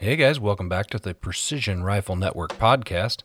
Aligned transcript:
Hey 0.00 0.14
guys, 0.14 0.38
welcome 0.38 0.68
back 0.68 0.86
to 0.90 0.98
the 1.00 1.12
Precision 1.12 1.82
Rifle 1.82 2.14
Network 2.14 2.56
podcast. 2.56 3.22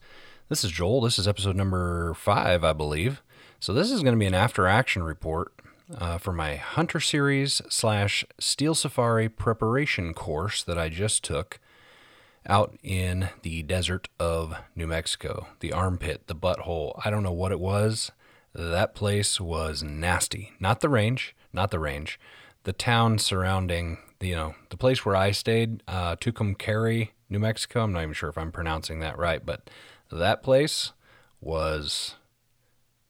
This 0.49 0.63
is 0.63 0.71
Joel. 0.71 1.01
This 1.01 1.19
is 1.19 1.27
episode 1.27 1.55
number 1.55 2.15
five, 2.15 2.63
I 2.63 2.73
believe. 2.73 3.21
So 3.59 3.73
this 3.73 3.91
is 3.91 4.01
going 4.01 4.15
to 4.15 4.19
be 4.19 4.25
an 4.25 4.33
after 4.33 4.65
action 4.65 5.03
report 5.03 5.53
uh, 5.95 6.17
for 6.17 6.33
my 6.33 6.55
Hunter 6.55 6.99
Series 6.99 7.61
slash 7.69 8.25
Steel 8.39 8.73
Safari 8.73 9.29
preparation 9.29 10.15
course 10.15 10.63
that 10.63 10.79
I 10.79 10.89
just 10.89 11.23
took 11.23 11.59
out 12.47 12.75
in 12.81 13.29
the 13.43 13.61
desert 13.61 14.09
of 14.19 14.55
New 14.75 14.87
Mexico. 14.87 15.45
The 15.59 15.73
armpit, 15.73 16.25
the 16.25 16.35
butthole. 16.35 16.99
I 17.05 17.11
don't 17.11 17.21
know 17.21 17.31
what 17.31 17.51
it 17.51 17.59
was. 17.59 18.11
That 18.55 18.95
place 18.95 19.39
was 19.39 19.83
nasty. 19.83 20.53
Not 20.59 20.79
the 20.79 20.89
range, 20.89 21.35
not 21.53 21.69
the 21.69 21.77
range. 21.77 22.19
The 22.63 22.73
town 22.73 23.19
surrounding 23.19 23.99
you 24.23 24.35
know, 24.35 24.55
the 24.69 24.77
place 24.77 25.05
where 25.05 25.15
I 25.15 25.31
stayed, 25.31 25.83
uh, 25.87 26.15
Tucumcari, 26.15 27.09
New 27.29 27.39
Mexico. 27.39 27.83
I'm 27.83 27.93
not 27.93 28.03
even 28.03 28.13
sure 28.13 28.29
if 28.29 28.37
I'm 28.37 28.51
pronouncing 28.51 28.99
that 28.99 29.17
right, 29.17 29.45
but 29.45 29.69
that 30.11 30.43
place 30.43 30.93
was 31.41 32.15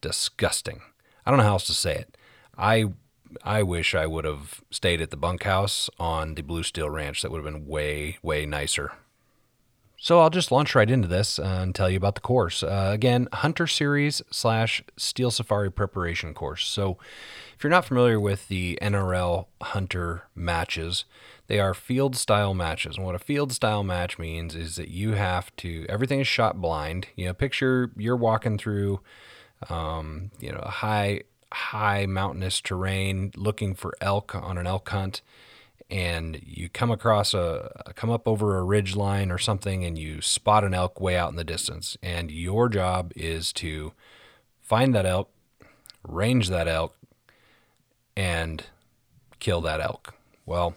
disgusting. 0.02 0.82
I 1.26 1.32
don't 1.32 1.38
know 1.38 1.46
how 1.46 1.54
else 1.54 1.68
to 1.68 1.74
say 1.74 1.96
it. 1.96 2.18
I 2.58 2.86
I 3.44 3.64
wish 3.64 3.96
I 3.96 4.06
would 4.06 4.26
have 4.26 4.62
stayed 4.70 5.02
at 5.02 5.10
the 5.10 5.18
bunkhouse 5.18 5.90
on 6.00 6.36
the 6.36 6.44
Blue 6.44 6.64
Steel 6.64 6.90
Ranch. 6.90 7.22
That 7.22 7.32
would 7.32 7.44
have 7.44 7.52
been 7.52 7.68
way 7.68 8.18
way 8.22 8.46
nicer. 8.46 8.92
So 10.04 10.20
I'll 10.20 10.30
just 10.30 10.52
launch 10.52 10.76
right 10.76 10.92
into 10.92 11.08
this 11.08 11.40
and 11.40 11.74
tell 11.74 11.90
you 11.90 11.96
about 11.96 12.16
the 12.16 12.20
course. 12.20 12.62
Uh, 12.62 12.90
again, 12.92 13.30
Hunter 13.32 13.66
Series 13.66 14.22
slash 14.30 14.84
Steel 14.98 15.32
Safari 15.32 15.72
preparation 15.72 16.34
course. 16.34 16.68
So 16.68 16.98
if 17.56 17.64
you're 17.64 17.72
not 17.72 17.86
familiar 17.86 18.20
with 18.20 18.50
the 18.50 18.78
NRL 18.82 19.46
Hunter 19.62 20.24
matches, 20.36 21.06
they 21.48 21.58
are 21.58 21.74
field 21.74 22.18
style 22.18 22.54
matches. 22.54 22.98
And 22.98 23.06
what 23.06 23.16
a 23.16 23.20
field 23.20 23.54
style 23.54 23.82
match 23.82 24.20
means 24.20 24.58
is 24.58 24.76
that 24.76 24.90
you 24.90 25.14
have 25.14 25.56
to, 25.56 25.86
everything 25.88 26.20
is 26.20 26.28
shot 26.28 26.60
blind. 26.60 27.08
You 27.16 27.28
know, 27.28 27.34
picture 27.34 27.90
you're 27.96 28.18
walking 28.18 28.58
through, 28.58 29.00
um, 29.70 30.32
you 30.38 30.52
know, 30.52 30.60
a 30.64 30.70
high, 30.70 31.22
high 31.54 32.08
mountainous 32.08 32.60
terrain 32.60 33.32
looking 33.38 33.74
for 33.74 33.94
elk 34.02 34.36
on 34.36 34.58
an 34.58 34.68
elk 34.68 34.90
hunt 34.90 35.22
and 35.94 36.42
you 36.44 36.70
come 36.70 36.90
across 36.90 37.36
a 37.36 37.70
come 37.96 38.10
up 38.10 38.28
over 38.28 38.58
a 38.58 38.64
ridge 38.64 38.96
line 38.96 39.30
or 39.30 39.38
something 39.38 39.86
and 39.86 39.96
you 39.96 40.22
spot 40.22 40.64
an 40.64 40.74
elk 40.74 41.00
way 41.00 41.16
out 41.16 41.30
in 41.30 41.36
the 41.36 41.44
distance. 41.44 41.96
And 42.02 42.32
your 42.32 42.68
job 42.68 43.14
is 43.16 43.54
to 43.54 43.94
find 44.60 44.96
that 44.96 45.06
elk 45.06 45.30
range 46.02 46.50
that 46.50 46.68
elk 46.68 46.98
and 48.18 48.64
kill 49.40 49.62
that 49.62 49.80
elk. 49.80 50.16
Well 50.48 50.76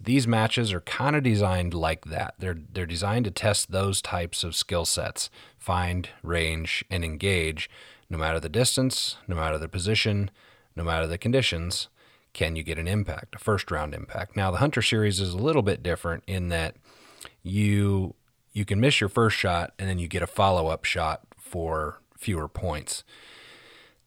these 0.00 0.26
matches 0.26 0.72
are 0.72 0.80
kind 0.80 1.14
of 1.14 1.22
designed 1.22 1.74
like 1.74 2.06
that. 2.06 2.32
They're 2.38 2.58
they're 2.72 2.86
designed 2.86 3.26
to 3.26 3.30
test 3.30 3.70
those 3.70 4.00
types 4.00 4.42
of 4.42 4.56
skill 4.56 4.86
sets. 4.86 5.28
Find 5.58 6.08
range 6.22 6.82
and 6.90 7.04
engage 7.04 7.68
no 8.08 8.16
matter 8.16 8.40
the 8.40 8.48
distance 8.48 9.18
no 9.28 9.36
matter 9.36 9.58
the 9.58 9.68
position 9.68 10.30
no 10.74 10.84
matter 10.84 11.06
the 11.06 11.18
conditions 11.18 11.88
can 12.34 12.56
you 12.56 12.62
get 12.62 12.78
an 12.78 12.86
impact, 12.88 13.34
a 13.34 13.38
first 13.38 13.70
round 13.70 13.94
impact? 13.94 14.36
Now, 14.36 14.50
the 14.50 14.58
Hunter 14.58 14.82
series 14.82 15.20
is 15.20 15.32
a 15.32 15.38
little 15.38 15.62
bit 15.62 15.82
different 15.82 16.24
in 16.26 16.50
that 16.50 16.76
you 17.42 18.14
you 18.52 18.64
can 18.64 18.80
miss 18.80 19.00
your 19.00 19.08
first 19.08 19.36
shot 19.36 19.72
and 19.78 19.88
then 19.88 19.98
you 19.98 20.06
get 20.06 20.22
a 20.22 20.26
follow 20.26 20.66
up 20.66 20.84
shot 20.84 21.22
for 21.38 22.00
fewer 22.18 22.48
points. 22.48 23.02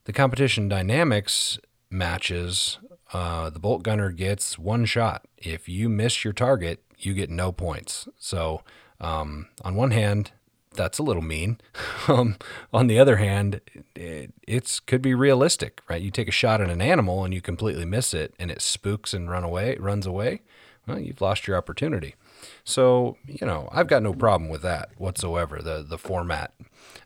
The 0.06 0.14
competition 0.14 0.70
dynamics 0.70 1.58
matches, 1.90 2.78
uh, 3.12 3.50
the 3.50 3.60
bolt 3.60 3.84
gunner 3.84 4.12
gets 4.12 4.58
one 4.58 4.86
shot. 4.86 5.26
If 5.38 5.68
you 5.68 5.90
miss 5.90 6.24
your 6.24 6.34
target, 6.34 6.84
you 6.98 7.14
get 7.14 7.30
no 7.30 7.52
points. 7.52 8.08
So, 8.18 8.62
um, 9.00 9.48
on 9.64 9.76
one 9.76 9.92
hand, 9.92 10.32
that's 10.78 11.00
a 11.00 11.04
little 11.04 11.22
mean. 11.22 11.60
Um, 12.08 12.38
on 12.72 12.88
the 12.88 12.98
other 12.98 13.18
hand, 13.18 13.60
it 13.94 14.32
it's, 14.48 14.80
could 14.80 15.02
be 15.02 15.14
realistic, 15.14 15.82
right? 15.90 16.02
You 16.02 16.10
take 16.10 16.30
a 16.30 16.32
shot 16.32 16.62
at 16.62 16.70
an 16.70 16.82
animal 16.82 17.26
and 17.26 17.34
you 17.34 17.42
completely 17.42 17.84
miss 17.84 18.14
it, 18.14 18.34
and 18.40 18.50
it 18.50 18.62
spooks 18.62 19.14
and 19.14 19.30
run 19.30 19.44
away, 19.44 19.76
runs 19.78 20.06
away. 20.06 20.42
Well, 20.88 21.00
you've 21.00 21.20
lost 21.20 21.48
your 21.48 21.58
opportunity. 21.58 22.16
So 22.64 23.18
you 23.26 23.46
know, 23.46 23.68
I've 23.74 23.88
got 23.88 24.04
no 24.04 24.14
problem 24.14 24.50
with 24.50 24.62
that 24.62 24.92
whatsoever. 24.98 25.62
The 25.62 25.84
the 25.84 25.98
format 25.98 26.54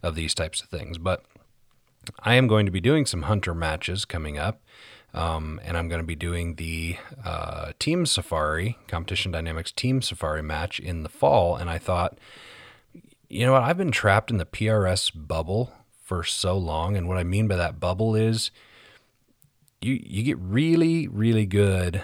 of 0.04 0.14
these 0.14 0.36
types 0.36 0.62
of 0.62 0.70
things, 0.70 1.00
but 1.00 1.26
I 2.20 2.36
am 2.36 2.48
going 2.48 2.68
to 2.68 2.72
be 2.72 2.82
doing 2.82 3.08
some 3.08 3.24
hunter 3.24 3.56
matches 3.56 4.06
coming 4.06 4.38
up. 4.38 4.62
Um, 5.14 5.60
and 5.64 5.78
I'm 5.78 5.90
going 5.90 6.00
to 6.00 6.08
be 6.08 6.16
doing 6.16 6.56
the 6.56 6.96
uh, 7.26 7.74
Team 7.80 8.06
Safari 8.06 8.78
Competition 8.88 9.32
Dynamics 9.32 9.72
Team 9.72 10.02
Safari 10.02 10.42
match 10.42 10.80
in 10.80 11.04
the 11.04 11.10
fall. 11.10 11.56
And 11.58 11.70
I 11.70 11.78
thought, 11.78 12.18
you 13.32 13.46
know 13.46 13.54
what? 13.54 13.64
I've 13.64 13.78
been 13.78 13.92
trapped 13.92 14.30
in 14.30 14.38
the 14.38 14.46
PRS 14.46 15.12
bubble 15.16 15.72
for 16.04 16.24
so 16.24 16.58
long, 16.58 16.98
and 16.98 17.08
what 17.08 17.18
I 17.18 17.24
mean 17.24 17.48
by 17.48 17.56
that 17.56 17.80
bubble 17.80 18.16
is 18.16 18.52
you 19.82 20.00
you 20.04 20.24
get 20.24 20.38
really 20.40 21.08
really 21.08 21.46
good 21.46 22.04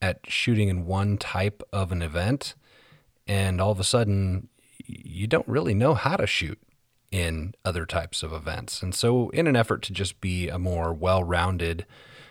at 0.00 0.20
shooting 0.28 0.68
in 0.68 0.86
one 0.86 1.18
type 1.18 1.62
of 1.72 1.90
an 1.90 2.00
event, 2.00 2.54
and 3.26 3.60
all 3.60 3.72
of 3.72 3.80
a 3.80 3.84
sudden 3.84 4.48
you 4.86 5.26
don't 5.26 5.48
really 5.48 5.74
know 5.74 5.94
how 5.94 6.16
to 6.16 6.26
shoot 6.26 6.58
in 7.10 7.54
other 7.64 7.84
types 7.84 8.22
of 8.22 8.32
events. 8.32 8.82
And 8.82 8.94
so, 8.94 9.30
in 9.30 9.46
an 9.46 9.56
effort 9.56 9.82
to 9.82 9.92
just 9.92 10.20
be 10.20 10.48
a 10.48 10.58
more 10.58 10.94
well-rounded 10.94 11.86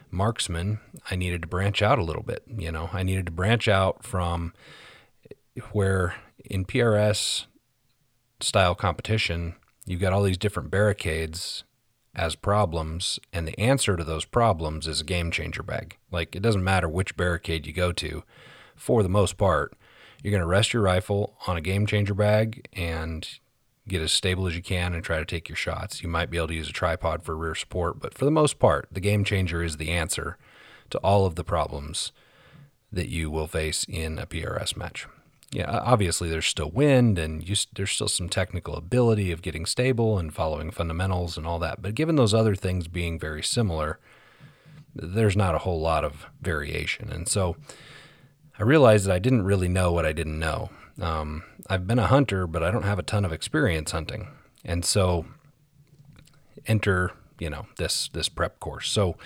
marksman, 0.10 0.80
I 1.10 1.16
needed 1.16 1.42
to 1.42 1.48
branch 1.48 1.82
out 1.82 2.00
a 2.00 2.04
little 2.04 2.24
bit. 2.24 2.44
You 2.48 2.72
know, 2.72 2.90
I 2.94 3.04
needed 3.04 3.26
to 3.26 3.32
branch 3.32 3.68
out 3.68 4.04
from 4.04 4.54
where 5.72 6.16
in 6.46 6.66
PRS 6.66 7.46
style 8.44 8.76
competition, 8.76 9.56
you've 9.86 10.02
got 10.02 10.14
all 10.14 10.24
these 10.24 10.38
different 10.38 10.72
barricades 10.72 11.64
as 12.14 12.36
problems, 12.36 13.20
and 13.32 13.48
the 13.48 13.58
answer 13.60 13.96
to 13.96 14.04
those 14.04 14.26
problems 14.26 14.88
is 14.88 15.02
a 15.02 15.06
game 15.06 15.32
changer 15.32 15.64
bag. 15.64 15.98
Like, 16.12 16.36
it 16.36 16.42
doesn't 16.42 16.64
matter 16.64 16.90
which 16.90 17.16
barricade 17.16 17.66
you 17.66 17.74
go 17.74 17.92
to, 17.94 18.24
for 18.76 19.02
the 19.02 19.10
most 19.10 19.38
part, 19.38 19.74
you're 20.22 20.32
going 20.32 20.42
to 20.42 20.48
rest 20.48 20.74
your 20.74 20.84
rifle 20.84 21.36
on 21.48 21.58
a 21.58 21.62
game 21.62 21.86
changer 21.86 22.14
bag 22.14 22.68
and 22.74 23.28
get 23.88 24.02
as 24.02 24.12
stable 24.12 24.46
as 24.48 24.56
you 24.56 24.62
can 24.62 24.94
and 24.94 25.04
try 25.04 25.20
to 25.20 25.26
take 25.26 25.50
your 25.50 25.56
shots. 25.56 26.04
You 26.04 26.10
might 26.10 26.30
be 26.30 26.38
able 26.38 26.50
to 26.50 26.54
use 26.54 26.70
a 26.70 26.74
tripod 26.74 27.24
for 27.24 27.36
rear 27.36 27.56
support, 27.56 28.00
but 28.00 28.14
for 28.14 28.26
the 28.26 28.32
most 28.32 28.60
part, 28.60 28.88
the 28.92 29.00
game 29.00 29.24
changer 29.24 29.64
is 29.64 29.78
the 29.78 29.90
answer 29.90 30.38
to 30.90 30.98
all 31.00 31.26
of 31.26 31.36
the 31.36 31.44
problems 31.44 32.12
that 32.92 33.08
you 33.08 33.32
will 33.32 33.48
face 33.48 33.86
in 33.88 34.20
a 34.20 34.26
PRS 34.26 34.76
match 34.76 35.08
yeah, 35.52 35.70
obviously 35.70 36.30
there's 36.30 36.46
still 36.46 36.72
wind 36.72 37.20
and 37.20 37.48
you, 37.48 37.56
there's 37.76 37.92
still 37.92 38.08
some 38.08 38.30
technical 38.30 38.76
ability 38.76 39.32
of 39.32 39.42
getting 39.42 39.66
stable 39.66 40.18
and 40.18 40.34
following 40.34 40.72
fundamentals 40.72 41.38
and 41.38 41.46
all 41.46 41.60
that. 41.60 41.82
But 41.82 41.94
given 41.94 42.16
those 42.16 42.34
other 42.34 42.56
things 42.56 42.88
being 42.88 43.20
very 43.20 43.44
similar, 43.44 44.00
there's 44.96 45.36
not 45.36 45.56
a 45.56 45.60
whole 45.60 45.82
lot 45.82 46.06
of 46.06 46.26
variation. 46.42 47.12
And 47.12 47.28
so 47.28 47.58
I 48.58 48.64
realized 48.64 49.06
that 49.06 49.14
I 49.14 49.20
didn't 49.20 49.44
really 49.44 49.68
know 49.68 49.92
what 49.92 50.06
I 50.06 50.14
didn't 50.14 50.40
know. 50.40 50.70
Um, 51.02 51.44
I've 51.68 51.88
been 51.88 52.00
a 52.00 52.08
hunter, 52.08 52.48
but 52.48 52.64
I 52.64 52.72
don't 52.72 52.84
have 52.84 53.00
a 53.00 53.04
ton 53.04 53.26
of 53.26 53.34
experience 53.34 53.92
hunting. 53.92 54.30
And 54.64 54.86
so 54.86 55.26
enter, 56.66 57.12
you 57.40 57.50
know, 57.50 57.66
this 57.78 58.10
this 58.14 58.30
prep 58.30 58.60
course. 58.60 58.90
So 58.90 59.18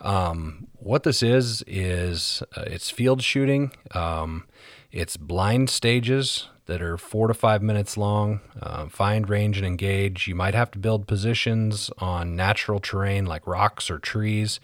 um, 0.00 0.68
what 0.74 1.02
this 1.02 1.22
is 1.22 1.62
is 1.66 2.42
uh, 2.56 2.64
it's 2.66 2.90
field 2.90 3.22
shooting. 3.22 3.72
Um, 3.92 4.44
it's 4.94 5.16
blind 5.16 5.68
stages 5.70 6.48
that 6.66 6.80
are 6.80 6.96
four 6.96 7.26
to 7.26 7.34
five 7.34 7.60
minutes 7.60 7.96
long. 7.96 8.40
Uh, 8.62 8.86
find 8.86 9.28
range 9.28 9.56
and 9.58 9.66
engage. 9.66 10.28
You 10.28 10.36
might 10.36 10.54
have 10.54 10.70
to 10.70 10.78
build 10.78 11.08
positions 11.08 11.90
on 11.98 12.36
natural 12.36 12.78
terrain 12.78 13.26
like 13.26 13.44
rocks 13.44 13.90
or 13.90 13.98
trees. 13.98 14.60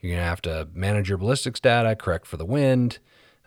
You're 0.00 0.12
going 0.12 0.22
to 0.22 0.28
have 0.28 0.42
to 0.42 0.68
manage 0.72 1.08
your 1.08 1.18
ballistics 1.18 1.58
data, 1.58 1.96
correct 1.96 2.24
for 2.24 2.36
the 2.36 2.44
wind, 2.44 3.00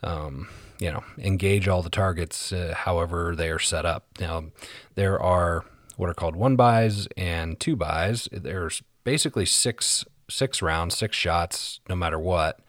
um, 0.04 0.50
you 0.80 0.91
know, 0.91 1.06
engage 1.18 1.70
all 1.70 1.82
the 1.82 1.90
targets 1.90 2.52
uh, 2.52 2.74
however 2.76 3.34
they 3.34 3.50
are 3.50 3.58
set 3.58 3.85
up. 3.85 4.06
Now, 4.20 4.47
there 4.96 5.18
are 5.18 5.64
what 5.96 6.09
are 6.09 6.14
called 6.14 6.35
one 6.35 6.58
buys 6.58 7.08
and 7.16 7.58
two 7.58 7.78
buys. 7.78 8.28
There's 8.34 8.84
basically 9.06 9.46
six 9.46 10.03
six 10.30 10.62
rounds, 10.62 10.97
six 10.97 11.16
shots, 11.16 11.80
no 11.88 11.96
matter 11.96 12.20
what. 12.20 12.59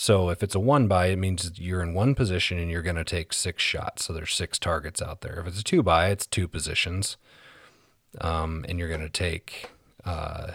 So 0.00 0.30
if 0.30 0.42
it's 0.42 0.54
a 0.54 0.58
one 0.58 0.88
by, 0.88 1.08
it 1.08 1.18
means 1.18 1.60
you're 1.60 1.82
in 1.82 1.92
one 1.92 2.14
position 2.14 2.58
and 2.58 2.70
you're 2.70 2.80
going 2.80 2.96
to 2.96 3.04
take 3.04 3.34
six 3.34 3.62
shots. 3.62 4.06
So 4.06 4.14
there's 4.14 4.32
six 4.32 4.58
targets 4.58 5.02
out 5.02 5.20
there. 5.20 5.40
If 5.40 5.48
it's 5.48 5.60
a 5.60 5.62
two 5.62 5.82
by, 5.82 6.08
it's 6.08 6.26
two 6.26 6.48
positions, 6.48 7.18
um, 8.18 8.64
and 8.66 8.78
you're 8.78 8.88
going 8.88 9.02
to 9.02 9.10
take 9.10 9.68
uh, 10.06 10.52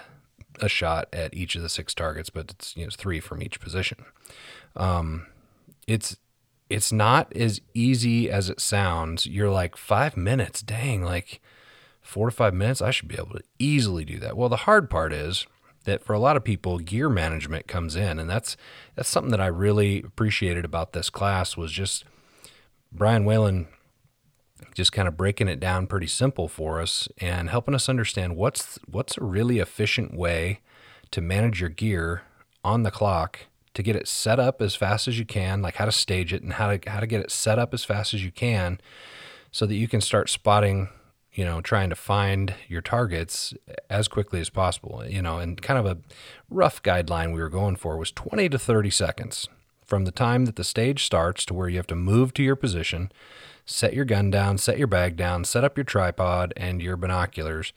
a 0.59 0.67
shot 0.67 1.09
at 1.13 1.35
each 1.35 1.55
of 1.55 1.61
the 1.61 1.69
six 1.69 1.93
targets, 1.93 2.31
but 2.31 2.49
it's 2.49 2.75
you 2.75 2.81
know 2.81 2.87
it's 2.87 2.95
three 2.95 3.19
from 3.19 3.43
each 3.43 3.59
position. 3.59 4.05
Um, 4.75 5.27
it's 5.85 6.17
it's 6.67 6.91
not 6.91 7.31
as 7.37 7.61
easy 7.75 8.31
as 8.31 8.49
it 8.49 8.59
sounds. 8.59 9.27
You're 9.27 9.51
like 9.51 9.77
five 9.77 10.17
minutes, 10.17 10.63
dang, 10.63 11.03
like 11.03 11.39
four 12.01 12.31
to 12.31 12.35
five 12.35 12.55
minutes. 12.55 12.81
I 12.81 12.89
should 12.89 13.09
be 13.09 13.15
able 13.15 13.37
to 13.37 13.43
easily 13.59 14.05
do 14.05 14.17
that. 14.21 14.37
Well, 14.37 14.49
the 14.49 14.65
hard 14.65 14.89
part 14.89 15.13
is 15.13 15.45
that 15.85 16.03
for 16.03 16.13
a 16.13 16.19
lot 16.19 16.37
of 16.37 16.43
people 16.43 16.77
gear 16.79 17.09
management 17.09 17.67
comes 17.67 17.95
in. 17.95 18.19
And 18.19 18.29
that's 18.29 18.57
that's 18.95 19.09
something 19.09 19.31
that 19.31 19.41
I 19.41 19.47
really 19.47 19.99
appreciated 19.99 20.65
about 20.65 20.93
this 20.93 21.09
class 21.09 21.57
was 21.57 21.71
just 21.71 22.03
Brian 22.91 23.25
Whalen 23.25 23.67
just 24.73 24.91
kind 24.91 25.07
of 25.07 25.17
breaking 25.17 25.47
it 25.47 25.59
down 25.59 25.87
pretty 25.87 26.07
simple 26.07 26.47
for 26.47 26.81
us 26.81 27.07
and 27.19 27.49
helping 27.49 27.73
us 27.73 27.89
understand 27.89 28.35
what's 28.35 28.77
what's 28.89 29.17
a 29.17 29.23
really 29.23 29.59
efficient 29.59 30.13
way 30.13 30.59
to 31.11 31.21
manage 31.21 31.61
your 31.61 31.69
gear 31.69 32.23
on 32.63 32.83
the 32.83 32.91
clock 32.91 33.41
to 33.73 33.83
get 33.83 33.95
it 33.95 34.07
set 34.07 34.39
up 34.39 34.61
as 34.61 34.73
fast 34.73 35.07
as 35.07 35.19
you 35.19 35.25
can, 35.25 35.61
like 35.61 35.75
how 35.75 35.85
to 35.85 35.91
stage 35.91 36.33
it 36.33 36.41
and 36.41 36.53
how 36.53 36.75
to 36.75 36.89
how 36.89 36.99
to 36.99 37.07
get 37.07 37.21
it 37.21 37.31
set 37.31 37.59
up 37.59 37.73
as 37.73 37.83
fast 37.83 38.13
as 38.13 38.23
you 38.23 38.31
can 38.31 38.79
so 39.51 39.65
that 39.65 39.75
you 39.75 39.87
can 39.87 40.01
start 40.01 40.29
spotting, 40.29 40.89
you 41.35 41.45
know, 41.45 41.61
trying 41.61 41.89
to 41.89 41.95
find 41.95 42.55
your 42.67 42.81
targets 42.81 43.53
as 43.89 44.07
quickly 44.07 44.39
as 44.39 44.49
possible. 44.49 45.05
You 45.05 45.21
know, 45.21 45.37
and 45.37 45.61
kind 45.61 45.79
of 45.79 45.85
a 45.85 45.97
rough 46.49 46.81
guideline 46.81 47.33
we 47.33 47.41
were 47.41 47.49
going 47.49 47.75
for 47.75 47.97
was 47.97 48.11
20 48.11 48.49
to 48.49 48.57
30 48.57 48.89
seconds 48.89 49.47
from 49.85 50.05
the 50.05 50.11
time 50.11 50.45
that 50.45 50.55
the 50.55 50.63
stage 50.63 51.05
starts 51.05 51.45
to 51.45 51.53
where 51.53 51.69
you 51.69 51.77
have 51.77 51.87
to 51.87 51.95
move 51.95 52.33
to 52.33 52.41
your 52.41 52.55
position 52.55 53.11
set 53.65 53.93
your 53.93 54.05
gun 54.05 54.29
down, 54.29 54.57
set 54.57 54.77
your 54.77 54.87
bag 54.87 55.15
down, 55.15 55.43
set 55.43 55.63
up 55.63 55.77
your 55.77 55.83
tripod 55.83 56.53
and 56.55 56.81
your 56.81 56.95
binoculars, 56.95 57.73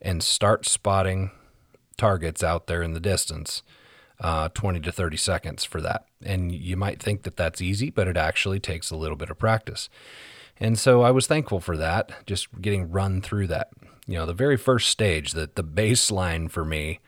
and 0.00 0.22
start 0.22 0.64
spotting 0.64 1.30
targets 1.96 2.42
out 2.42 2.66
there 2.66 2.82
in 2.82 2.92
the 2.92 3.00
distance. 3.00 3.62
Uh, 4.20 4.48
20 4.50 4.78
to 4.78 4.92
30 4.92 5.16
seconds 5.16 5.64
for 5.64 5.80
that. 5.80 6.06
And 6.24 6.52
you 6.52 6.76
might 6.76 7.02
think 7.02 7.24
that 7.24 7.36
that's 7.36 7.60
easy, 7.60 7.90
but 7.90 8.06
it 8.06 8.16
actually 8.16 8.60
takes 8.60 8.92
a 8.92 8.96
little 8.96 9.16
bit 9.16 9.28
of 9.28 9.40
practice. 9.40 9.88
And 10.58 10.78
so 10.78 11.02
I 11.02 11.10
was 11.10 11.26
thankful 11.26 11.60
for 11.60 11.76
that, 11.76 12.26
just 12.26 12.60
getting 12.60 12.90
run 12.90 13.20
through 13.20 13.48
that. 13.48 13.70
You 14.06 14.14
know, 14.14 14.26
the 14.26 14.34
very 14.34 14.56
first 14.56 14.88
stage, 14.88 15.32
that 15.32 15.56
the 15.56 15.64
baseline 15.64 16.50
for 16.50 16.64
me 16.64 17.00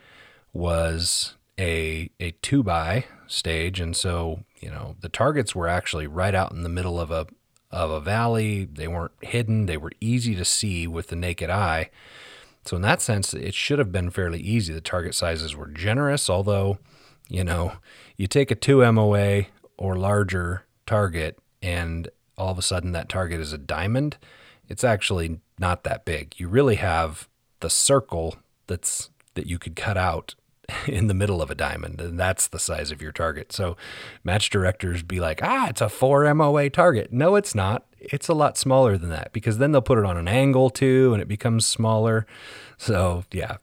was 0.52 1.36
a 1.58 2.10
a 2.18 2.32
two 2.42 2.62
by 2.62 3.04
stage, 3.26 3.80
and 3.80 3.94
so 3.94 4.44
you 4.60 4.70
know 4.70 4.96
the 5.00 5.08
targets 5.08 5.54
were 5.54 5.68
actually 5.68 6.06
right 6.06 6.34
out 6.34 6.52
in 6.52 6.62
the 6.62 6.68
middle 6.68 6.98
of 6.98 7.10
a 7.10 7.26
of 7.70 7.90
a 7.90 8.00
valley. 8.00 8.64
They 8.64 8.88
weren't 8.88 9.12
hidden, 9.20 9.66
they 9.66 9.76
were 9.76 9.92
easy 10.00 10.34
to 10.34 10.44
see 10.44 10.86
with 10.86 11.08
the 11.08 11.16
naked 11.16 11.50
eye. 11.50 11.90
So, 12.64 12.74
in 12.74 12.82
that 12.82 13.00
sense, 13.00 13.32
it 13.32 13.54
should 13.54 13.78
have 13.78 13.92
been 13.92 14.10
fairly 14.10 14.40
easy. 14.40 14.74
The 14.74 14.80
target 14.80 15.14
sizes 15.14 15.54
were 15.54 15.68
generous, 15.68 16.28
although, 16.28 16.78
you 17.28 17.44
know, 17.44 17.74
you 18.16 18.26
take 18.26 18.50
a 18.50 18.56
2 18.56 18.90
MOA 18.92 19.44
or 19.76 19.96
larger 19.96 20.64
target, 20.84 21.38
and 21.62 22.08
all 22.38 22.50
of 22.50 22.58
a 22.58 22.62
sudden 22.62 22.92
that 22.92 23.08
target 23.08 23.40
is 23.40 23.52
a 23.52 23.58
diamond, 23.58 24.16
it's 24.68 24.84
actually 24.84 25.40
not 25.58 25.84
that 25.84 26.04
big. 26.04 26.34
You 26.38 26.48
really 26.48 26.76
have 26.76 27.28
the 27.60 27.70
circle 27.70 28.36
that's 28.66 29.10
that 29.34 29.46
you 29.46 29.58
could 29.58 29.76
cut 29.76 29.96
out 29.96 30.34
in 30.86 31.06
the 31.06 31.14
middle 31.14 31.40
of 31.40 31.50
a 31.50 31.54
diamond, 31.54 32.00
and 32.00 32.18
that's 32.18 32.48
the 32.48 32.58
size 32.58 32.90
of 32.90 33.00
your 33.00 33.12
target. 33.12 33.52
So, 33.52 33.76
match 34.24 34.50
directors 34.50 35.02
be 35.02 35.20
like, 35.20 35.40
ah, 35.42 35.68
it's 35.68 35.80
a 35.80 35.88
4 35.88 36.32
MOA 36.34 36.70
target. 36.70 37.12
No, 37.12 37.36
it's 37.36 37.54
not. 37.54 37.84
It's 38.00 38.28
a 38.28 38.34
lot 38.34 38.56
smaller 38.56 38.98
than 38.98 39.10
that 39.10 39.32
because 39.32 39.58
then 39.58 39.72
they'll 39.72 39.82
put 39.82 39.98
it 39.98 40.04
on 40.04 40.16
an 40.16 40.28
angle 40.28 40.70
too, 40.70 41.12
and 41.12 41.22
it 41.22 41.28
becomes 41.28 41.66
smaller. 41.66 42.26
So, 42.76 43.24
yeah, 43.32 43.56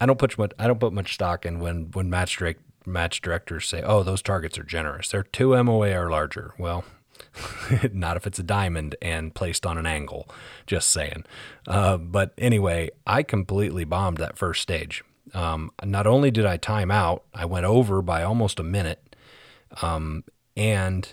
I 0.00 0.06
don't 0.06 0.18
put 0.18 0.36
much. 0.38 0.52
I 0.58 0.66
don't 0.66 0.80
put 0.80 0.92
much 0.92 1.14
stock 1.14 1.46
in 1.46 1.60
when 1.60 1.90
when 1.92 2.10
match 2.10 2.36
direct, 2.36 2.60
match 2.84 3.20
directors 3.20 3.66
say, 3.66 3.82
oh, 3.82 4.02
those 4.02 4.22
targets 4.22 4.58
are 4.58 4.64
generous. 4.64 5.10
They're 5.10 5.22
2 5.22 5.62
MOA 5.64 5.92
or 5.98 6.10
larger. 6.10 6.52
Well. 6.58 6.84
not 7.92 8.16
if 8.16 8.26
it's 8.26 8.38
a 8.38 8.42
diamond 8.42 8.96
and 9.02 9.34
placed 9.34 9.66
on 9.66 9.78
an 9.78 9.86
angle. 9.86 10.28
Just 10.66 10.90
saying. 10.90 11.24
Uh, 11.66 11.96
but 11.96 12.32
anyway, 12.38 12.90
I 13.06 13.22
completely 13.22 13.84
bombed 13.84 14.18
that 14.18 14.38
first 14.38 14.62
stage. 14.62 15.04
Um, 15.34 15.70
not 15.84 16.06
only 16.06 16.30
did 16.30 16.46
I 16.46 16.56
time 16.56 16.90
out, 16.90 17.24
I 17.34 17.44
went 17.44 17.66
over 17.66 18.00
by 18.00 18.22
almost 18.22 18.60
a 18.60 18.62
minute, 18.62 19.16
um, 19.82 20.24
and 20.56 21.12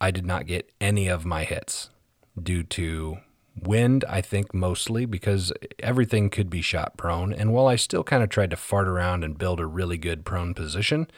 I 0.00 0.10
did 0.10 0.26
not 0.26 0.46
get 0.46 0.70
any 0.80 1.08
of 1.08 1.24
my 1.24 1.44
hits 1.44 1.90
due 2.40 2.62
to 2.64 3.18
wind, 3.62 4.04
I 4.08 4.20
think 4.20 4.52
mostly 4.52 5.06
because 5.06 5.52
everything 5.78 6.28
could 6.30 6.50
be 6.50 6.60
shot 6.60 6.96
prone. 6.96 7.32
And 7.32 7.52
while 7.52 7.66
I 7.66 7.76
still 7.76 8.04
kind 8.04 8.22
of 8.22 8.28
tried 8.28 8.50
to 8.50 8.56
fart 8.56 8.88
around 8.88 9.24
and 9.24 9.38
build 9.38 9.60
a 9.60 9.66
really 9.66 9.96
good 9.96 10.24
prone 10.24 10.54
position, 10.54 11.08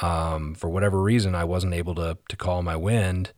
um, 0.00 0.54
for 0.54 0.70
whatever 0.70 1.02
reason, 1.02 1.34
I 1.34 1.44
wasn't 1.44 1.74
able 1.74 1.94
to, 1.96 2.16
to 2.28 2.36
call 2.36 2.62
my 2.62 2.76
wind. 2.76 3.32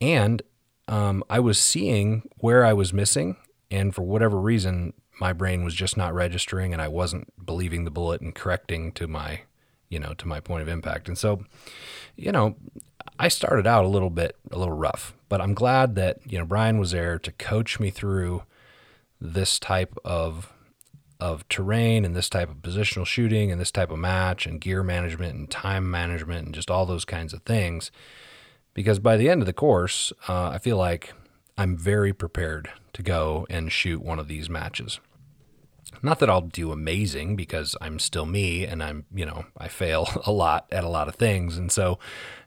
And 0.00 0.42
um, 0.88 1.22
I 1.30 1.40
was 1.40 1.58
seeing 1.58 2.28
where 2.38 2.64
I 2.64 2.72
was 2.72 2.92
missing. 2.92 3.36
And 3.70 3.94
for 3.94 4.02
whatever 4.02 4.38
reason, 4.38 4.94
my 5.20 5.32
brain 5.32 5.64
was 5.64 5.74
just 5.74 5.96
not 5.96 6.14
registering 6.14 6.72
and 6.72 6.82
I 6.82 6.88
wasn't 6.88 7.32
believing 7.44 7.84
the 7.84 7.90
bullet 7.90 8.20
and 8.20 8.34
correcting 8.34 8.92
to 8.92 9.06
my, 9.06 9.42
you 9.88 9.98
know, 9.98 10.14
to 10.14 10.26
my 10.26 10.40
point 10.40 10.62
of 10.62 10.68
impact. 10.68 11.06
And 11.08 11.16
so, 11.16 11.44
you 12.16 12.32
know, 12.32 12.56
I 13.18 13.28
started 13.28 13.66
out 13.66 13.84
a 13.84 13.88
little 13.88 14.10
bit, 14.10 14.36
a 14.50 14.58
little 14.58 14.74
rough, 14.74 15.14
but 15.28 15.40
I'm 15.40 15.54
glad 15.54 15.94
that, 15.96 16.18
you 16.26 16.38
know, 16.38 16.46
Brian 16.46 16.78
was 16.78 16.92
there 16.92 17.18
to 17.18 17.32
coach 17.32 17.78
me 17.78 17.90
through 17.90 18.42
this 19.20 19.58
type 19.58 19.96
of 20.04 20.52
of 21.20 21.46
terrain 21.50 22.06
and 22.06 22.16
this 22.16 22.30
type 22.30 22.48
of 22.48 22.56
positional 22.62 23.04
shooting 23.04 23.52
and 23.52 23.60
this 23.60 23.70
type 23.70 23.90
of 23.90 23.98
match 23.98 24.46
and 24.46 24.58
gear 24.58 24.82
management 24.82 25.34
and 25.34 25.50
time 25.50 25.90
management 25.90 26.46
and 26.46 26.54
just 26.54 26.70
all 26.70 26.86
those 26.86 27.04
kinds 27.04 27.34
of 27.34 27.42
things. 27.42 27.90
Because 28.74 28.98
by 28.98 29.16
the 29.16 29.28
end 29.28 29.42
of 29.42 29.46
the 29.46 29.52
course, 29.52 30.12
uh, 30.28 30.48
I 30.48 30.58
feel 30.58 30.76
like 30.76 31.12
I'm 31.58 31.76
very 31.76 32.12
prepared 32.12 32.70
to 32.92 33.02
go 33.02 33.46
and 33.50 33.70
shoot 33.70 34.02
one 34.02 34.18
of 34.18 34.28
these 34.28 34.48
matches. 34.48 35.00
Not 36.02 36.18
that 36.20 36.30
I'll 36.30 36.40
do 36.40 36.72
amazing 36.72 37.36
because 37.36 37.76
I'm 37.80 37.98
still 37.98 38.24
me 38.24 38.64
and 38.64 38.82
I'm, 38.82 39.04
you 39.14 39.26
know, 39.26 39.46
I 39.58 39.68
fail 39.68 40.08
a 40.26 40.32
lot 40.32 40.66
at 40.70 40.84
a 40.84 40.88
lot 40.88 41.08
of 41.08 41.16
things. 41.16 41.58
And 41.58 41.70
so, 41.70 41.98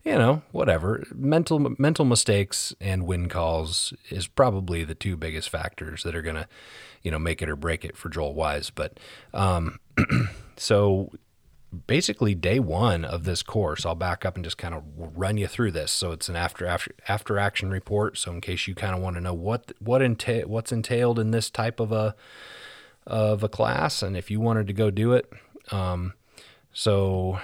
you 0.04 0.18
know, 0.18 0.42
whatever. 0.52 1.04
Mental 1.14 1.60
mental 1.78 2.06
mistakes 2.06 2.74
and 2.82 3.06
win 3.06 3.30
calls 3.30 3.94
is 4.10 4.28
probably 4.28 4.84
the 4.84 4.96
two 4.96 5.16
biggest 5.16 5.50
factors 5.50 6.04
that 6.04 6.16
are 6.16 6.22
going 6.22 6.36
to, 6.36 6.48
you 7.04 7.12
know, 7.12 7.20
make 7.20 7.42
it 7.42 7.50
or 7.50 7.56
break 7.56 7.86
it 7.86 7.98
for 7.98 8.10
Joel 8.10 8.34
Wise. 8.34 8.70
But 8.70 9.00
um 9.34 9.80
so 10.58 11.12
basically 11.88 12.36
day 12.36 12.60
one 12.60 13.04
of 13.04 13.24
this 13.24 13.42
course 13.42 13.86
i'll 13.86 13.96
back 13.96 14.26
up 14.26 14.36
and 14.36 14.44
just 14.44 14.58
kind 14.58 14.74
of 14.74 14.84
run 14.96 15.38
you 15.38 15.48
through 15.48 15.72
this 15.72 15.92
so 15.92 16.12
it's 16.12 16.30
an 16.30 16.36
after 16.36 16.66
after 16.66 16.92
after 17.08 17.40
action 17.40 17.72
report 17.72 18.18
so 18.18 18.32
in 18.32 18.42
case 18.42 18.68
you 18.68 18.76
kind 18.76 18.96
of 18.96 19.02
want 19.02 19.16
to 19.16 19.22
know 19.22 19.34
what 19.34 19.72
what 19.80 20.02
entail 20.02 20.48
what's 20.48 20.72
entailed 20.72 21.18
in 21.18 21.32
this 21.32 21.50
type 21.50 21.80
of 21.80 21.92
a 21.92 22.16
of 23.06 23.44
a 23.44 23.50
class, 23.50 24.02
and 24.02 24.16
if 24.16 24.32
you 24.32 24.40
wanted 24.40 24.68
to 24.68 24.74
go 24.74 24.90
do 24.90 25.14
it, 25.14 25.32
um, 25.72 26.14
so 26.72 27.40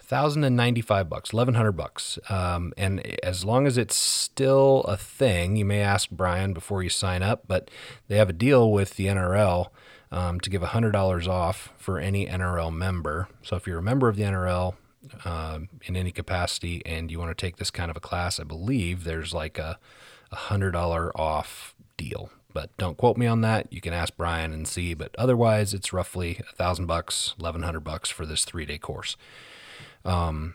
thousand 0.00 0.44
and 0.44 0.56
ninety 0.56 0.80
five 0.80 1.08
bucks, 1.08 1.32
eleven 1.32 1.54
hundred 1.54 1.72
bucks, 1.72 2.18
um, 2.28 2.72
and 2.76 3.00
as 3.22 3.44
long 3.44 3.66
as 3.66 3.76
it's 3.76 3.96
still 3.96 4.82
a 4.82 4.96
thing, 4.96 5.56
you 5.56 5.64
may 5.64 5.80
ask 5.80 6.10
Brian 6.10 6.52
before 6.52 6.82
you 6.82 6.90
sign 6.90 7.22
up, 7.22 7.44
but 7.46 7.70
they 8.08 8.16
have 8.16 8.30
a 8.30 8.34
deal 8.34 8.70
with 8.72 8.96
the 8.96 9.06
NRL. 9.06 9.68
Um, 10.16 10.38
to 10.40 10.48
give 10.50 10.62
$100 10.62 11.26
off 11.26 11.72
for 11.76 11.98
any 11.98 12.26
NRL 12.26 12.72
member. 12.72 13.26
So 13.42 13.56
if 13.56 13.66
you're 13.66 13.78
a 13.78 13.82
member 13.82 14.08
of 14.08 14.14
the 14.14 14.22
NRL 14.22 14.76
uh, 15.24 15.58
in 15.82 15.96
any 15.96 16.12
capacity 16.12 16.82
and 16.86 17.10
you 17.10 17.18
want 17.18 17.36
to 17.36 17.46
take 17.46 17.56
this 17.56 17.72
kind 17.72 17.90
of 17.90 17.96
a 17.96 18.00
class, 18.00 18.38
I 18.38 18.44
believe 18.44 19.02
there's 19.02 19.34
like 19.34 19.58
a 19.58 19.80
$100 20.32 21.10
off 21.16 21.74
deal 21.96 22.30
but 22.54 22.74
don't 22.78 22.96
quote 22.96 23.18
me 23.18 23.26
on 23.26 23.42
that. 23.42 23.70
You 23.70 23.80
can 23.80 23.92
ask 23.92 24.16
Brian 24.16 24.52
and 24.52 24.66
see, 24.66 24.94
but 24.94 25.14
otherwise 25.18 25.74
it's 25.74 25.92
roughly 25.92 26.40
a 26.48 26.54
thousand 26.54 26.86
bucks, 26.86 27.34
eleven 27.38 27.64
hundred 27.64 27.80
bucks 27.80 28.08
for 28.08 28.24
this 28.24 28.44
three 28.44 28.64
day 28.64 28.78
course. 28.78 29.16
Um, 30.04 30.54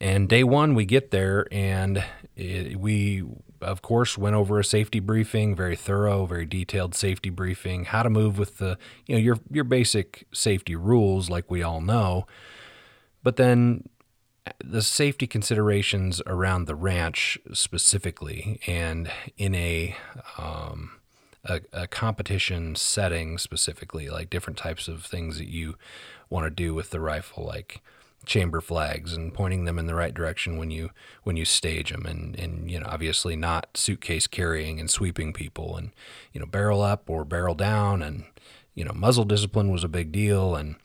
and 0.00 0.28
day 0.28 0.44
one 0.44 0.74
we 0.74 0.84
get 0.84 1.10
there 1.10 1.46
and 1.50 2.04
it, 2.36 2.78
we 2.78 3.24
of 3.62 3.82
course 3.82 4.18
went 4.18 4.36
over 4.36 4.58
a 4.58 4.64
safety 4.64 5.00
briefing, 5.00 5.54
very 5.54 5.76
thorough, 5.76 6.26
very 6.26 6.46
detailed 6.46 6.94
safety 6.94 7.30
briefing, 7.30 7.86
how 7.86 8.02
to 8.02 8.10
move 8.10 8.38
with 8.38 8.58
the 8.58 8.78
you 9.06 9.14
know 9.14 9.20
your 9.20 9.38
your 9.50 9.64
basic 9.64 10.26
safety 10.32 10.76
rules 10.76 11.30
like 11.30 11.50
we 11.50 11.62
all 11.62 11.80
know. 11.80 12.26
But 13.22 13.36
then 13.36 13.88
the 14.62 14.82
safety 14.82 15.26
considerations 15.26 16.20
around 16.26 16.66
the 16.66 16.74
ranch 16.74 17.38
specifically 17.52 18.60
and 18.66 19.10
in 19.38 19.54
a, 19.54 19.96
um, 20.36 20.98
a, 21.44 21.60
a 21.72 21.86
competition 21.86 22.74
setting 22.74 23.38
specifically 23.38 24.08
like 24.08 24.30
different 24.30 24.58
types 24.58 24.88
of 24.88 25.04
things 25.04 25.38
that 25.38 25.48
you 25.48 25.76
want 26.28 26.44
to 26.44 26.50
do 26.50 26.74
with 26.74 26.90
the 26.90 27.00
rifle 27.00 27.44
like 27.44 27.80
chamber 28.24 28.60
flags 28.60 29.12
and 29.14 29.34
pointing 29.34 29.64
them 29.64 29.78
in 29.78 29.86
the 29.86 29.94
right 29.94 30.14
direction 30.14 30.56
when 30.56 30.70
you 30.70 30.90
when 31.24 31.36
you 31.36 31.44
stage 31.44 31.90
them 31.90 32.06
and 32.06 32.38
and 32.38 32.70
you 32.70 32.78
know 32.78 32.86
obviously 32.88 33.36
not 33.36 33.66
suitcase 33.74 34.26
carrying 34.26 34.78
and 34.78 34.90
sweeping 34.90 35.32
people 35.32 35.76
and 35.76 35.90
you 36.32 36.40
know 36.40 36.46
barrel 36.46 36.80
up 36.80 37.08
or 37.10 37.24
barrel 37.24 37.54
down 37.54 38.02
and 38.02 38.24
you 38.74 38.84
know 38.84 38.92
muzzle 38.94 39.24
discipline 39.24 39.70
was 39.70 39.84
a 39.84 39.88
big 39.88 40.12
deal 40.12 40.54
and 40.54 40.76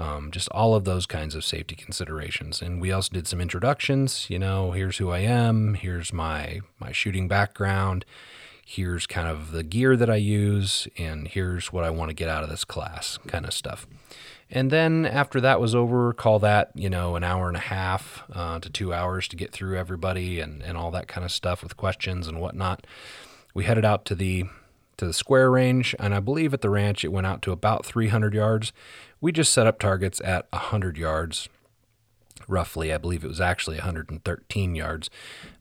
um, 0.00 0.30
just 0.30 0.48
all 0.48 0.74
of 0.74 0.84
those 0.84 1.04
kinds 1.04 1.34
of 1.34 1.44
safety 1.44 1.76
considerations. 1.76 2.62
And 2.62 2.80
we 2.80 2.90
also 2.90 3.12
did 3.12 3.26
some 3.26 3.40
introductions. 3.40 4.28
You 4.30 4.38
know, 4.38 4.70
here's 4.70 4.96
who 4.96 5.10
I 5.10 5.18
am. 5.18 5.74
Here's 5.74 6.10
my 6.10 6.60
my 6.78 6.90
shooting 6.90 7.28
background. 7.28 8.06
Here's 8.70 9.04
kind 9.04 9.26
of 9.26 9.50
the 9.50 9.64
gear 9.64 9.96
that 9.96 10.08
I 10.08 10.14
use, 10.14 10.86
and 10.96 11.26
here's 11.26 11.72
what 11.72 11.82
I 11.82 11.90
want 11.90 12.10
to 12.10 12.14
get 12.14 12.28
out 12.28 12.44
of 12.44 12.48
this 12.48 12.64
class, 12.64 13.18
kind 13.26 13.44
of 13.44 13.52
stuff. 13.52 13.84
And 14.48 14.70
then 14.70 15.04
after 15.06 15.40
that 15.40 15.60
was 15.60 15.74
over, 15.74 16.12
call 16.12 16.38
that, 16.38 16.70
you 16.76 16.88
know, 16.88 17.16
an 17.16 17.24
hour 17.24 17.48
and 17.48 17.56
a 17.56 17.60
half 17.60 18.22
uh, 18.32 18.60
to 18.60 18.70
two 18.70 18.94
hours 18.94 19.26
to 19.26 19.36
get 19.36 19.50
through 19.50 19.76
everybody 19.76 20.38
and, 20.38 20.62
and 20.62 20.78
all 20.78 20.92
that 20.92 21.08
kind 21.08 21.24
of 21.24 21.32
stuff 21.32 21.64
with 21.64 21.76
questions 21.76 22.28
and 22.28 22.40
whatnot. 22.40 22.86
We 23.54 23.64
headed 23.64 23.84
out 23.84 24.04
to 24.04 24.14
the 24.14 24.44
to 24.98 25.06
the 25.06 25.14
square 25.14 25.50
range, 25.50 25.96
and 25.98 26.14
I 26.14 26.20
believe 26.20 26.54
at 26.54 26.60
the 26.60 26.70
ranch 26.70 27.04
it 27.04 27.08
went 27.08 27.26
out 27.26 27.42
to 27.42 27.52
about 27.52 27.84
300 27.84 28.34
yards. 28.34 28.72
We 29.20 29.32
just 29.32 29.52
set 29.52 29.66
up 29.66 29.80
targets 29.80 30.20
at 30.20 30.46
100 30.52 30.96
yards, 30.96 31.48
roughly. 32.46 32.92
I 32.92 32.98
believe 32.98 33.24
it 33.24 33.28
was 33.28 33.40
actually 33.40 33.78
113 33.78 34.74
yards. 34.76 35.10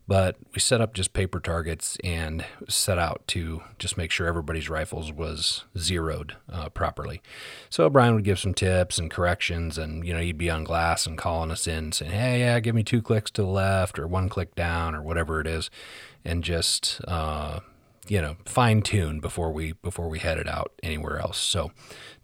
But 0.10 0.38
we 0.56 0.60
set 0.60 0.82
up 0.82 0.96
just 0.96 1.14
paper 1.14 1.40
targets 1.40 1.96
and 2.04 2.44
set 2.68 2.98
out 2.98 3.22
to 3.28 3.62
just 3.78 3.96
make 3.96 4.10
sure 4.10 4.26
everybody's 4.26 4.68
rifles 4.68 5.14
was 5.14 5.66
zeroed 5.78 6.36
uh, 6.52 6.70
properly. 6.70 7.22
So 7.70 7.88
Brian 7.92 8.16
would 8.16 8.24
give 8.24 8.40
some 8.40 8.56
tips 8.56 8.98
and 8.98 9.12
corrections, 9.12 9.78
and 9.78 10.04
you 10.04 10.12
know 10.12 10.20
he'd 10.20 10.40
be 10.40 10.50
on 10.50 10.64
glass 10.64 11.06
and 11.06 11.16
calling 11.16 11.52
us 11.52 11.68
in, 11.68 11.92
saying, 11.92 12.12
"Hey, 12.12 12.40
yeah, 12.40 12.60
give 12.60 12.74
me 12.74 12.82
two 12.82 13.04
clicks 13.04 13.30
to 13.30 13.44
the 13.44 13.48
left 13.48 14.00
or 14.00 14.08
one 14.08 14.30
click 14.30 14.56
down 14.56 14.96
or 14.96 15.04
whatever 15.04 15.42
it 15.42 15.46
is," 15.46 15.70
and 16.26 16.44
just 16.44 17.02
uh, 17.08 17.60
you 18.08 18.20
know 18.20 18.38
fine 18.46 18.82
tune 18.82 19.20
before 19.20 19.52
we 19.52 19.74
before 19.74 20.10
we 20.10 20.18
headed 20.18 20.48
out 20.48 20.72
anywhere 20.82 21.20
else. 21.20 21.38
So 21.38 21.72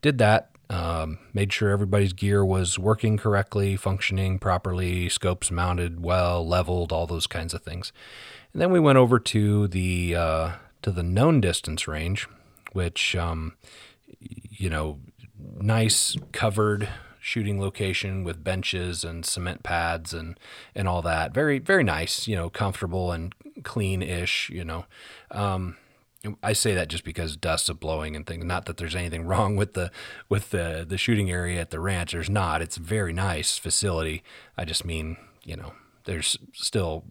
did 0.02 0.18
that 0.18 0.55
um, 0.70 1.20
made 1.34 1.54
sure 1.54 1.70
everybody's 1.70 2.14
gear 2.14 2.44
was 2.44 2.80
working 2.80 3.18
correctly, 3.18 3.76
functioning 3.76 4.40
properly, 4.40 5.10
scopes 5.10 5.52
mounted 5.52 6.02
well, 6.02 6.46
leveled, 6.46 6.92
all 6.92 7.06
those 7.06 7.28
kinds 7.28 7.54
of 7.54 7.62
things. 7.62 7.92
And 8.54 8.62
then 8.62 8.72
we 8.72 8.80
went 8.80 8.98
over 8.98 9.20
to 9.20 9.68
the 9.68 10.16
uh, 10.16 10.52
to 10.82 10.92
the 10.92 11.04
known 11.04 11.42
distance 11.42 11.88
range, 11.88 12.28
which 12.74 13.16
um, 13.16 13.54
you 14.20 14.70
know, 14.70 15.00
nice 15.60 16.16
covered 16.32 16.90
shooting 17.20 17.60
location 17.60 18.24
with 18.24 18.44
benches 18.44 19.04
and 19.04 19.26
cement 19.26 19.64
pads 19.64 20.14
and 20.14 20.40
and 20.74 20.88
all 20.88 21.02
that. 21.02 21.34
Very 21.34 21.60
very 21.60 21.84
nice, 21.84 22.28
you 22.28 22.36
know, 22.36 22.50
comfortable 22.50 23.12
and 23.12 23.36
clean 23.64 24.02
ish. 24.02 24.50
You 24.50 24.64
know. 24.64 24.86
Um, 25.32 25.78
I 26.44 26.54
say 26.54 26.74
that 26.74 26.90
just 26.90 27.04
because 27.04 27.38
dust 27.38 27.70
is 27.70 27.76
blowing 27.76 28.16
and 28.16 28.26
things. 28.26 28.46
Not 28.46 28.66
that 28.66 28.78
there's 28.78 28.96
anything 28.96 29.26
wrong 29.28 29.56
with 29.56 29.74
the 29.74 29.92
with 30.30 30.52
the 30.52 30.86
the 30.88 30.98
shooting 30.98 31.32
area 31.32 31.62
at 31.62 31.72
the 31.72 31.80
ranch. 31.80 32.12
There's 32.12 32.30
not. 32.30 32.62
It's 32.62 32.78
a 32.78 32.82
very 32.82 33.14
nice 33.14 33.58
facility. 33.58 34.24
I 34.58 34.66
just 34.66 34.86
mean, 34.86 35.18
you 35.44 35.56
know, 35.56 35.74
there's 36.06 36.38
still 36.54 37.04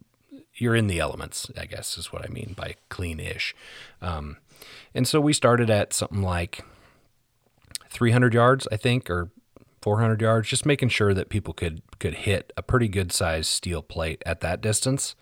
you're 0.54 0.76
in 0.76 0.87
the 0.87 1.00
elements. 1.00 1.50
I 1.59 1.66
guess 1.66 1.99
is 1.99 2.12
what 2.12 2.25
I 2.25 2.28
mean 2.28 2.54
by 2.56 2.76
clean-ish. 2.88 3.54
Um, 4.00 4.38
and 4.94 5.06
so 5.06 5.21
we 5.21 5.33
started 5.33 5.71
at 5.71 5.92
something 5.92 6.23
like 6.23 6.64
300 7.90 8.35
yards, 8.35 8.68
I 8.71 8.76
think, 8.76 9.11
or 9.11 9.30
400 9.83 10.23
yards, 10.23 10.49
just 10.49 10.64
making 10.64 10.88
sure 10.88 11.12
that 11.12 11.28
people 11.28 11.52
could 11.52 11.83
could 11.99 12.14
hit 12.14 12.52
a 12.56 12.62
pretty 12.62 12.88
good 12.88 13.12
sized 13.12 13.50
steel 13.50 13.83
plate 13.83 14.23
at 14.25 14.40
that 14.40 14.61
distance. 14.61 15.14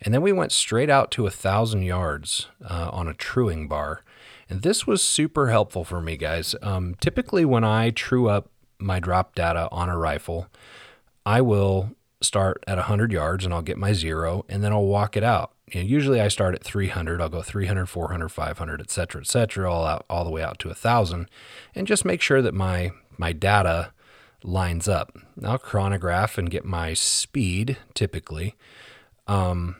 And 0.00 0.12
then 0.12 0.22
we 0.22 0.32
went 0.32 0.52
straight 0.52 0.90
out 0.90 1.10
to 1.12 1.26
a 1.26 1.30
thousand 1.30 1.82
yards 1.82 2.48
uh, 2.64 2.90
on 2.92 3.08
a 3.08 3.14
truing 3.14 3.68
bar. 3.68 4.02
And 4.48 4.62
this 4.62 4.86
was 4.86 5.02
super 5.02 5.48
helpful 5.50 5.84
for 5.84 6.00
me, 6.00 6.16
guys. 6.16 6.54
Um, 6.62 6.94
typically, 7.00 7.44
when 7.44 7.64
I 7.64 7.90
true 7.90 8.28
up 8.28 8.50
my 8.78 9.00
drop 9.00 9.34
data 9.34 9.68
on 9.70 9.88
a 9.88 9.96
rifle, 9.96 10.48
I 11.24 11.40
will 11.40 11.94
start 12.20 12.62
at 12.66 12.76
100 12.76 13.12
yards 13.12 13.44
and 13.44 13.54
I'll 13.54 13.62
get 13.62 13.78
my 13.78 13.92
zero 13.92 14.44
and 14.48 14.62
then 14.62 14.72
I'll 14.72 14.84
walk 14.84 15.16
it 15.16 15.22
out. 15.22 15.52
You 15.72 15.80
know, 15.80 15.86
usually 15.86 16.20
I 16.20 16.28
start 16.28 16.54
at 16.54 16.62
300, 16.62 17.20
I'll 17.20 17.28
go 17.28 17.42
300, 17.42 17.86
400, 17.86 18.28
500, 18.28 18.80
et 18.80 18.90
cetera, 18.90 19.20
et 19.22 19.26
cetera, 19.26 19.72
all 19.72 19.84
out, 19.86 20.04
all 20.10 20.24
the 20.24 20.30
way 20.30 20.42
out 20.42 20.58
to 20.60 20.70
a 20.70 20.74
thousand 20.74 21.28
and 21.74 21.86
just 21.86 22.04
make 22.04 22.20
sure 22.20 22.42
that 22.42 22.54
my, 22.54 22.92
my 23.16 23.32
data 23.32 23.92
lines 24.42 24.88
up. 24.88 25.16
I'll 25.42 25.58
chronograph 25.58 26.36
and 26.36 26.50
get 26.50 26.64
my 26.64 26.94
speed 26.94 27.78
typically. 27.94 28.54
Um, 29.26 29.76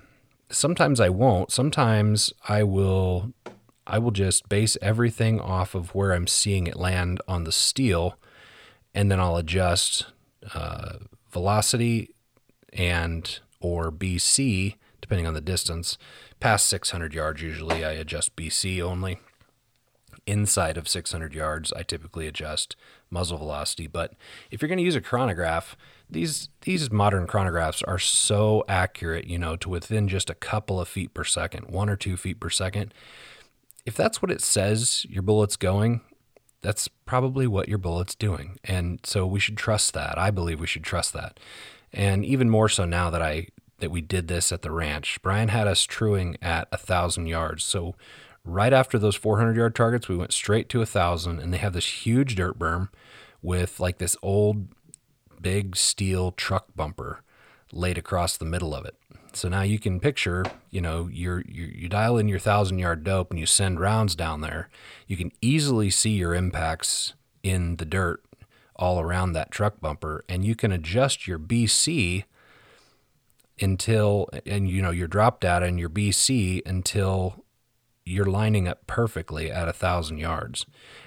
sometimes 0.51 1.01
I 1.01 1.09
won't. 1.09 1.51
Sometimes 1.51 2.33
I 2.49 2.63
will 2.63 3.33
I 3.87 3.99
will 3.99 4.11
just 4.11 4.49
base 4.49 4.79
everything 4.81 5.41
off 5.41 5.75
of 5.75 5.95
where 5.95 6.13
I'm 6.13 6.27
seeing 6.27 6.67
it 6.67 6.77
land 6.77 7.21
on 7.29 7.45
the 7.45 7.53
steel, 7.53 8.19
and 8.95 9.11
then 9.11 9.21
I'll 9.21 9.37
adjust 9.37 10.07
uh, 10.55 10.95
velocity 11.31 12.15
and 12.73 13.41
or 13.61 13.93
BC 13.93 14.77
depending 15.05 15.27
on 15.27 15.35
the 15.35 15.41
distance. 15.43 15.99
Past 16.41 16.67
600 16.69 17.13
yards, 17.13 17.43
usually 17.43 17.85
I 17.85 17.93
adjust 17.93 18.37
BC 18.37 18.81
only. 18.81 19.19
Inside 20.27 20.79
of 20.79 20.89
600 20.89 21.35
yards, 21.35 21.73
I 21.75 21.83
typically 21.83 22.27
adjust 22.27 22.77
muzzle 23.11 23.39
velocity. 23.39 23.87
But 23.87 24.15
if 24.51 24.63
you're 24.63 24.69
going 24.69 24.79
to 24.79 24.85
use 24.85 24.97
a 24.97 25.01
chronograph, 25.01 25.77
these 26.09 26.49
these 26.63 26.91
modern 26.91 27.27
chronographs 27.27 27.83
are 27.87 27.99
so 27.99 28.65
accurate, 28.69 29.27
you 29.27 29.39
know, 29.39 29.57
to 29.57 29.69
within 29.69 30.09
just 30.09 30.31
a 30.31 30.35
couple 30.35 30.81
of 30.81 30.89
feet 30.89 31.13
per 31.13 31.25
second, 31.25 31.69
one 31.69 31.91
or 31.91 31.97
two 31.97 32.17
feet 32.17 32.41
per 32.41 32.51
second. 32.51 32.95
If 33.85 33.97
that's 33.97 34.23
what 34.23 34.31
it 34.31 34.41
says 34.41 35.05
your 35.11 35.23
bullet's 35.23 35.57
going, 35.57 36.01
that's 36.63 36.89
probably 36.89 37.47
what 37.47 37.69
your 37.69 37.79
bullet's 37.79 38.15
doing. 38.15 38.59
And 38.65 39.01
so 39.05 39.27
we 39.27 39.41
should 39.41 39.59
trust 39.59 39.93
that. 39.93 40.19
I 40.19 40.31
believe 40.31 40.59
we 40.59 40.67
should 40.67 40.85
trust 40.85 41.13
that. 41.13 41.39
And 41.93 42.25
even 42.25 42.49
more 42.49 42.71
so 42.71 42.87
now 42.87 43.11
that 43.11 43.21
I 43.21 43.49
that 43.79 43.91
we 43.91 44.01
did 44.01 44.29
this 44.29 44.51
at 44.53 44.63
the 44.63 44.71
ranch. 44.71 45.21
Brian 45.23 45.49
had 45.49 45.67
us 45.67 45.85
truing 45.85 46.37
at 46.41 46.69
a 46.73 46.79
thousand 46.79 47.27
yards. 47.27 47.65
So 47.65 47.95
right 48.45 48.73
after 48.73 48.99
those 48.99 49.17
400 49.17 49.57
yard 49.57 49.75
targets, 49.75 50.09
we 50.09 50.17
went 50.17 50.33
straight 50.33 50.69
to 50.71 50.83
a 50.83 50.87
thousand, 50.87 51.41
and 51.41 51.53
they 51.53 51.59
have 51.59 51.73
this 51.73 52.05
huge 52.05 52.37
dirt 52.37 52.59
berm 52.59 52.89
with 53.43 53.81
like 53.81 53.99
this 53.99 54.17
old 54.23 54.69
big 55.41 55.77
steel 55.77 56.33
truck 56.33 56.67
bumper 56.75 57.21
laid 57.73 57.99
across 57.99 58.37
the 58.37 58.45
middle 58.45 58.75
of 58.75 58.85
it. 58.85 58.97
So 59.33 59.49
now 59.49 59.63
you 59.63 59.79
can 59.79 59.99
picture, 59.99 60.45
you 60.71 60.81
know, 60.81 61.09
you 61.11 61.43
you 61.47 61.89
dial 61.89 62.19
in 62.19 62.29
your 62.29 62.39
thousand 62.39 62.79
yard 62.79 63.03
dope 63.03 63.31
and 63.31 63.41
you 63.41 63.47
send 63.47 63.81
rounds 63.81 64.15
down 64.15 64.41
there. 64.41 64.69
You 65.07 65.17
can 65.17 65.33
easily 65.41 65.91
see 65.91 66.13
your 66.13 66.35
impacts 66.35 67.15
in 67.43 67.77
the 67.77 67.85
dirt 67.85 68.23
all 68.77 69.01
around 69.01 69.33
that 69.33 69.51
truck 69.51 69.81
bumper, 69.81 70.25
and 70.29 70.45
you 70.45 70.55
can 70.55 70.73
adjust 70.73 71.27
your 71.27 71.39
BC 71.39 72.25
until, 73.61 74.29
and 74.47 74.69
you 74.69 74.83
know, 74.83 74.91
your 74.91 75.07
drop 75.07 75.41
data 75.41 75.67
and 75.67 75.79
your 75.79 75.91
BC 75.91 76.63
until 76.67 77.44
you're 78.05 78.27
lining 78.27 78.69
up 78.69 78.87
perfectly 78.87 79.51
at 79.51 79.69
a 79.69 79.73
thousand 79.73 80.19
yards. 80.19 80.67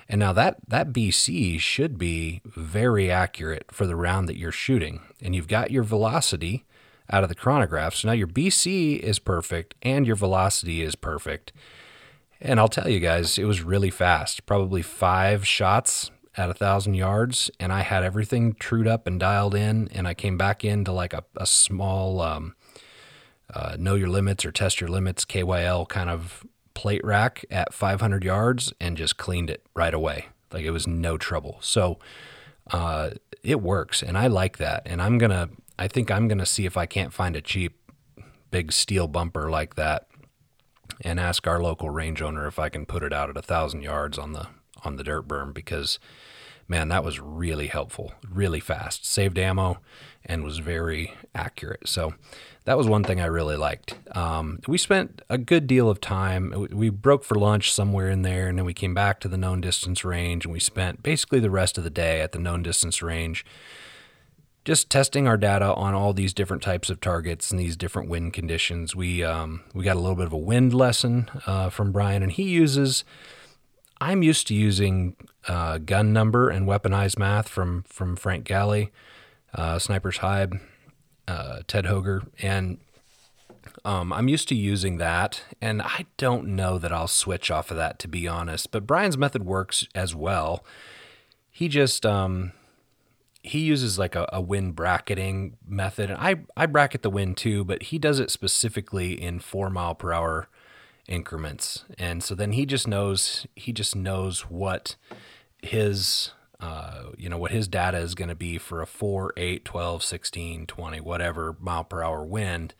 And 0.10 0.20
now 0.20 0.34
that 0.34 0.58
that 0.68 0.94
BC 0.94 1.60
should 1.60 1.98
be 1.98 2.42
very 2.46 3.12
accurate 3.12 3.66
for 3.72 3.86
the 3.86 3.96
round 3.96 4.28
that 4.30 4.38
you're 4.38 4.52
shooting. 4.52 5.02
And 5.22 5.36
you've 5.36 5.48
got 5.48 5.72
your 5.72 5.84
velocity 5.84 6.66
out 7.10 7.24
of 7.24 7.30
the 7.30 7.36
chronograph. 7.36 7.96
So 7.96 8.08
now 8.08 8.14
your 8.14 8.28
BC 8.28 9.00
is 9.00 9.20
perfect 9.20 9.76
and 9.82 10.08
your 10.08 10.16
velocity 10.16 10.82
is 10.82 10.96
perfect. 10.96 11.54
And 12.40 12.60
I'll 12.60 12.68
tell 12.68 12.90
you 12.90 13.00
guys, 13.00 13.38
it 13.38 13.46
was 13.46 13.62
really 13.62 13.90
fast. 13.90 14.46
Probably 14.46 14.82
five 14.82 15.48
shots 15.48 16.12
at 16.36 16.52
a 16.52 16.54
thousand 16.54 16.94
yards, 16.94 17.50
and 17.60 17.74
I 17.74 17.82
had 17.82 18.04
everything 18.04 18.54
trued 18.54 18.88
up 18.88 19.08
and 19.08 19.20
dialed 19.20 19.56
in. 19.56 19.90
And 19.92 20.08
I 20.08 20.14
came 20.14 20.38
back 20.38 20.64
into 20.64 20.92
like 20.92 21.14
a, 21.14 21.24
a 21.36 21.48
small 21.48 22.22
um, 22.22 22.56
uh, 23.52 23.76
know 23.80 23.96
your 23.96 24.10
limits 24.10 24.46
or 24.46 24.52
test 24.52 24.80
your 24.80 24.90
limits 24.90 25.26
KYL 25.26 25.88
kind 25.88 26.10
of 26.10 26.46
plate 26.78 27.04
rack 27.04 27.44
at 27.50 27.74
500 27.74 28.24
yards 28.24 28.72
and 28.80 28.96
just 28.96 29.18
cleaned 29.18 29.50
it 29.50 29.66
right 29.76 29.96
away. 29.96 30.28
Like 30.54 30.64
it 30.64 30.70
was 30.70 30.86
no 30.86 31.18
trouble. 31.18 31.58
So 31.60 31.98
uh, 32.72 33.10
it 33.42 33.62
works, 33.64 34.04
and 34.04 34.16
I 34.16 34.28
like 34.28 34.58
that. 34.60 34.84
And 34.86 35.02
I'm 35.02 35.18
gonna, 35.18 35.50
I 35.80 35.88
think 35.88 36.12
I'm 36.12 36.28
gonna 36.28 36.46
see 36.46 36.68
if 36.68 36.78
I 36.78 36.86
can't 36.86 37.12
find 37.12 37.36
a 37.36 37.42
cheap 37.42 37.80
big 38.52 38.72
steel 38.72 39.08
bumper 39.08 39.50
like 39.50 39.74
that, 39.74 40.08
and 41.02 41.20
ask 41.20 41.48
our 41.48 41.60
local 41.60 41.90
range 41.90 42.22
owner 42.22 42.46
if 42.46 42.60
I 42.60 42.70
can 42.70 42.86
put 42.86 43.02
it 43.02 43.12
out 43.12 43.32
at 43.32 43.38
a 43.38 43.42
thousand 43.42 43.82
yards 43.82 44.20
on 44.20 44.34
the 44.34 44.46
on 44.86 44.98
the 44.98 45.04
dirt 45.04 45.28
berm 45.28 45.56
because 45.56 45.98
man, 46.68 46.90
that 46.90 47.04
was 47.04 47.20
really 47.20 47.68
helpful, 47.68 48.14
really 48.30 48.60
fast, 48.60 49.06
saved 49.06 49.40
ammo, 49.40 49.80
and 50.26 50.44
was 50.44 50.60
very 50.60 51.14
accurate. 51.34 51.88
So 51.88 52.14
that 52.68 52.78
was 52.78 52.86
one 52.86 53.06
thing 53.06 53.22
I 53.22 53.28
really 53.28 53.56
liked. 53.56 53.96
Um, 54.12 54.60
we 54.68 54.78
spent 54.78 55.22
a 55.30 55.38
good 55.38 55.68
deal 55.68 55.90
of 55.90 56.02
time. 56.02 56.68
We 56.70 56.90
broke 56.90 57.24
for 57.24 57.36
lunch 57.36 57.72
somewhere 57.72 58.10
in 58.10 58.24
there, 58.24 58.50
and 58.50 58.58
then 58.58 58.66
we 58.66 58.74
came 58.74 58.94
back 58.94 59.22
to 59.22 59.30
the 59.30 59.38
known 59.38 59.62
distance 59.62 60.04
range, 60.04 60.44
and 60.44 60.52
we 60.52 60.60
spent 60.60 61.02
basically 61.02 61.40
the 61.40 61.50
rest 61.50 61.78
of 61.78 61.86
the 61.86 61.90
day 61.90 62.20
at 62.20 62.34
the 62.34 62.40
known 62.40 62.64
distance 62.64 63.02
range, 63.02 63.46
just 64.66 64.90
testing 64.90 65.30
our 65.30 65.38
data 65.38 65.74
on 65.76 65.94
all 65.94 66.12
these 66.12 66.34
different 66.34 66.62
types 66.62 66.90
of 66.90 67.00
targets 67.00 67.52
and 67.52 67.58
these 67.58 67.78
different 67.78 68.10
wind 68.10 68.34
conditions. 68.34 68.94
We 68.94 69.24
um, 69.24 69.64
we 69.74 69.86
got 69.86 69.96
a 69.96 70.02
little 70.02 70.18
bit 70.18 70.26
of 70.26 70.34
a 70.34 70.38
wind 70.38 70.74
lesson 70.74 71.30
uh, 71.46 71.70
from 71.70 71.94
Brian, 71.94 72.22
and 72.22 72.34
he 72.34 72.44
uses. 72.44 73.06
I'm 74.02 74.24
used 74.24 74.46
to 74.48 74.54
using 74.54 75.16
uh, 75.48 75.78
gun 75.78 76.12
number 76.12 76.50
and 76.50 76.68
weaponized 76.68 77.18
math 77.18 77.48
from 77.48 77.84
from 77.84 78.18
Frank 78.18 78.44
Galli, 78.44 78.92
uh, 79.54 79.80
Sniper's 79.80 80.18
Hide 80.18 80.60
uh, 81.28 81.62
Ted 81.68 81.86
Hoger, 81.86 82.28
and 82.42 82.78
Um, 83.86 84.12
I'm 84.14 84.28
used 84.30 84.48
to 84.50 84.56
using 84.56 84.98
that, 84.98 85.44
and 85.62 85.82
I 85.82 86.06
don't 86.18 86.48
know 86.48 86.80
that 86.80 86.92
I'll 86.92 87.08
switch 87.08 87.52
off 87.52 87.70
of 87.72 87.78
that 87.78 88.00
to 88.00 88.08
be 88.08 88.28
honest. 88.28 88.72
But 88.72 88.88
Brian's 88.88 89.18
method 89.18 89.44
works 89.44 89.86
as 89.94 90.16
well. 90.16 90.64
He 91.52 91.68
just 91.68 92.06
um, 92.06 92.54
he 93.44 93.60
uses 93.60 94.00
like 94.00 94.16
a, 94.16 94.28
a 94.32 94.42
wind 94.42 94.76
bracketing 94.76 95.58
method, 95.68 96.10
and 96.10 96.20
I 96.20 96.38
I 96.56 96.66
bracket 96.66 97.02
the 97.02 97.10
wind 97.10 97.38
too, 97.38 97.64
but 97.64 97.84
he 97.84 98.00
does 98.00 98.20
it 98.20 98.32
specifically 98.32 99.22
in 99.22 99.40
four 99.40 99.70
mile 99.70 99.96
per 99.96 100.12
hour 100.14 100.48
increments, 101.08 101.86
and 101.98 102.24
so 102.24 102.36
then 102.36 102.54
he 102.54 102.66
just 102.66 102.88
knows 102.88 103.46
he 103.56 103.72
just 103.74 103.96
knows 103.96 104.42
what 104.50 104.96
his 105.62 106.32
uh, 106.60 107.04
you 107.18 107.30
know 107.30 107.38
what 107.38 107.52
his 107.52 107.68
data 107.68 107.98
is 107.98 108.16
going 108.16 108.30
to 108.30 108.36
be 108.36 108.58
for 108.58 108.82
a 108.82 108.88
4 108.88 109.34
8 109.38 109.64
12 109.64 110.04
16 110.04 110.66
20 110.66 111.02
whatever 111.02 111.56
mile 111.60 111.84
per 111.84 112.04
hour 112.04 112.24
wind. 112.24 112.74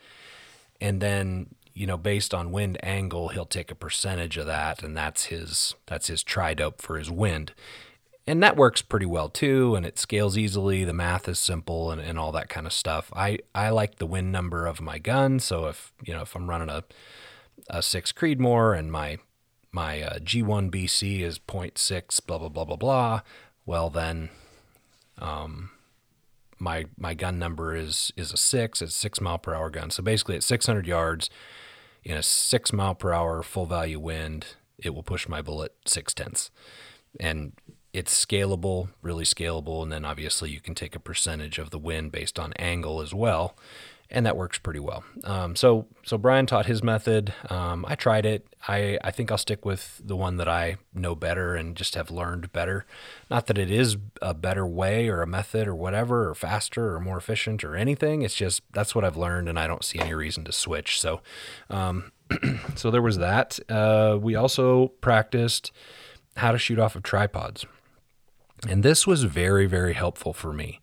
And 0.82 1.02
then 1.02 1.56
you 1.74 1.86
know 1.86 1.98
based 1.98 2.34
on 2.34 2.52
wind 2.52 2.78
angle 2.84 3.30
he'll 3.30 3.46
take 3.46 3.70
a 3.70 3.76
percentage 3.76 4.38
of 4.38 4.48
that 4.48 4.82
and 4.82 4.98
that's 4.98 5.26
his 5.26 5.76
that's 5.86 6.08
his 6.08 6.24
tri 6.24 6.54
dope 6.54 6.82
for 6.82 6.98
his 6.98 7.12
wind. 7.12 7.54
And 8.26 8.44
that 8.44 8.58
works 8.58 8.82
pretty 8.82 9.06
well 9.06 9.30
too 9.30 9.76
and 9.76 9.86
it 9.86 10.00
scales 10.00 10.38
easily. 10.38 10.84
The 10.84 10.94
math 10.94 11.30
is 11.30 11.40
simple 11.40 11.92
and, 11.92 12.02
and 12.02 12.18
all 12.18 12.32
that 12.32 12.50
kind 12.50 12.66
of 12.66 12.74
stuff. 12.74 13.12
I 13.16 13.40
i 13.54 13.70
like 13.70 13.98
the 13.98 14.08
wind 14.08 14.32
number 14.32 14.66
of 14.66 14.82
my 14.82 14.98
gun 14.98 15.40
so 15.40 15.68
if 15.68 15.94
you 16.04 16.14
know 16.14 16.22
if 16.22 16.36
i'm 16.36 16.50
running 16.50 16.70
a 16.70 16.84
a 17.70 17.82
six 17.82 18.12
creedmoor 18.12 18.78
and 18.78 18.92
my 18.92 19.18
my 19.72 20.02
uh, 20.02 20.20
g1 20.20 20.72
bc 20.72 21.22
is 21.22 21.40
0.6 21.40 22.26
blah 22.26 22.38
blah 22.38 22.50
blah 22.50 22.66
blah 22.66 22.76
blah 22.76 23.22
well 23.68 23.92
then 23.92 24.30
um 25.20 25.70
my 26.60 26.86
my 26.98 27.14
gun 27.14 27.40
number 27.40 27.76
is 27.76 28.12
is 28.16 28.34
a 28.34 28.38
six. 28.38 28.82
It's 28.82 28.96
six 28.96 29.22
mile 29.22 29.38
per 29.38 29.54
hour 29.54 29.70
gun. 29.70 29.90
So 29.90 30.04
basically, 30.04 30.36
at 30.36 30.44
600 30.44 30.88
yards, 30.88 31.30
in 32.04 32.18
a 32.18 32.24
six 32.24 32.74
mile 32.74 32.96
per 32.96 33.14
hour 33.14 33.44
full 33.44 33.66
value 33.66 34.00
wind, 34.00 34.48
it 34.78 34.94
will 34.94 35.04
push 35.04 35.28
my 35.28 35.42
bullet 35.42 35.74
six 35.86 36.14
tenths, 36.14 36.50
and 37.20 37.54
it's 37.94 38.26
scalable, 38.26 38.90
really 39.02 39.24
scalable. 39.24 39.84
And 39.84 39.92
then 39.92 40.06
obviously, 40.06 40.50
you 40.50 40.60
can 40.60 40.76
take 40.76 40.96
a 40.96 41.00
percentage 41.00 41.60
of 41.60 41.70
the 41.70 41.80
wind 41.80 42.12
based 42.12 42.40
on 42.40 42.54
angle 42.54 43.02
as 43.02 43.14
well 43.14 43.56
and 44.10 44.26
that 44.26 44.38
works 44.38 44.58
pretty 44.58 44.80
well. 44.80 45.04
Um, 45.24 45.56
so 45.56 45.88
so 46.04 46.18
Brian 46.18 46.46
taught 46.46 46.66
his 46.66 46.82
method. 46.82 47.34
Um, 47.50 47.86
I 47.88 47.96
tried 47.96 48.26
it. 48.26 48.48
I 48.68 48.98
I 49.04 49.12
think 49.12 49.32
I'll 49.32 49.38
stick 49.38 49.66
with 49.66 50.02
the 50.04 50.16
one 50.16 50.38
that 50.38 50.48
I 50.48 50.78
know 50.94 51.16
better 51.16 51.56
and 51.56 51.76
just 51.76 51.96
have 51.96 52.10
learned 52.10 52.52
better. 52.54 52.86
Not 53.30 53.48
that 53.48 53.58
it 53.58 53.70
is 53.70 53.98
a 54.22 54.34
better 54.34 54.66
way 54.66 55.10
or 55.10 55.22
a 55.22 55.28
method 55.28 55.68
or 55.68 55.76
whatever 55.76 56.30
or 56.30 56.36
faster 56.36 56.96
or 56.96 57.00
more 57.00 57.18
efficient 57.18 57.64
or 57.64 57.76
anything. 57.76 58.22
It's 58.22 58.36
just 58.36 58.62
that's 58.72 58.96
what 58.96 59.04
I've 59.04 59.18
learned 59.18 59.50
and 59.50 59.60
I 59.60 59.68
don't 59.68 59.84
see 59.84 60.00
any 60.00 60.14
reason 60.14 60.46
to 60.46 60.52
switch. 60.52 61.00
So 61.02 61.22
um, 61.70 62.12
so 62.76 62.90
there 62.90 63.02
was 63.02 63.18
that. 63.18 63.60
Uh, 63.70 64.18
we 64.22 64.36
also 64.36 64.88
practiced 65.02 65.72
how 66.38 66.52
to 66.52 66.58
shoot 66.58 66.80
off 66.80 66.96
of 66.96 67.04
tripods, 67.04 67.66
and 68.70 68.84
this 68.84 69.06
was 69.06 69.24
very 69.24 69.66
very 69.66 69.94
helpful 69.94 70.32
for 70.32 70.54
me. 70.54 70.80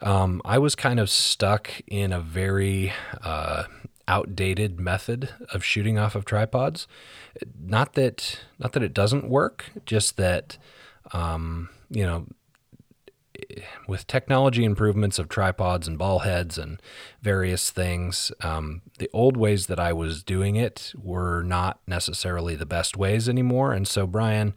Um, 0.00 0.42
I 0.44 0.58
was 0.58 0.74
kind 0.74 1.00
of 1.00 1.08
stuck 1.08 1.70
in 1.86 2.12
a 2.12 2.20
very 2.20 2.92
uh, 3.22 3.64
outdated 4.06 4.78
method 4.78 5.30
of 5.52 5.64
shooting 5.64 5.98
off 5.98 6.14
of 6.14 6.24
tripods. 6.24 6.86
Not 7.58 7.94
that 7.94 8.40
not 8.58 8.72
that 8.72 8.82
it 8.82 8.94
doesn't 8.94 9.28
work, 9.28 9.66
just 9.86 10.16
that 10.16 10.58
um, 11.12 11.68
you 11.90 12.04
know 12.04 12.26
with 13.86 14.06
technology 14.06 14.64
improvements 14.64 15.18
of 15.18 15.28
tripods 15.28 15.88
and 15.88 15.98
ball 15.98 16.20
heads 16.20 16.56
and 16.56 16.80
various 17.20 17.70
things, 17.70 18.32
um, 18.40 18.82
the 18.98 19.10
old 19.12 19.36
ways 19.36 19.66
that 19.66 19.80
I 19.80 19.92
was 19.92 20.22
doing 20.22 20.56
it 20.56 20.92
were 20.96 21.42
not 21.42 21.80
necessarily 21.86 22.54
the 22.54 22.66
best 22.66 22.96
ways 22.96 23.28
anymore. 23.28 23.72
And 23.72 23.86
so 23.88 24.06
Brian 24.06 24.54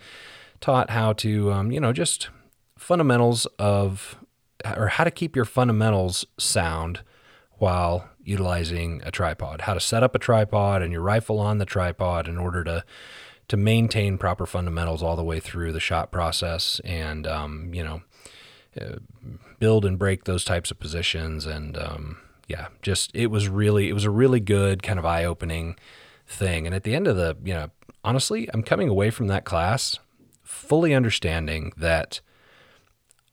taught 0.62 0.92
how 0.92 1.14
to, 1.14 1.52
um, 1.52 1.72
you 1.72 1.80
know, 1.80 1.94
just 1.94 2.30
fundamentals 2.78 3.46
of 3.58 4.18
or 4.66 4.88
how 4.88 5.04
to 5.04 5.12
keep 5.12 5.36
your 5.36 5.46
fundamentals 5.46 6.26
sound 6.38 7.02
while 7.58 8.10
utilizing 8.24 9.02
a 9.04 9.12
tripod. 9.12 9.62
How 9.62 9.74
to 9.74 9.80
set 9.80 10.04
up 10.04 10.16
a 10.16 10.20
tripod 10.20 10.82
and 10.82 10.92
your 10.92 11.02
rifle 11.02 11.40
on 11.40 11.58
the 11.58 11.66
tripod 11.66 12.28
in 12.28 12.38
order 12.38 12.64
to 12.64 12.84
to 13.48 13.56
maintain 13.56 14.18
proper 14.18 14.46
fundamentals 14.46 15.02
all 15.02 15.16
the 15.16 15.24
way 15.24 15.40
through 15.40 15.72
the 15.72 15.80
shot 15.80 16.12
process, 16.12 16.82
and 16.84 17.26
um, 17.26 17.74
you 17.74 17.84
know, 17.84 18.02
uh, 18.80 18.98
build 19.60 19.86
and 19.86 19.98
break 19.98 20.26
those 20.26 20.44
types 20.44 20.70
of 20.70 20.80
positions. 20.80 21.46
And 21.46 21.78
um, 21.78 22.18
yeah, 22.48 22.68
just 22.82 23.12
it 23.14 23.28
was 23.28 23.48
really 23.48 23.90
it 23.90 23.94
was 23.94 24.04
a 24.04 24.12
really 24.12 24.40
good 24.40 24.84
kind 24.84 25.00
of 25.00 25.06
eye 25.06 25.24
opening 25.24 25.78
thing. 26.28 26.66
And 26.66 26.76
at 26.76 26.84
the 26.84 26.94
end 26.94 27.08
of 27.08 27.16
the 27.16 27.38
you 27.44 27.54
know, 27.54 27.70
honestly, 28.04 28.50
I'm 28.54 28.64
coming 28.64 28.90
away 28.90 29.10
from 29.10 29.28
that 29.28 29.46
class 29.46 29.98
fully 30.44 30.94
understanding 30.94 31.74
that 31.78 32.22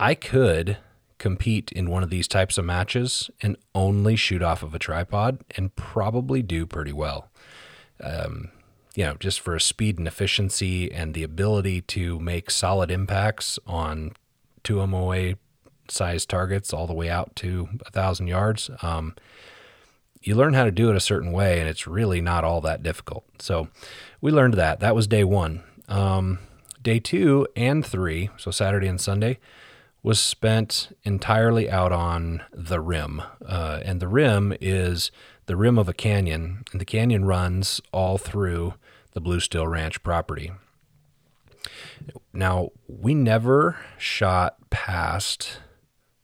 I 0.01 0.15
could 0.15 0.79
compete 1.25 1.73
in 1.73 1.89
one 1.89 2.03
of 2.03 2.11
these 2.11 2.29
types 2.29 2.59
of 2.59 2.67
matches 2.67 3.31
and 3.41 3.57
only 3.75 4.15
shoot 4.15 4.43
off 4.43 4.63
of 4.63 4.75
a 4.75 4.79
tripod 4.79 5.39
and 5.57 5.75
probably 5.75 6.43
do 6.43 6.67
pretty 6.67 6.93
well. 6.93 7.31
Um, 7.99 8.51
you 8.95 9.05
know, 9.05 9.15
just 9.15 9.41
for 9.41 9.57
a 9.57 9.61
speed 9.61 9.97
and 9.97 10.07
efficiency 10.07 10.93
and 10.93 11.15
the 11.15 11.23
ability 11.23 11.81
to 11.81 12.21
make 12.21 12.51
solid 12.51 12.91
impacts 12.91 13.59
on 13.67 14.13
two 14.63 14.87
MOA 14.87 15.37
size 15.89 16.27
targets 16.27 16.75
all 16.75 16.87
the 16.87 16.93
way 16.93 17.09
out 17.09 17.35
to 17.37 17.71
a 17.87 17.91
thousand 17.91 18.27
yards. 18.27 18.69
Um, 18.83 19.15
you 20.21 20.35
learn 20.35 20.53
how 20.53 20.65
to 20.65 20.71
do 20.71 20.91
it 20.91 20.97
a 20.97 21.01
certain 21.01 21.33
way, 21.33 21.59
and 21.59 21.67
it's 21.71 21.87
really 21.87 22.21
not 22.21 22.45
all 22.45 22.61
that 22.61 22.83
difficult. 22.83 23.25
So 23.39 23.69
we 24.21 24.31
learned 24.31 24.55
that. 24.55 24.81
That 24.81 24.95
was 24.95 25.07
day 25.07 25.25
one. 25.25 25.63
Um, 25.89 26.41
day 26.83 26.99
two 26.99 27.49
and 27.57 27.85
three, 27.85 28.29
so 28.37 28.51
Saturday 28.51 28.89
and 28.89 29.01
Sunday, 29.01 29.39
was 30.05 30.21
spent 30.21 30.95
entirely 31.03 31.69
out 31.69 31.91
on 31.91 32.43
the 32.53 32.79
rim. 32.79 33.23
Uh, 33.45 33.81
and 33.83 34.01
the 34.01 34.07
rim 34.07 34.55
is 34.61 35.11
the 35.47 35.57
rim 35.57 35.79
of 35.79 35.89
a 35.89 35.95
canyon, 35.95 36.63
and 36.71 36.81
the 36.81 36.85
canyon 36.85 37.25
runs 37.25 37.81
all 37.91 38.19
through 38.19 38.75
the 39.13 39.21
Blue 39.21 39.41
Steel 39.41 39.67
Ranch 39.67 40.03
property. 40.03 40.53
Now, 42.35 42.69
we 42.87 43.15
never 43.15 43.79
shot 43.97 44.59
past 44.69 45.61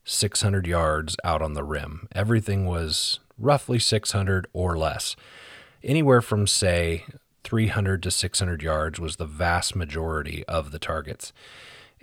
600 0.05 0.66
yards 0.66 1.16
out 1.25 1.40
on 1.40 1.55
the 1.55 1.64
rim. 1.64 2.07
Everything 2.14 2.66
was 2.66 3.19
roughly 3.38 3.79
600 3.79 4.47
or 4.53 4.77
less. 4.77 5.16
Anywhere 5.83 6.21
from, 6.21 6.47
say, 6.47 7.07
300 7.45 8.03
to 8.03 8.11
600 8.11 8.62
yards 8.62 9.01
was 9.01 9.16
the 9.16 9.25
vast 9.25 9.75
majority 9.75 10.45
of 10.47 10.71
the 10.71 10.79
targets 10.79 11.33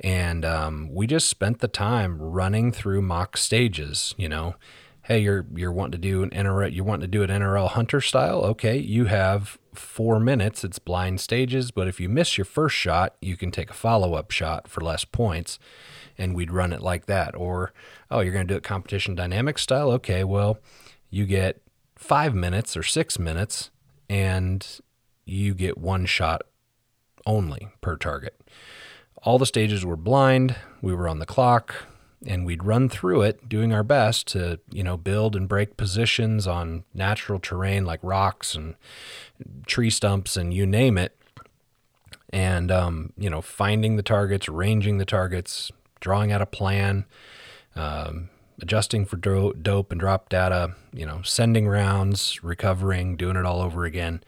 and 0.04 0.46
um, 0.46 0.90
we 0.94 1.08
just 1.08 1.28
spent 1.28 1.60
the 1.60 1.68
time 1.68 2.22
running 2.22 2.72
through 2.72 3.02
mock 3.02 3.38
stages. 3.38 4.14
You 4.18 4.30
know, 4.30 4.56
hey, 5.04 5.20
you're 5.20 5.46
you're 5.56 5.72
wanting 5.72 5.94
to 5.94 5.98
do 5.98 6.24
an 6.24 6.30
NRL, 6.30 6.72
you 6.72 6.84
want 6.84 7.02
to 7.02 7.08
do 7.08 7.24
an 7.24 7.30
NRL 7.30 7.70
hunter 7.70 8.02
style. 8.02 8.42
Okay, 8.42 8.78
you 8.78 9.06
have 9.06 9.58
four 9.74 10.20
minutes. 10.20 10.64
It's 10.64 10.80
blind 10.80 11.20
stages, 11.20 11.72
but 11.72 11.88
if 11.88 12.00
you 12.00 12.10
miss 12.10 12.38
your 12.38 12.46
first 12.46 12.76
shot, 12.76 13.16
you 13.22 13.38
can 13.38 13.52
take 13.52 13.70
a 13.70 13.74
follow 13.74 14.14
up 14.14 14.32
shot 14.32 14.68
for 14.68 14.82
less 14.82 15.06
points, 15.06 15.58
and 16.18 16.36
we'd 16.36 16.52
run 16.52 16.74
it 16.74 16.82
like 16.82 17.08
that. 17.08 17.36
Or 17.36 17.74
oh, 18.12 18.20
you're 18.20 18.34
going 18.34 18.48
to 18.48 18.54
do 18.54 18.58
it 18.58 18.64
competition 18.64 19.16
dynamic 19.16 19.58
style. 19.58 19.92
Okay, 19.92 20.24
well, 20.24 20.60
you 21.10 21.26
get 21.26 21.62
five 21.96 22.36
minutes 22.36 22.78
or 22.78 22.84
six 22.84 23.18
minutes, 23.18 23.72
and 24.10 24.66
you 25.26 25.56
get 25.56 25.78
one 25.78 26.06
shot 26.06 26.44
only 27.26 27.70
per 27.82 27.98
target 27.98 28.40
all 29.28 29.38
the 29.38 29.46
stages 29.46 29.86
were 29.86 29.98
blind. 29.98 30.56
We 30.82 30.96
were 30.96 31.10
on 31.10 31.20
the 31.20 31.26
clock 31.26 31.76
and 32.26 32.46
we'd 32.46 32.64
run 32.64 32.88
through 32.88 33.24
it 33.24 33.50
doing 33.50 33.74
our 33.74 33.84
best 33.84 34.26
to, 34.28 34.62
you 34.72 34.86
know, 34.86 34.96
build 34.96 35.36
and 35.36 35.50
break 35.50 35.76
positions 35.76 36.48
on 36.48 36.86
natural 36.94 37.38
terrain 37.38 37.84
like 37.84 38.00
rocks 38.02 38.56
and 38.56 38.76
tree 39.66 39.90
stumps 39.90 40.38
and 40.38 40.54
you 40.54 40.66
name 40.66 40.98
it. 40.98 41.14
And, 42.30 42.72
um, 42.72 43.12
you 43.18 43.30
know, 43.30 43.42
finding 43.42 43.98
the 43.98 44.02
targets, 44.02 44.48
ranging 44.48 44.98
the 44.98 45.04
targets, 45.04 45.74
drawing 46.00 46.32
out 46.32 46.42
a 46.42 46.46
plan, 46.46 47.04
um, 47.76 48.30
adjusting 48.62 49.04
for 49.04 49.18
do- 49.18 49.58
dope 49.62 49.92
and 49.92 50.00
drop 50.00 50.30
data, 50.30 50.74
you 50.94 51.06
know, 51.06 51.22
sending 51.22 51.68
rounds, 51.68 52.42
recovering, 52.46 53.18
doing 53.18 53.36
it 53.36 53.46
all 53.46 53.62
over 53.62 53.84
again 53.84 54.24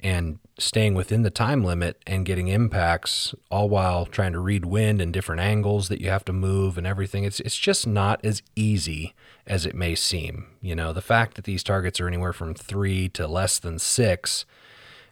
and 0.00 0.38
staying 0.58 0.94
within 0.94 1.22
the 1.22 1.30
time 1.30 1.64
limit 1.64 2.00
and 2.06 2.26
getting 2.26 2.48
impacts 2.48 3.34
all 3.50 3.68
while 3.68 4.06
trying 4.06 4.32
to 4.32 4.38
read 4.38 4.64
wind 4.64 5.00
and 5.00 5.12
different 5.12 5.40
angles 5.40 5.88
that 5.88 6.00
you 6.00 6.08
have 6.08 6.24
to 6.24 6.32
move 6.32 6.76
and 6.78 6.86
everything. 6.86 7.24
It's 7.24 7.40
it's 7.40 7.56
just 7.56 7.86
not 7.86 8.24
as 8.24 8.42
easy 8.56 9.14
as 9.46 9.66
it 9.66 9.74
may 9.74 9.94
seem. 9.94 10.46
You 10.60 10.74
know 10.74 10.92
the 10.92 11.00
fact 11.00 11.34
that 11.34 11.44
these 11.44 11.62
targets 11.62 12.00
are 12.00 12.08
anywhere 12.08 12.32
from 12.32 12.54
3 12.54 13.08
to 13.10 13.26
less 13.26 13.58
than 13.58 13.78
6 13.78 14.44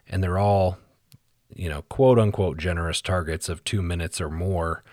and 0.07 0.23
they're 0.23 0.37
all 0.37 0.77
you 1.53 1.69
know 1.69 1.81
quote 1.83 2.19
unquote 2.19 2.57
generous 2.57 3.01
targets 3.01 3.49
of 3.49 3.63
2 3.63 3.81
minutes 3.81 4.19
or 4.21 4.29
more 4.29 4.83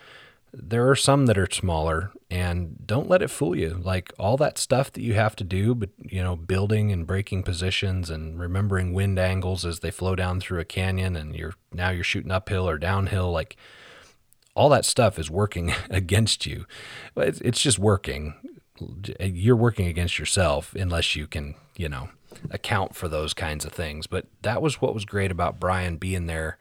there 0.56 0.88
are 0.88 0.96
some 0.96 1.26
that 1.26 1.38
are 1.38 1.48
smaller 1.50 2.12
and 2.30 2.86
don't 2.86 3.08
let 3.08 3.22
it 3.22 3.30
fool 3.30 3.56
you. 3.56 3.80
Like 3.82 4.12
all 4.18 4.36
that 4.36 4.58
stuff 4.58 4.92
that 4.92 5.02
you 5.02 5.14
have 5.14 5.36
to 5.36 5.44
do 5.44 5.74
but 5.74 5.90
you 6.02 6.22
know 6.22 6.36
building 6.36 6.92
and 6.92 7.06
breaking 7.06 7.42
positions 7.42 8.10
and 8.10 8.38
remembering 8.38 8.92
wind 8.92 9.18
angles 9.18 9.64
as 9.64 9.80
they 9.80 9.90
flow 9.90 10.14
down 10.14 10.40
through 10.40 10.60
a 10.60 10.64
canyon 10.64 11.16
and 11.16 11.34
you're 11.34 11.54
now 11.72 11.90
you're 11.90 12.04
shooting 12.04 12.30
uphill 12.30 12.68
or 12.68 12.78
downhill 12.78 13.30
like 13.30 13.56
all 14.54 14.68
that 14.68 14.84
stuff 14.84 15.18
is 15.18 15.30
working 15.30 15.74
against 15.90 16.46
you. 16.46 16.66
It's, 17.16 17.40
it's 17.40 17.60
just 17.60 17.78
working. 17.78 18.34
You're 19.20 19.56
working 19.56 19.86
against 19.86 20.18
yourself 20.18 20.74
unless 20.74 21.16
you 21.16 21.26
can 21.26 21.54
you 21.76 21.88
know 21.88 22.10
account 22.50 22.94
for 22.94 23.08
those 23.08 23.34
kinds 23.34 23.64
of 23.64 23.72
things. 23.72 24.06
But 24.06 24.26
that 24.42 24.62
was 24.62 24.80
what 24.80 24.94
was 24.94 25.04
great 25.04 25.30
about 25.30 25.60
brian 25.60 25.96
being 25.96 26.26
there 26.26 26.58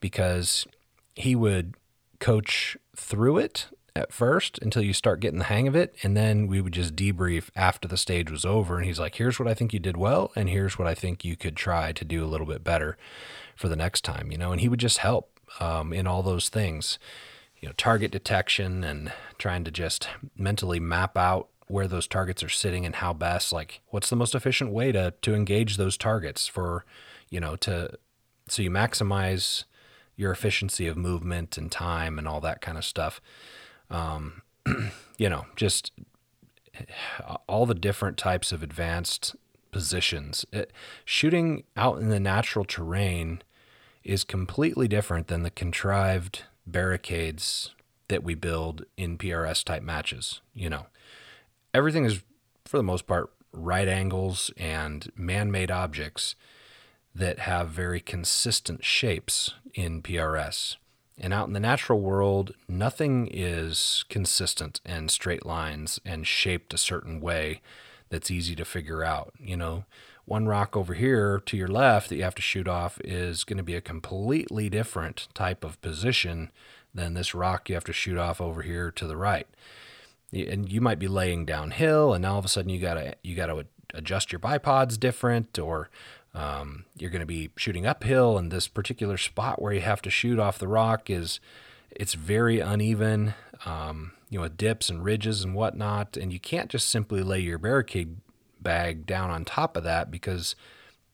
because 0.00 0.66
he 1.14 1.36
would 1.36 1.74
coach 2.20 2.76
through 2.96 3.38
it 3.38 3.66
at 3.96 4.12
first 4.12 4.58
until 4.62 4.82
you 4.82 4.92
start 4.92 5.20
getting 5.20 5.38
the 5.38 5.46
hang 5.46 5.66
of 5.66 5.74
it. 5.74 5.94
And 6.02 6.16
then 6.16 6.46
we 6.46 6.60
would 6.60 6.72
just 6.72 6.94
debrief 6.94 7.50
after 7.56 7.88
the 7.88 7.96
stage 7.96 8.30
was 8.30 8.44
over. 8.44 8.76
And 8.76 8.86
he's 8.86 9.00
like, 9.00 9.16
here's 9.16 9.38
what 9.38 9.48
I 9.48 9.54
think 9.54 9.72
you 9.72 9.80
did 9.80 9.96
well. 9.96 10.30
And 10.36 10.48
here's 10.48 10.78
what 10.78 10.86
I 10.86 10.94
think 10.94 11.24
you 11.24 11.36
could 11.36 11.56
try 11.56 11.92
to 11.92 12.04
do 12.04 12.24
a 12.24 12.28
little 12.28 12.46
bit 12.46 12.62
better 12.62 12.96
for 13.56 13.68
the 13.68 13.76
next 13.76 14.04
time, 14.04 14.30
you 14.30 14.38
know? 14.38 14.52
And 14.52 14.60
he 14.60 14.68
would 14.68 14.80
just 14.80 14.98
help 14.98 15.40
um, 15.58 15.92
in 15.92 16.06
all 16.06 16.22
those 16.22 16.48
things, 16.48 16.98
you 17.58 17.68
know, 17.68 17.74
target 17.76 18.12
detection 18.12 18.84
and 18.84 19.12
trying 19.38 19.64
to 19.64 19.70
just 19.70 20.08
mentally 20.36 20.80
map 20.80 21.16
out 21.16 21.48
where 21.66 21.88
those 21.88 22.06
targets 22.06 22.42
are 22.42 22.48
sitting 22.48 22.84
and 22.84 22.96
how 22.96 23.12
best, 23.12 23.52
like, 23.52 23.80
what's 23.88 24.10
the 24.10 24.16
most 24.16 24.34
efficient 24.34 24.72
way 24.72 24.92
to, 24.92 25.14
to 25.22 25.34
engage 25.34 25.76
those 25.76 25.96
targets 25.96 26.48
for, 26.48 26.84
you 27.28 27.38
know, 27.38 27.54
to, 27.56 27.90
so 28.48 28.62
you 28.62 28.70
maximize 28.70 29.64
your 30.20 30.30
efficiency 30.30 30.86
of 30.86 30.98
movement 30.98 31.56
and 31.56 31.72
time 31.72 32.18
and 32.18 32.28
all 32.28 32.42
that 32.42 32.60
kind 32.60 32.76
of 32.76 32.84
stuff. 32.84 33.22
Um, 33.90 34.42
you 35.16 35.30
know, 35.30 35.46
just 35.56 35.92
all 37.48 37.64
the 37.64 37.74
different 37.74 38.18
types 38.18 38.52
of 38.52 38.62
advanced 38.62 39.34
positions. 39.72 40.44
It, 40.52 40.72
shooting 41.06 41.64
out 41.74 42.00
in 42.00 42.10
the 42.10 42.20
natural 42.20 42.66
terrain 42.66 43.42
is 44.04 44.22
completely 44.22 44.88
different 44.88 45.28
than 45.28 45.42
the 45.42 45.50
contrived 45.50 46.42
barricades 46.66 47.70
that 48.08 48.22
we 48.22 48.34
build 48.34 48.84
in 48.98 49.16
PRS 49.16 49.64
type 49.64 49.82
matches. 49.82 50.42
You 50.54 50.68
know, 50.68 50.86
everything 51.72 52.04
is, 52.04 52.22
for 52.66 52.76
the 52.76 52.82
most 52.82 53.06
part, 53.06 53.30
right 53.52 53.88
angles 53.88 54.50
and 54.58 55.10
man 55.16 55.50
made 55.50 55.70
objects 55.70 56.34
that 57.14 57.40
have 57.40 57.68
very 57.68 58.00
consistent 58.00 58.84
shapes 58.84 59.54
in 59.74 60.02
PRS. 60.02 60.76
And 61.18 61.34
out 61.34 61.48
in 61.48 61.52
the 61.52 61.60
natural 61.60 62.00
world, 62.00 62.52
nothing 62.66 63.28
is 63.30 64.04
consistent 64.08 64.80
and 64.86 65.10
straight 65.10 65.44
lines 65.44 66.00
and 66.04 66.26
shaped 66.26 66.72
a 66.72 66.78
certain 66.78 67.20
way 67.20 67.60
that's 68.08 68.30
easy 68.30 68.56
to 68.56 68.64
figure 68.64 69.04
out. 69.04 69.34
You 69.38 69.56
know, 69.56 69.84
one 70.24 70.46
rock 70.46 70.76
over 70.76 70.94
here 70.94 71.42
to 71.44 71.56
your 71.56 71.68
left 71.68 72.08
that 72.08 72.16
you 72.16 72.22
have 72.22 72.34
to 72.36 72.42
shoot 72.42 72.68
off 72.68 73.00
is 73.04 73.44
going 73.44 73.56
to 73.58 73.62
be 73.62 73.74
a 73.74 73.80
completely 73.80 74.70
different 74.70 75.28
type 75.34 75.64
of 75.64 75.80
position 75.82 76.50
than 76.94 77.14
this 77.14 77.34
rock 77.34 77.68
you 77.68 77.74
have 77.74 77.84
to 77.84 77.92
shoot 77.92 78.16
off 78.16 78.40
over 78.40 78.62
here 78.62 78.90
to 78.90 79.06
the 79.06 79.16
right. 79.16 79.46
And 80.32 80.70
you 80.70 80.80
might 80.80 80.98
be 80.98 81.08
laying 81.08 81.44
downhill, 81.44 82.14
and 82.14 82.22
now 82.22 82.32
all 82.32 82.38
of 82.38 82.44
a 82.44 82.48
sudden 82.48 82.70
you 82.70 82.80
gotta 82.80 83.14
you 83.22 83.34
gotta 83.34 83.66
adjust 83.92 84.30
your 84.30 84.38
bipods 84.38 84.98
different, 84.98 85.58
or 85.58 85.90
um, 86.34 86.84
you're 86.96 87.10
going 87.10 87.20
to 87.20 87.26
be 87.26 87.50
shooting 87.56 87.86
uphill, 87.86 88.38
and 88.38 88.50
this 88.50 88.68
particular 88.68 89.16
spot 89.16 89.60
where 89.60 89.72
you 89.72 89.80
have 89.80 90.02
to 90.02 90.10
shoot 90.10 90.38
off 90.38 90.58
the 90.58 90.68
rock 90.68 91.10
is 91.10 91.40
it's 91.90 92.14
very 92.14 92.60
uneven, 92.60 93.34
um, 93.64 94.12
you 94.28 94.38
know, 94.38 94.42
with 94.42 94.56
dips 94.56 94.88
and 94.88 95.04
ridges 95.04 95.42
and 95.42 95.54
whatnot, 95.54 96.16
and 96.16 96.32
you 96.32 96.38
can't 96.38 96.70
just 96.70 96.88
simply 96.88 97.22
lay 97.22 97.40
your 97.40 97.58
barricade 97.58 98.16
bag 98.60 99.06
down 99.06 99.30
on 99.30 99.44
top 99.44 99.76
of 99.76 99.84
that 99.84 100.10
because 100.10 100.54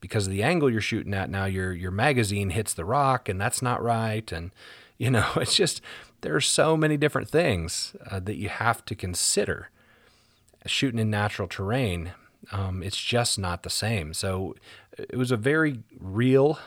because 0.00 0.26
of 0.26 0.32
the 0.32 0.42
angle 0.42 0.70
you're 0.70 0.80
shooting 0.80 1.14
at. 1.14 1.30
Now 1.30 1.46
your 1.46 1.72
your 1.72 1.90
magazine 1.90 2.50
hits 2.50 2.74
the 2.74 2.84
rock 2.84 3.28
and 3.28 3.40
that's 3.40 3.62
not 3.62 3.82
right 3.82 4.30
and 4.30 4.50
you 4.98 5.10
know 5.10 5.28
it's 5.36 5.54
just 5.54 5.80
there 6.20 6.34
are 6.34 6.40
so 6.40 6.76
many 6.76 6.96
different 6.96 7.28
things 7.28 7.94
uh, 8.10 8.20
that 8.20 8.36
you 8.36 8.48
have 8.48 8.84
to 8.86 8.94
consider 8.94 9.70
shooting 10.66 10.98
in 10.98 11.10
natural 11.10 11.48
terrain. 11.48 12.12
Um, 12.52 12.82
it's 12.82 12.96
just 12.96 13.38
not 13.38 13.62
the 13.62 13.70
same. 13.70 14.12
So 14.14 14.54
it 14.96 15.16
was 15.16 15.30
a 15.30 15.36
very 15.36 15.80
real 15.98 16.58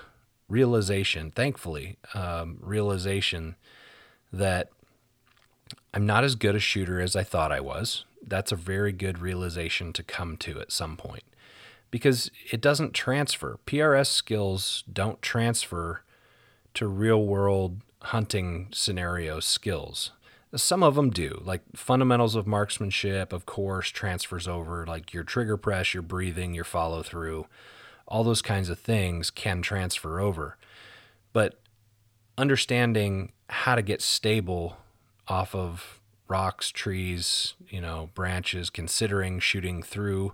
realization, 0.47 1.31
thankfully, 1.31 1.97
um, 2.13 2.57
realization 2.61 3.55
that 4.31 4.69
I'm 5.93 6.05
not 6.05 6.23
as 6.23 6.35
good 6.35 6.55
a 6.55 6.59
shooter 6.59 6.99
as 6.99 7.15
I 7.15 7.23
thought 7.23 7.51
I 7.51 7.59
was. 7.59 8.05
That's 8.25 8.51
a 8.51 8.55
very 8.55 8.91
good 8.91 9.19
realization 9.19 9.93
to 9.93 10.03
come 10.03 10.37
to 10.37 10.59
at 10.59 10.71
some 10.71 10.97
point 10.97 11.23
because 11.91 12.29
it 12.51 12.61
doesn't 12.61 12.93
transfer. 12.93 13.59
PRS 13.65 14.07
skills 14.07 14.83
don't 14.91 15.21
transfer 15.21 16.03
to 16.75 16.87
real 16.87 17.25
world 17.25 17.81
hunting 18.01 18.67
scenario 18.71 19.39
skills. 19.39 20.11
Some 20.55 20.81
of 20.81 20.95
them 20.95 21.11
do, 21.11 21.41
like 21.43 21.61
fundamentals 21.75 22.35
of 22.35 22.47
marksmanship, 22.47 23.31
of 23.31 23.45
course, 23.45 23.89
transfers 23.89 24.47
over, 24.47 24.85
like 24.85 25.13
your 25.13 25.23
trigger 25.23 25.57
press, 25.57 25.93
your 25.93 26.01
breathing, 26.01 26.55
your 26.55 26.63
follow 26.63 27.03
through, 27.03 27.45
all 28.09 28.23
those 28.23 28.41
kinds 28.41 28.69
of 28.69 28.79
things 28.79 29.31
can 29.31 29.61
transfer 29.61 30.19
over. 30.19 30.57
But 31.31 31.59
understanding 32.37 33.31
how 33.47 33.75
to 33.75 33.81
get 33.81 34.01
stable 34.01 34.77
off 35.27 35.55
of 35.55 35.99
rocks, 36.27 36.69
trees, 36.69 37.53
you 37.69 37.81
know, 37.81 38.09
branches, 38.13 38.69
considering 38.69 39.39
shooting 39.39 39.81
through 39.81 40.33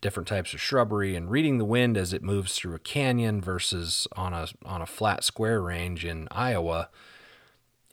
different 0.00 0.28
types 0.28 0.54
of 0.54 0.60
shrubbery 0.60 1.16
and 1.16 1.30
reading 1.30 1.58
the 1.58 1.64
wind 1.64 1.96
as 1.96 2.12
it 2.12 2.22
moves 2.22 2.54
through 2.54 2.74
a 2.74 2.78
canyon 2.78 3.40
versus 3.40 4.06
on 4.14 4.32
a 4.32 4.46
on 4.64 4.80
a 4.80 4.86
flat 4.86 5.24
square 5.24 5.60
range 5.60 6.04
in 6.04 6.28
Iowa, 6.30 6.88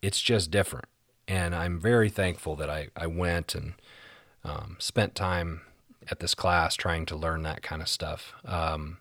it's 0.02 0.22
just 0.22 0.52
different 0.52 0.86
and 1.28 1.56
I'm 1.56 1.80
very 1.80 2.10
thankful 2.10 2.56
that 2.58 2.70
I, 2.70 2.90
I 2.96 3.08
went 3.08 3.56
and 3.56 3.74
um, 4.44 4.78
spent 4.80 5.16
time 5.16 5.62
at 6.10 6.20
this 6.20 6.36
class 6.36 6.76
trying 6.76 7.06
to 7.08 7.16
learn 7.16 7.44
that 7.44 7.64
kind 7.64 7.82
of 7.82 7.88
stuff. 7.88 8.34
Um, 8.46 8.98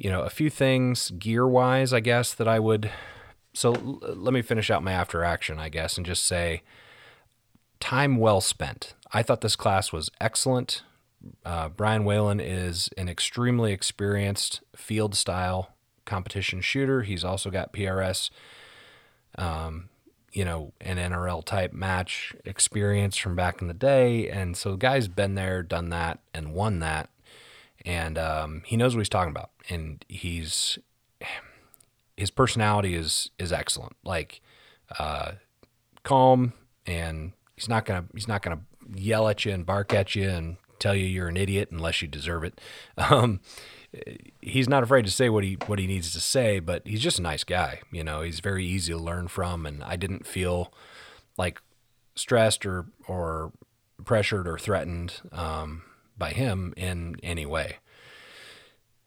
you 0.00 0.08
know, 0.08 0.22
a 0.22 0.30
few 0.30 0.48
things 0.48 1.10
gear 1.10 1.46
wise, 1.46 1.92
I 1.92 2.00
guess, 2.00 2.32
that 2.34 2.48
I 2.48 2.58
would. 2.58 2.90
So 3.52 3.74
l- 3.74 4.00
let 4.14 4.32
me 4.32 4.40
finish 4.40 4.70
out 4.70 4.82
my 4.82 4.92
after 4.92 5.22
action, 5.22 5.58
I 5.58 5.68
guess, 5.68 5.96
and 5.98 6.06
just 6.06 6.24
say 6.24 6.62
time 7.80 8.16
well 8.16 8.40
spent. 8.40 8.94
I 9.12 9.22
thought 9.22 9.42
this 9.42 9.56
class 9.56 9.92
was 9.92 10.10
excellent. 10.18 10.82
Uh, 11.44 11.68
Brian 11.68 12.04
Whalen 12.04 12.40
is 12.40 12.88
an 12.96 13.10
extremely 13.10 13.72
experienced 13.72 14.62
field 14.74 15.14
style 15.14 15.74
competition 16.06 16.62
shooter. 16.62 17.02
He's 17.02 17.22
also 17.22 17.50
got 17.50 17.74
PRS 17.74 18.30
um, 19.36 19.90
you 20.32 20.44
know, 20.44 20.72
an 20.80 20.96
NRL 20.96 21.44
type 21.44 21.72
match 21.72 22.34
experience 22.44 23.16
from 23.16 23.34
back 23.34 23.60
in 23.60 23.68
the 23.68 23.74
day. 23.74 24.28
And 24.28 24.56
so 24.56 24.76
guy's 24.76 25.08
been 25.08 25.34
there, 25.34 25.62
done 25.62 25.90
that, 25.90 26.20
and 26.32 26.54
won 26.54 26.78
that. 26.80 27.10
And 27.84 28.18
um, 28.18 28.62
he 28.66 28.76
knows 28.76 28.94
what 28.94 29.00
he's 29.00 29.08
talking 29.08 29.30
about. 29.30 29.50
And 29.68 30.04
he's 30.08 30.78
his 32.16 32.30
personality 32.30 32.94
is 32.94 33.30
is 33.38 33.52
excellent. 33.52 33.96
Like 34.04 34.40
uh, 34.98 35.32
calm 36.02 36.52
and 36.86 37.32
he's 37.56 37.68
not 37.68 37.84
gonna 37.84 38.04
he's 38.14 38.28
not 38.28 38.42
gonna 38.42 38.60
yell 38.94 39.28
at 39.28 39.44
you 39.44 39.52
and 39.52 39.64
bark 39.64 39.94
at 39.94 40.14
you 40.14 40.28
and 40.28 40.56
tell 40.78 40.94
you 40.94 41.06
you're 41.06 41.28
an 41.28 41.36
idiot 41.36 41.68
unless 41.70 42.02
you 42.02 42.08
deserve 42.08 42.44
it. 42.44 42.60
Um, 42.98 43.40
he's 44.40 44.68
not 44.68 44.82
afraid 44.82 45.04
to 45.04 45.10
say 45.10 45.28
what 45.28 45.42
he 45.42 45.56
what 45.66 45.78
he 45.78 45.86
needs 45.86 46.12
to 46.12 46.20
say, 46.20 46.60
but 46.60 46.86
he's 46.86 47.00
just 47.00 47.18
a 47.18 47.22
nice 47.22 47.44
guy. 47.44 47.80
You 47.90 48.04
know, 48.04 48.22
he's 48.22 48.40
very 48.40 48.64
easy 48.64 48.92
to 48.92 48.98
learn 48.98 49.28
from, 49.28 49.66
and 49.66 49.82
I 49.82 49.96
didn't 49.96 50.26
feel 50.26 50.72
like 51.36 51.60
stressed 52.14 52.66
or 52.66 52.86
or 53.08 53.52
pressured 54.04 54.46
or 54.46 54.58
threatened 54.58 55.20
um, 55.32 55.82
by 56.20 56.30
him 56.30 56.72
in 56.76 57.16
any 57.24 57.44
way. 57.44 57.78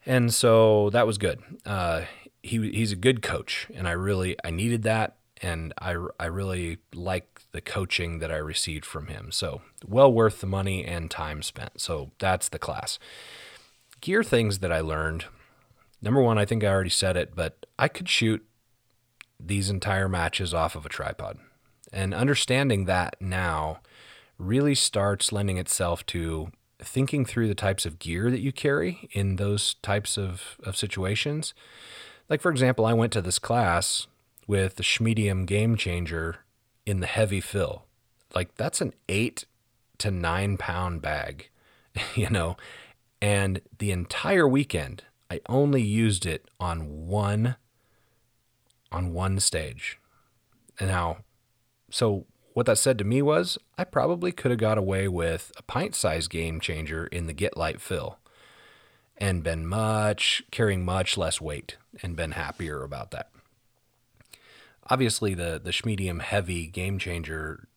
And 0.06 0.34
so 0.34 0.90
that 0.90 1.08
was 1.08 1.18
good. 1.18 1.42
Uh, 1.66 2.02
he 2.42 2.72
he's 2.72 2.92
a 2.92 2.98
good 2.98 3.22
coach, 3.22 3.68
and 3.74 3.88
I 3.88 3.92
really 3.92 4.36
I 4.44 4.50
needed 4.50 4.84
that, 4.84 5.16
and 5.42 5.74
I 5.78 5.96
I 6.20 6.26
really 6.26 6.80
like 6.94 7.42
the 7.54 7.62
coaching 7.62 8.20
that 8.20 8.30
I 8.30 8.36
received 8.36 8.86
from 8.86 9.08
him. 9.08 9.32
So 9.32 9.62
well 9.88 10.12
worth 10.12 10.42
the 10.42 10.48
money 10.48 10.84
and 10.84 11.10
time 11.10 11.42
spent. 11.42 11.80
So 11.80 12.12
that's 12.20 12.50
the 12.50 12.60
class 12.60 13.00
gear 14.04 14.22
things 14.22 14.60
that 14.60 14.72
I 14.72 14.82
learned. 14.82 15.26
Number 16.02 16.22
one, 16.22 16.38
I 16.38 16.44
think 16.44 16.62
I 16.62 16.68
already 16.68 16.90
said 16.90 17.16
it, 17.16 17.34
but 17.36 17.66
I 17.80 17.88
could 17.88 18.10
shoot 18.10 18.46
these 19.40 19.70
entire 19.70 20.10
matches 20.10 20.54
off 20.54 20.76
of 20.76 20.86
a 20.86 20.90
tripod. 20.90 21.40
And 21.94 22.14
understanding 22.14 22.84
that 22.84 23.16
now 23.22 23.80
really 24.38 24.76
starts 24.76 25.32
lending 25.32 25.58
itself 25.58 26.06
to 26.08 26.52
thinking 26.84 27.26
through 27.26 27.48
the 27.48 27.56
types 27.56 27.86
of 27.86 28.00
gear 28.00 28.30
that 28.30 28.42
you 28.42 28.52
carry 28.52 29.10
in 29.12 29.38
those 29.38 29.76
types 29.76 30.18
of, 30.18 30.58
of 30.64 30.78
situations. 30.78 31.54
Like, 32.30 32.42
for 32.42 32.52
example, 32.52 32.86
I 32.86 32.94
went 32.94 33.14
to 33.14 33.22
this 33.22 33.40
class 33.40 34.08
with 34.48 34.76
the 34.76 34.84
Schmedium 34.84 35.46
Game 35.46 35.76
Changer 35.76 36.38
in 36.86 37.00
the 37.00 37.08
heavy 37.08 37.42
fill. 37.42 37.86
Like 38.36 38.56
that's 38.56 38.82
an 38.82 38.94
eight 39.08 39.46
to 40.00 40.12
nine 40.12 40.58
pound 40.58 41.02
bag, 41.02 41.50
you 42.16 42.30
know, 42.30 42.58
and 43.22 43.62
the 43.78 43.92
entire 43.92 44.48
weekend 44.48 45.04
I 45.30 45.42
only 45.48 45.82
used 45.82 46.26
it 46.26 46.46
on 46.60 47.08
one 47.08 47.56
on 48.92 49.14
one 49.14 49.40
stage. 49.40 50.00
And 50.80 50.90
now 50.90 51.18
so 51.90 52.26
what 52.54 52.66
that 52.68 52.78
said 52.78 52.98
to 53.00 53.04
me 53.04 53.22
was 53.22 53.58
I 53.78 53.84
probably 53.84 54.32
could 54.32 54.52
have 54.52 54.60
got 54.60 54.78
away 54.78 55.08
with 55.08 55.52
a 55.58 55.64
pint 55.64 55.96
size 55.96 56.28
game 56.28 56.60
changer 56.60 57.08
in 57.08 57.28
the 57.28 57.34
get 57.34 57.58
light 57.58 57.82
fill 57.82 58.20
and 59.18 59.44
been 59.44 59.66
much 59.66 60.44
carrying 60.52 60.86
much 60.86 61.18
less 61.18 61.42
weight 61.42 61.78
and 62.02 62.16
been 62.16 62.32
happier 62.32 62.84
about 62.84 63.12
that. 63.12 63.30
Obviously 64.90 65.34
the 65.34 65.60
the 65.64 65.72
Schmedium 65.72 66.22
heavy 66.22 66.68
game 66.68 67.00
changer 67.00 67.68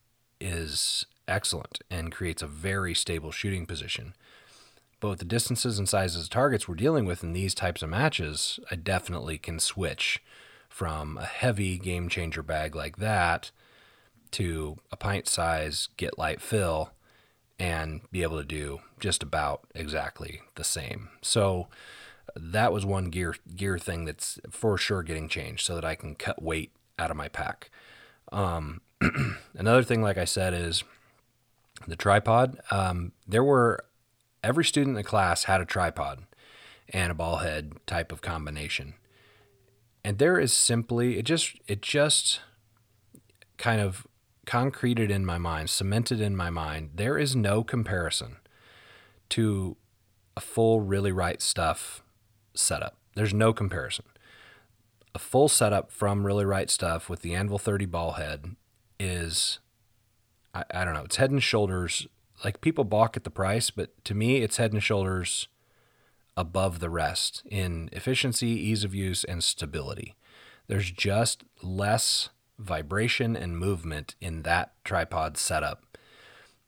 is 0.41 1.07
excellent 1.27 1.81
and 1.91 2.12
creates 2.12 2.43
a 2.43 2.47
very 2.47 2.95
stable 2.95 3.31
shooting 3.31 3.67
position. 3.67 4.15
But 5.01 5.11
with 5.11 5.19
the 5.19 5.25
distances 5.25 5.79
and 5.79 5.89
sizes 5.89 6.25
of 6.25 6.31
targets 6.31 6.69
we're 6.69 6.75
dealing 6.75 7.05
with 7.05 7.23
in 7.23 7.33
these 7.33 7.55
types 7.55 7.83
of 7.83 7.91
matches, 7.91 8.59
I 8.71 8.77
definitely 8.77 9.39
can 9.39 9.59
switch 9.59 10.23
from 10.69 11.17
a 11.17 11.25
heavy 11.25 11.79
game 11.79 12.09
changer 12.09 12.43
bag 12.43 12.75
like 12.75 12.97
that 12.97 13.51
to 14.33 14.77
a 14.91 14.97
pint 14.97 15.29
size 15.29 15.89
get 15.97 16.19
light 16.19 16.41
fill 16.41 16.91
and 17.59 18.01
be 18.11 18.23
able 18.23 18.39
to 18.39 18.45
do 18.45 18.81
just 19.01 19.23
about 19.23 19.62
exactly 19.75 20.43
the 20.57 20.65
same. 20.65 21.09
So 21.23 21.69
that 22.35 22.73
was 22.73 22.85
one 22.85 23.07
gear 23.07 23.35
gear 23.55 23.79
thing 23.79 24.05
that's 24.05 24.39
for 24.51 24.77
sure 24.77 25.03
getting 25.03 25.29
changed 25.29 25.65
so 25.65 25.75
that 25.75 25.85
I 25.85 25.95
can 25.95 26.15
cut 26.15 26.43
weight 26.43 26.73
out 26.99 27.11
of 27.11 27.17
my 27.17 27.29
pack. 27.29 27.71
Um, 28.33 28.81
another 29.55 29.83
thing, 29.83 30.03
like 30.03 30.19
I 30.19 30.25
said, 30.25 30.53
is 30.53 30.85
the 31.87 31.97
tripod. 31.97 32.59
Um, 32.71 33.12
there 33.27 33.45
were 33.45 33.85
every 34.43 34.65
student 34.65 34.93
in 34.93 35.03
the 35.03 35.03
class 35.03 35.45
had 35.45 35.61
a 35.61 35.65
tripod 35.65 36.25
and 36.91 37.11
a 37.11 37.15
ball 37.15 37.39
head 37.39 37.75
type 37.87 38.12
of 38.12 38.21
combination. 38.21 38.95
And 40.05 40.19
there 40.19 40.39
is 40.39 40.53
simply 40.53 41.19
it 41.19 41.25
just 41.25 41.57
it 41.67 41.83
just 41.83 42.41
kind 43.57 43.81
of 43.81 44.07
concreted 44.47 45.11
in 45.11 45.27
my 45.27 45.37
mind, 45.37 45.69
cemented 45.69 46.21
in 46.21 46.37
my 46.37 46.49
mind, 46.49 46.91
there 46.95 47.19
is 47.19 47.37
no 47.37 47.63
comparison 47.63 48.37
to 49.29 49.77
a 50.37 50.41
full 50.41 50.81
really 50.81 51.13
right 51.13 51.43
stuff 51.43 52.03
setup. 52.55 52.97
There's 53.15 53.35
no 53.35 53.53
comparison. 53.53 54.07
A 55.15 55.19
full 55.19 55.49
setup 55.49 55.91
from 55.91 56.27
really 56.27 56.45
right 56.45 56.71
stuff 56.71 57.09
with 57.09 57.23
the 57.23 57.35
Anvil 57.35 57.59
30 57.59 57.87
ball 57.87 58.13
head 58.13 58.57
is 59.01 59.59
I, 60.55 60.65
I 60.73 60.85
don't 60.85 60.95
know, 60.95 61.05
it's 61.05 61.17
head 61.17 61.31
and 61.31 61.43
shoulders 61.43 62.07
like 62.45 62.61
people 62.61 62.85
balk 62.85 63.17
at 63.17 63.25
the 63.25 63.31
price, 63.31 63.71
but 63.71 64.05
to 64.05 64.15
me 64.15 64.39
it's 64.39 64.59
head 64.59 64.73
and 64.73 64.83
shoulders 64.83 65.49
above 66.37 66.81
the 66.81 66.91
rest 66.91 67.43
in 67.51 67.89
efficiency, 67.93 68.49
ease 68.49 68.85
of 68.85 68.95
use, 68.95 69.25
and 69.25 69.43
stability. 69.43 70.15
There's 70.67 70.91
just 70.91 71.45
less 71.63 72.29
vibration 72.59 73.37
and 73.37 73.59
movement 73.59 74.14
in 74.21 74.42
that 74.42 74.73
tripod 74.85 75.37
setup 75.37 75.99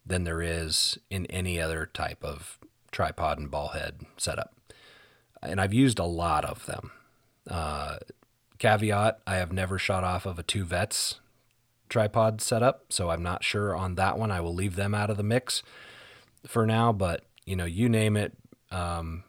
than 0.04 0.24
there 0.24 0.42
is 0.42 0.98
in 1.10 1.26
any 1.26 1.60
other 1.60 1.86
type 1.86 2.24
of 2.24 2.58
tripod 2.90 3.38
and 3.38 3.50
ball 3.50 3.68
head 3.68 4.00
setup. 4.16 4.54
And 5.42 5.60
I've 5.60 5.74
used 5.74 5.98
a 5.98 6.04
lot 6.04 6.44
of 6.44 6.66
them. 6.66 6.90
Uh, 7.48 7.98
caveat 8.58 9.20
I 9.26 9.36
have 9.36 9.52
never 9.52 9.78
shot 9.78 10.04
off 10.04 10.26
of 10.26 10.38
a 10.38 10.42
two 10.42 10.64
vets 10.64 11.20
tripod 11.88 12.40
setup, 12.40 12.84
so 12.90 13.10
I'm 13.10 13.22
not 13.22 13.44
sure 13.44 13.74
on 13.74 13.94
that 13.94 14.18
one. 14.18 14.30
I 14.30 14.40
will 14.40 14.54
leave 14.54 14.76
them 14.76 14.94
out 14.94 15.10
of 15.10 15.16
the 15.16 15.22
mix 15.22 15.62
for 16.46 16.66
now, 16.66 16.92
but 16.92 17.24
you 17.46 17.56
know, 17.56 17.64
you 17.64 17.88
name 17.88 18.16
it. 18.16 18.36
Um, 18.70 19.24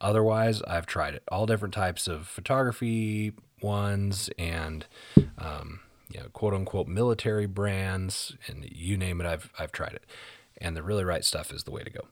otherwise, 0.00 0.62
I've 0.62 0.86
tried 0.86 1.14
it. 1.14 1.22
All 1.28 1.46
different 1.46 1.74
types 1.74 2.08
of 2.08 2.26
photography 2.26 3.32
ones 3.62 4.30
and 4.38 4.86
um, 5.38 5.80
you 6.10 6.20
know, 6.20 6.28
quote 6.32 6.54
unquote 6.54 6.88
military 6.88 7.46
brands, 7.46 8.36
and 8.46 8.66
you 8.70 8.96
name 8.96 9.20
it, 9.20 9.26
I've 9.26 9.52
I've 9.58 9.72
tried 9.72 9.94
it. 9.94 10.04
And 10.58 10.76
the 10.76 10.82
really 10.82 11.04
right 11.04 11.24
stuff 11.24 11.52
is 11.52 11.64
the 11.64 11.70
way 11.70 11.82
to 11.82 11.90
go. 11.90 12.08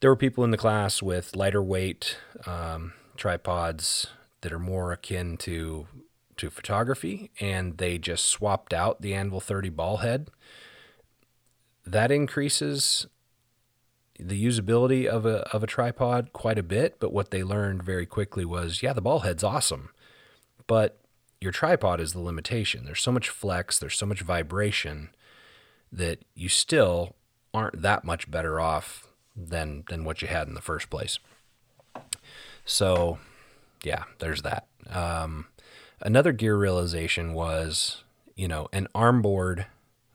There 0.00 0.10
were 0.10 0.16
people 0.16 0.44
in 0.44 0.50
the 0.50 0.56
class 0.56 1.02
with 1.02 1.34
lighter 1.34 1.62
weight 1.62 2.18
um, 2.46 2.92
tripods 3.16 4.08
that 4.42 4.52
are 4.52 4.58
more 4.58 4.92
akin 4.92 5.36
to 5.38 5.86
to 6.36 6.50
photography, 6.50 7.30
and 7.40 7.78
they 7.78 7.96
just 7.96 8.26
swapped 8.26 8.74
out 8.74 9.00
the 9.00 9.14
Anvil 9.14 9.40
30 9.40 9.70
ball 9.70 9.98
head. 9.98 10.30
That 11.86 12.10
increases 12.10 13.06
the 14.18 14.44
usability 14.44 15.06
of 15.06 15.26
a 15.26 15.38
of 15.54 15.62
a 15.62 15.66
tripod 15.66 16.32
quite 16.32 16.58
a 16.58 16.62
bit, 16.62 17.00
but 17.00 17.12
what 17.12 17.30
they 17.30 17.42
learned 17.42 17.82
very 17.82 18.06
quickly 18.06 18.44
was, 18.44 18.82
yeah, 18.82 18.92
the 18.92 19.00
ball 19.00 19.20
head's 19.20 19.44
awesome, 19.44 19.90
but 20.66 21.03
your 21.40 21.52
tripod 21.52 22.00
is 22.00 22.12
the 22.12 22.20
limitation. 22.20 22.84
There's 22.84 23.02
so 23.02 23.12
much 23.12 23.28
flex, 23.28 23.78
there's 23.78 23.96
so 23.96 24.06
much 24.06 24.20
vibration 24.20 25.10
that 25.92 26.24
you 26.34 26.48
still 26.48 27.14
aren't 27.52 27.82
that 27.82 28.04
much 28.04 28.30
better 28.30 28.60
off 28.60 29.08
than 29.36 29.84
than 29.88 30.04
what 30.04 30.22
you 30.22 30.28
had 30.28 30.48
in 30.48 30.54
the 30.54 30.60
first 30.60 30.90
place. 30.90 31.18
So, 32.64 33.18
yeah, 33.82 34.04
there's 34.18 34.42
that. 34.42 34.66
Um, 34.90 35.46
another 36.00 36.32
gear 36.32 36.56
realization 36.56 37.34
was, 37.34 38.04
you 38.34 38.48
know, 38.48 38.68
an 38.72 38.88
arm 38.94 39.22
board 39.22 39.66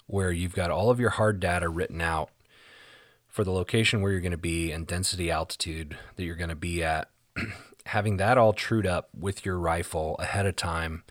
where 0.07 0.31
you've 0.31 0.55
got 0.55 0.71
all 0.71 0.89
of 0.89 0.99
your 0.99 1.11
hard 1.11 1.39
data 1.39 1.69
written 1.69 2.01
out 2.01 2.29
for 3.27 3.43
the 3.43 3.51
location 3.51 4.01
where 4.01 4.11
you're 4.11 4.21
going 4.21 4.31
to 4.31 4.37
be 4.37 4.71
and 4.71 4.87
density 4.87 5.29
altitude 5.29 5.97
that 6.15 6.23
you're 6.23 6.35
going 6.35 6.49
to 6.49 6.55
be 6.55 6.83
at 6.83 7.09
having 7.89 8.17
that 8.17 8.37
all 8.37 8.53
trued 8.53 8.85
up 8.85 9.09
with 9.17 9.43
your 9.43 9.57
rifle 9.57 10.15
ahead 10.19 10.45
of 10.45 10.55
time 10.55 11.03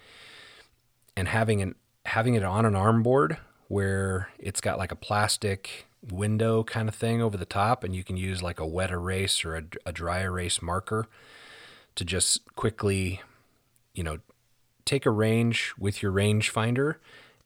and 1.16 1.26
having 1.26 1.60
an 1.60 1.74
having 2.06 2.34
it 2.34 2.44
on 2.44 2.64
an 2.64 2.76
arm 2.76 3.02
board 3.02 3.36
where 3.66 4.28
it's 4.38 4.60
got 4.60 4.78
like 4.78 4.92
a 4.92 4.96
plastic 4.96 5.86
window 6.10 6.62
kind 6.62 6.88
of 6.88 6.94
thing 6.94 7.20
over 7.20 7.36
the 7.36 7.44
top 7.44 7.82
and 7.82 7.96
you 7.96 8.04
can 8.04 8.16
use 8.16 8.42
like 8.42 8.60
a 8.60 8.66
wet 8.66 8.92
erase 8.92 9.44
or 9.44 9.56
a, 9.56 9.62
a 9.84 9.92
dry 9.92 10.20
erase 10.20 10.62
marker 10.62 11.06
to 11.96 12.04
just 12.04 12.54
quickly 12.54 13.20
you 13.92 14.04
know 14.04 14.18
take 14.84 15.04
a 15.04 15.10
range 15.10 15.74
with 15.78 16.00
your 16.00 16.12
range 16.12 16.48
finder 16.48 17.00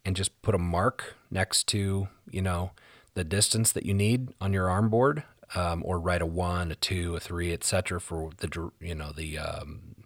and 0.04 0.14
just 0.14 0.42
put 0.42 0.54
a 0.54 0.58
mark 0.58 1.16
next 1.30 1.66
to 1.66 2.06
you 2.30 2.42
know 2.42 2.72
the 3.14 3.24
distance 3.24 3.72
that 3.72 3.86
you 3.86 3.94
need 3.94 4.28
on 4.42 4.52
your 4.52 4.68
arm 4.68 4.90
board 4.90 5.24
um, 5.54 5.82
or 5.84 5.98
write 5.98 6.22
a 6.22 6.26
one, 6.26 6.70
a 6.70 6.74
two, 6.74 7.16
a 7.16 7.20
three, 7.20 7.52
etc. 7.52 8.00
for 8.00 8.30
the 8.38 8.70
you 8.80 8.94
know 8.94 9.12
the 9.12 9.38
um, 9.38 9.96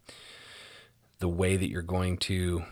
the 1.18 1.28
way 1.28 1.56
that 1.56 1.70
you're 1.70 1.82
going 1.82 2.16
to 2.18 2.64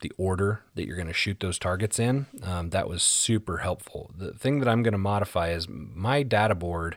the 0.00 0.12
order 0.16 0.62
that 0.74 0.86
you're 0.86 0.96
going 0.96 1.08
to 1.08 1.12
shoot 1.12 1.40
those 1.40 1.58
targets 1.58 1.98
in. 1.98 2.26
Um, 2.42 2.70
that 2.70 2.88
was 2.88 3.02
super 3.02 3.58
helpful. 3.58 4.10
The 4.16 4.32
thing 4.32 4.58
that 4.60 4.68
I'm 4.68 4.82
going 4.82 4.92
to 4.92 4.98
modify 4.98 5.50
is 5.50 5.68
my 5.68 6.22
data 6.22 6.54
board. 6.54 6.96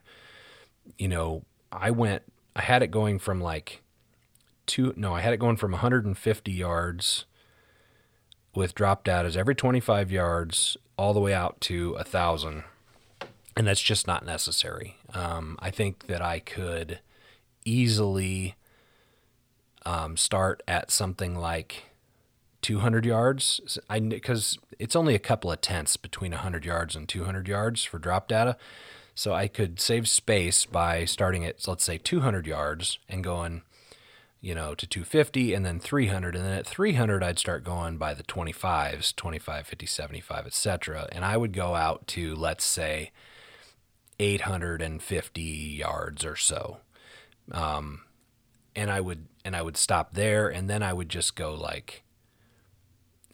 You 0.97 1.09
know, 1.09 1.43
I 1.71 1.91
went, 1.91 2.23
I 2.55 2.61
had 2.61 2.81
it 2.81 2.91
going 2.91 3.19
from 3.19 3.41
like 3.41 3.81
two, 4.65 4.93
no, 4.95 5.13
I 5.13 5.21
had 5.21 5.33
it 5.33 5.37
going 5.37 5.57
from 5.57 5.71
150 5.71 6.51
yards 6.51 7.25
with 8.55 8.75
drop 8.75 9.03
data 9.03 9.37
every 9.37 9.55
25 9.55 10.11
yards 10.11 10.77
all 10.97 11.13
the 11.13 11.19
way 11.19 11.33
out 11.33 11.59
to 11.59 11.93
a 11.93 12.03
thousand 12.03 12.63
and 13.55 13.67
that's 13.67 13.81
just 13.81 14.07
not 14.07 14.25
necessary. 14.25 14.97
Um, 15.13 15.57
I 15.59 15.69
think 15.69 16.07
that 16.07 16.21
I 16.21 16.39
could 16.39 16.99
easily 17.65 18.55
um, 19.85 20.17
start 20.17 20.63
at 20.67 20.91
something 20.91 21.35
like 21.35 21.83
200 22.61 23.05
yards. 23.05 23.79
I 23.89 23.99
because 23.99 24.57
it's 24.79 24.95
only 24.95 25.13
a 25.13 25.19
couple 25.19 25.51
of 25.51 25.61
tenths 25.61 25.97
between 25.97 26.31
100 26.31 26.65
yards 26.65 26.95
and 26.95 27.07
200 27.07 27.47
yards 27.47 27.83
for 27.83 27.99
drop 27.99 28.27
data, 28.27 28.57
so 29.13 29.33
I 29.33 29.47
could 29.47 29.79
save 29.79 30.09
space 30.09 30.65
by 30.65 31.05
starting 31.05 31.45
at 31.45 31.67
let's 31.67 31.83
say 31.83 31.97
200 31.97 32.47
yards 32.47 32.97
and 33.07 33.23
going, 33.23 33.61
you 34.41 34.55
know, 34.55 34.73
to 34.73 34.87
250 34.87 35.53
and 35.53 35.65
then 35.65 35.79
300, 35.79 36.35
and 36.35 36.45
then 36.45 36.53
at 36.53 36.65
300 36.65 37.21
I'd 37.21 37.37
start 37.37 37.63
going 37.63 37.97
by 37.97 38.13
the 38.13 38.23
25s, 38.23 39.15
25, 39.15 39.67
50, 39.67 39.85
75, 39.85 40.47
etc. 40.47 41.07
And 41.11 41.23
I 41.23 41.37
would 41.37 41.53
go 41.53 41.75
out 41.75 42.07
to 42.07 42.35
let's 42.35 42.65
say 42.65 43.11
850 44.23 45.41
yards 45.41 46.23
or 46.23 46.35
so. 46.35 46.77
Um, 47.51 48.03
and 48.75 48.89
I 48.89 49.01
would 49.01 49.25
and 49.45 49.55
I 49.55 49.61
would 49.61 49.75
stop 49.75 50.13
there 50.13 50.47
and 50.47 50.69
then 50.69 50.81
I 50.81 50.93
would 50.93 51.09
just 51.09 51.35
go 51.35 51.53
like 51.53 52.03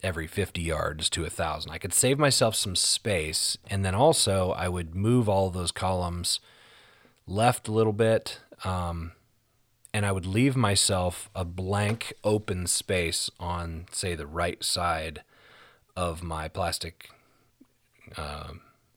every 0.01 0.25
50 0.25 0.61
yards 0.61 1.09
to 1.11 1.25
a 1.25 1.29
thousand. 1.29 1.71
I 1.71 1.77
could 1.77 1.93
save 1.93 2.17
myself 2.17 2.55
some 2.55 2.75
space 2.75 3.57
and 3.69 3.85
then 3.85 3.93
also 3.93 4.51
I 4.51 4.67
would 4.67 4.95
move 4.95 5.29
all 5.29 5.49
those 5.49 5.71
columns 5.71 6.39
left 7.27 7.67
a 7.67 7.71
little 7.71 7.93
bit 7.93 8.39
um, 8.63 9.11
and 9.93 10.05
I 10.05 10.11
would 10.11 10.25
leave 10.25 10.55
myself 10.55 11.29
a 11.35 11.45
blank 11.45 12.13
open 12.23 12.65
space 12.65 13.29
on 13.39 13.85
say 13.91 14.15
the 14.15 14.27
right 14.27 14.63
side 14.63 15.21
of 15.95 16.23
my 16.23 16.47
plastic 16.47 17.11
uh, 18.17 18.53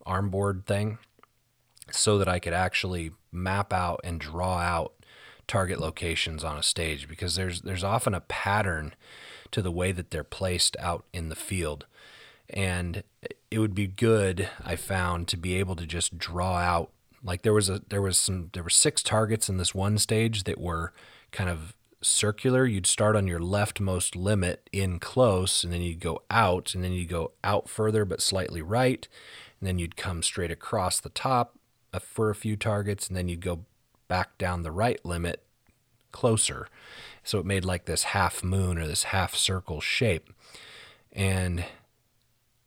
arm 0.07 0.31
board 0.31 0.65
thing 0.67 0.99
so 1.93 2.19
that 2.19 2.29
I 2.29 2.39
could 2.39 2.53
actually 2.53 3.13
map 3.31 3.73
out 3.73 4.01
and 4.05 4.21
draw 4.21 4.59
out 4.59 4.95
target 5.47 5.81
locations 5.81 6.45
on 6.45 6.57
a 6.57 6.63
stage 6.63 7.09
because 7.09 7.35
there's 7.35 7.63
there's 7.63 7.85
often 7.85 8.15
a 8.15 8.21
pattern 8.21 8.95
to 9.51 9.61
the 9.61 9.73
way 9.73 9.93
that 9.93 10.11
they're 10.11 10.25
placed 10.25 10.77
out 10.79 11.05
in 11.13 11.29
the 11.29 11.37
field 11.37 11.87
and 12.49 13.03
it 13.51 13.59
would 13.59 13.75
be 13.75 13.87
good 13.87 14.49
I 14.65 14.77
found 14.77 15.29
to 15.29 15.37
be 15.37 15.57
able 15.57 15.77
to 15.77 15.87
just 15.87 16.17
draw 16.17 16.57
out 16.57 16.91
like 17.25 17.43
there 17.43 17.53
was 17.53 17.69
a 17.69 17.83
there 17.89 18.03
was 18.03 18.19
some 18.19 18.51
there 18.53 18.63
were 18.63 18.71
six 18.71 19.03
targets 19.03 19.49
in 19.49 19.57
this 19.57 19.75
one 19.75 19.99
stage 19.99 20.45
that 20.45 20.59
were 20.59 20.93
kind 21.31 21.51
of 21.51 21.75
circular. 22.03 22.67
You'd 22.67 22.87
start 22.87 23.17
on 23.17 23.27
your 23.27 23.41
leftmost 23.41 24.17
limit 24.17 24.69
in 24.73 24.99
close, 24.99 25.65
and 25.65 25.73
then 25.73 25.81
you'd 25.81 26.01
go 26.01 26.23
out, 26.31 26.75
and 26.75 26.83
then 26.83 26.93
you'd 26.93 27.09
go 27.09 27.33
out 27.43 27.69
further 27.69 28.05
but 28.05 28.21
slightly 28.21 28.61
right, 28.61 29.07
and 29.61 29.67
then 29.67 29.79
you'd 29.79 29.97
come 29.97 30.23
straight 30.23 30.51
across 30.51 31.01
the 31.01 31.09
top 31.09 31.59
for 32.01 32.31
a 32.31 32.35
few 32.35 32.57
targets, 32.57 33.09
and 33.09 33.17
then 33.17 33.29
you'd 33.29 33.41
go 33.41 33.65
back 34.09 34.37
down 34.39 34.63
the 34.63 34.71
right 34.71 35.05
limit 35.05 35.43
closer. 36.11 36.69
So 37.25 37.39
it 37.39 37.47
made 37.47 37.65
like 37.65 37.87
this 37.87 38.05
half 38.05 38.45
moon 38.45 38.79
or 38.79 38.87
this 38.87 39.05
half 39.05 39.35
circle 39.35 39.81
shape. 39.81 40.31
And 41.13 41.65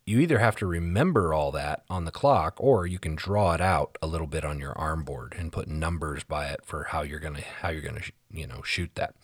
you 0.05 0.19
either 0.19 0.39
have 0.39 0.55
to 0.57 0.67
remember 0.67 1.33
all 1.33 1.51
that 1.51 1.83
on 1.89 2.05
the 2.05 2.11
clock 2.11 2.55
or 2.59 2.85
you 2.85 2.99
can 2.99 3.15
draw 3.15 3.53
it 3.53 3.61
out 3.61 3.97
a 4.01 4.07
little 4.07 4.27
bit 4.27 4.45
on 4.45 4.59
your 4.59 4.77
arm 4.77 5.03
board 5.03 5.35
and 5.37 5.51
put 5.51 5.67
numbers 5.67 6.23
by 6.23 6.47
it 6.47 6.61
for 6.63 6.85
how 6.85 7.01
you're 7.01 7.19
going 7.19 7.35
to 7.35 7.41
how 7.41 7.69
you're 7.69 7.81
going 7.81 7.99
to 7.99 8.11
you 8.31 8.45
know 8.45 8.61
shoot 8.61 8.91
that 8.93 9.15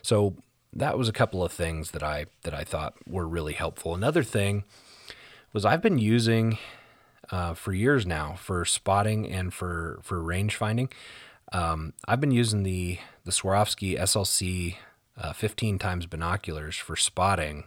so 0.00 0.36
that 0.72 0.96
was 0.96 1.08
a 1.08 1.12
couple 1.12 1.44
of 1.44 1.52
things 1.52 1.90
that 1.90 2.02
I 2.02 2.26
that 2.42 2.54
I 2.54 2.64
thought 2.64 2.94
were 3.06 3.28
really 3.28 3.52
helpful 3.52 3.94
another 3.94 4.22
thing 4.22 4.64
was 5.52 5.66
I've 5.66 5.82
been 5.82 5.98
using 5.98 6.56
uh, 7.30 7.54
for 7.54 7.72
years 7.72 8.06
now 8.06 8.34
for 8.34 8.64
spotting 8.64 9.26
and 9.30 9.52
for 9.52 10.00
for 10.02 10.22
range 10.22 10.56
finding 10.56 10.88
um, 11.52 11.94
I've 12.06 12.20
been 12.20 12.30
using 12.30 12.62
the 12.62 12.98
the 13.24 13.32
Swarovski 13.32 13.98
SLC 13.98 14.76
uh, 15.16 15.32
15 15.32 15.78
times 15.78 16.06
binoculars 16.06 16.76
for 16.76 16.96
spotting 16.96 17.64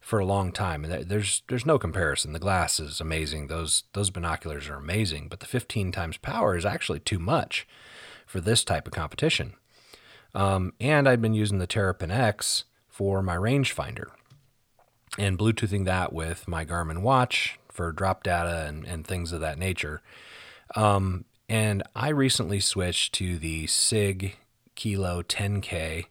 for 0.00 0.18
a 0.18 0.24
long 0.24 0.52
time. 0.52 0.84
And 0.84 1.08
there's 1.08 1.42
there's 1.48 1.66
no 1.66 1.78
comparison. 1.78 2.32
The 2.32 2.38
glass 2.38 2.78
is 2.78 3.00
amazing. 3.00 3.48
Those 3.48 3.84
those 3.94 4.10
binoculars 4.10 4.68
are 4.68 4.76
amazing, 4.76 5.28
but 5.28 5.40
the 5.40 5.46
15 5.46 5.92
times 5.92 6.16
power 6.18 6.56
is 6.56 6.64
actually 6.64 7.00
too 7.00 7.18
much 7.18 7.66
for 8.26 8.40
this 8.40 8.62
type 8.62 8.86
of 8.86 8.92
competition. 8.92 9.54
Um, 10.34 10.74
and 10.78 11.08
I've 11.08 11.22
been 11.22 11.34
using 11.34 11.58
the 11.58 11.66
Terrapin 11.66 12.10
X 12.10 12.64
for 12.88 13.22
my 13.22 13.36
rangefinder 13.36 14.08
and 15.16 15.38
Bluetoothing 15.38 15.86
that 15.86 16.12
with 16.12 16.46
my 16.46 16.66
Garmin 16.66 17.00
watch 17.00 17.58
for 17.78 17.92
drop 17.92 18.24
data 18.24 18.66
and, 18.66 18.84
and 18.88 19.06
things 19.06 19.30
of 19.30 19.40
that 19.40 19.56
nature. 19.56 20.02
Um, 20.74 21.26
and 21.48 21.84
I 21.94 22.08
recently 22.08 22.58
switched 22.58 23.14
to 23.14 23.38
the 23.38 23.68
SIG 23.68 24.34
Kilo 24.74 25.22
10K 25.22 26.06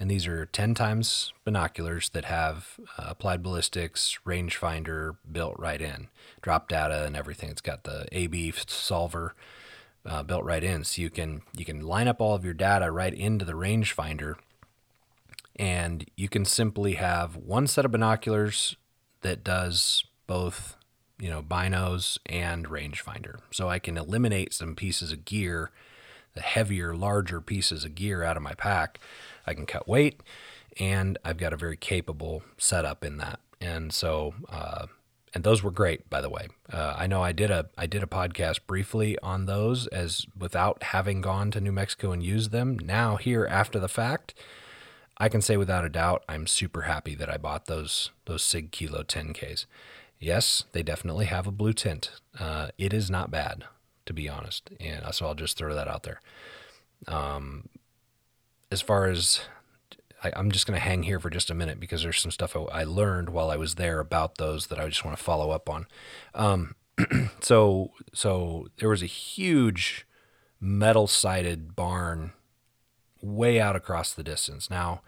and 0.00 0.10
these 0.10 0.26
are 0.26 0.46
10 0.46 0.74
times 0.74 1.32
binoculars 1.44 2.08
that 2.08 2.24
have 2.24 2.80
uh, 2.98 3.04
applied 3.06 3.40
ballistics 3.40 4.18
rangefinder 4.26 5.16
built 5.30 5.54
right 5.60 5.80
in 5.80 6.08
drop 6.40 6.68
data 6.68 7.04
and 7.04 7.16
everything 7.16 7.50
it's 7.50 7.60
got 7.60 7.84
the 7.84 8.06
ab 8.12 8.52
solver 8.66 9.36
uh, 10.04 10.24
built 10.24 10.44
right 10.44 10.64
in 10.64 10.82
so 10.82 11.00
you 11.00 11.10
can 11.10 11.42
you 11.56 11.64
can 11.64 11.80
line 11.80 12.08
up 12.08 12.20
all 12.20 12.34
of 12.34 12.44
your 12.44 12.54
data 12.54 12.90
right 12.90 13.14
into 13.14 13.44
the 13.44 13.52
rangefinder 13.52 14.34
and 15.54 16.04
you 16.16 16.28
can 16.28 16.44
simply 16.44 16.94
have 16.94 17.36
one 17.36 17.68
set 17.68 17.84
of 17.84 17.92
binoculars 17.92 18.76
that 19.20 19.44
does 19.44 20.04
both 20.26 20.76
you 21.22 21.30
know 21.30 21.42
binos 21.42 22.18
and 22.26 22.66
rangefinder 22.66 23.38
so 23.50 23.68
i 23.68 23.78
can 23.78 23.96
eliminate 23.96 24.52
some 24.52 24.74
pieces 24.74 25.12
of 25.12 25.24
gear 25.24 25.70
the 26.34 26.40
heavier 26.40 26.94
larger 26.94 27.40
pieces 27.40 27.84
of 27.84 27.94
gear 27.94 28.22
out 28.22 28.36
of 28.36 28.42
my 28.42 28.54
pack 28.54 28.98
I 29.46 29.54
can 29.54 29.66
cut 29.66 29.88
weight, 29.88 30.20
and 30.78 31.18
I've 31.24 31.38
got 31.38 31.52
a 31.52 31.56
very 31.56 31.76
capable 31.76 32.42
setup 32.58 33.04
in 33.04 33.16
that. 33.18 33.40
And 33.60 33.92
so, 33.92 34.34
uh, 34.48 34.86
and 35.34 35.44
those 35.44 35.62
were 35.62 35.70
great, 35.70 36.08
by 36.10 36.20
the 36.20 36.28
way. 36.28 36.48
Uh, 36.70 36.94
I 36.96 37.06
know 37.06 37.22
I 37.22 37.32
did 37.32 37.50
a 37.50 37.68
I 37.78 37.86
did 37.86 38.02
a 38.02 38.06
podcast 38.06 38.60
briefly 38.66 39.18
on 39.20 39.46
those 39.46 39.86
as 39.88 40.26
without 40.38 40.82
having 40.84 41.20
gone 41.20 41.50
to 41.52 41.60
New 41.60 41.72
Mexico 41.72 42.12
and 42.12 42.22
used 42.22 42.50
them. 42.50 42.78
Now 42.78 43.16
here 43.16 43.46
after 43.46 43.78
the 43.78 43.88
fact, 43.88 44.34
I 45.16 45.28
can 45.28 45.40
say 45.40 45.56
without 45.56 45.84
a 45.84 45.88
doubt 45.88 46.24
I'm 46.28 46.46
super 46.46 46.82
happy 46.82 47.14
that 47.14 47.30
I 47.30 47.36
bought 47.38 47.66
those 47.66 48.10
those 48.26 48.42
Sig 48.42 48.72
Kilo 48.72 49.02
10Ks. 49.02 49.66
Yes, 50.22 50.64
they 50.70 50.84
definitely 50.84 51.24
have 51.26 51.48
a 51.48 51.50
blue 51.50 51.72
tint. 51.72 52.12
Uh, 52.38 52.68
it 52.78 52.92
is 52.92 53.10
not 53.10 53.32
bad, 53.32 53.64
to 54.06 54.12
be 54.12 54.28
honest, 54.28 54.70
and 54.78 55.04
so 55.12 55.26
I'll 55.26 55.34
just 55.34 55.58
throw 55.58 55.74
that 55.74 55.88
out 55.88 56.04
there. 56.04 56.20
Um, 57.08 57.68
as 58.70 58.80
far 58.80 59.06
as 59.06 59.40
I, 60.22 60.32
am 60.36 60.52
just 60.52 60.64
going 60.64 60.78
to 60.78 60.84
hang 60.84 61.02
here 61.02 61.18
for 61.18 61.28
just 61.28 61.50
a 61.50 61.54
minute 61.54 61.80
because 61.80 62.04
there's 62.04 62.20
some 62.20 62.30
stuff 62.30 62.54
I, 62.54 62.60
I, 62.60 62.84
learned 62.84 63.30
while 63.30 63.50
I 63.50 63.56
was 63.56 63.74
there 63.74 63.98
about 63.98 64.38
those 64.38 64.68
that 64.68 64.78
I 64.78 64.86
just 64.88 65.04
want 65.04 65.16
to 65.16 65.22
follow 65.22 65.50
up 65.50 65.68
on. 65.68 65.88
Um, 66.36 66.76
so 67.40 67.90
so 68.14 68.68
there 68.78 68.88
was 68.88 69.02
a 69.02 69.06
huge 69.06 70.06
metal 70.60 71.08
sided 71.08 71.74
barn 71.74 72.32
way 73.20 73.60
out 73.60 73.74
across 73.74 74.12
the 74.12 74.22
distance. 74.22 74.70
Now, 74.70 75.02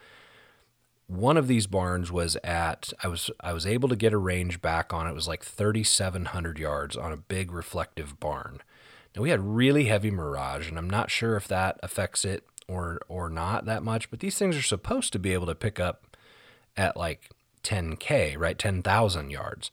one 1.07 1.37
of 1.37 1.49
these 1.49 1.67
barns 1.67 2.11
was 2.11 2.37
at 2.43 2.93
I 3.03 3.09
was 3.09 3.31
I 3.41 3.53
was 3.53 3.67
able 3.67 3.89
to 3.89 3.97
get 3.97 4.13
a 4.13 4.19
range 4.19 4.63
back 4.63 4.93
on 4.93 5.07
it. 5.07 5.15
was 5.15 5.29
like 5.29 5.45
3700 5.45 6.59
yards 6.59 6.97
on 6.97 7.13
a 7.13 7.17
big 7.17 7.53
reflective 7.53 8.19
barn. 8.19 8.61
Now 9.15 9.23
we 9.23 9.31
had 9.31 9.41
really 9.41 9.85
heavy 9.85 10.11
mirage 10.11 10.69
and 10.69 10.79
I'm 10.79 10.91
not 10.91 11.11
sure 11.11 11.37
if 11.37 11.47
that 11.49 11.79
affects 11.83 12.25
it 12.25 12.45
or 12.67 13.01
or 13.09 13.29
not 13.29 13.67
that 13.67 13.83
much, 13.83 14.11
but 14.11 14.21
these 14.21 14.39
things 14.39 14.57
are 14.57 14.63
supposed 14.63 15.13
to 15.13 15.19
be 15.19 15.33
able 15.35 15.47
to 15.47 15.55
pick 15.55 15.79
up 15.79 16.17
at 16.77 16.97
like 16.97 17.31
10k, 17.63 18.39
right? 18.39 18.59
10,000 18.59 19.31
yards. 19.31 19.71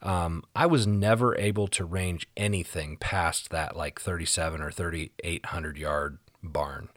Um, 0.00 0.42
I 0.54 0.66
was 0.66 0.86
never 0.86 1.36
able 1.38 1.68
to 1.68 1.84
range 1.84 2.28
anything 2.36 2.96
past 2.96 3.50
that 3.50 3.76
like 3.76 4.00
37 4.00 4.60
or 4.60 4.70
3800 4.70 5.78
yard 5.78 6.18
barn. 6.42 6.88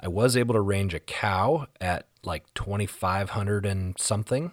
I 0.00 0.08
was 0.08 0.36
able 0.36 0.54
to 0.54 0.60
range 0.60 0.94
a 0.94 1.00
cow 1.00 1.66
at 1.80 2.07
like 2.24 2.52
2500 2.54 3.66
and 3.66 3.98
something, 3.98 4.52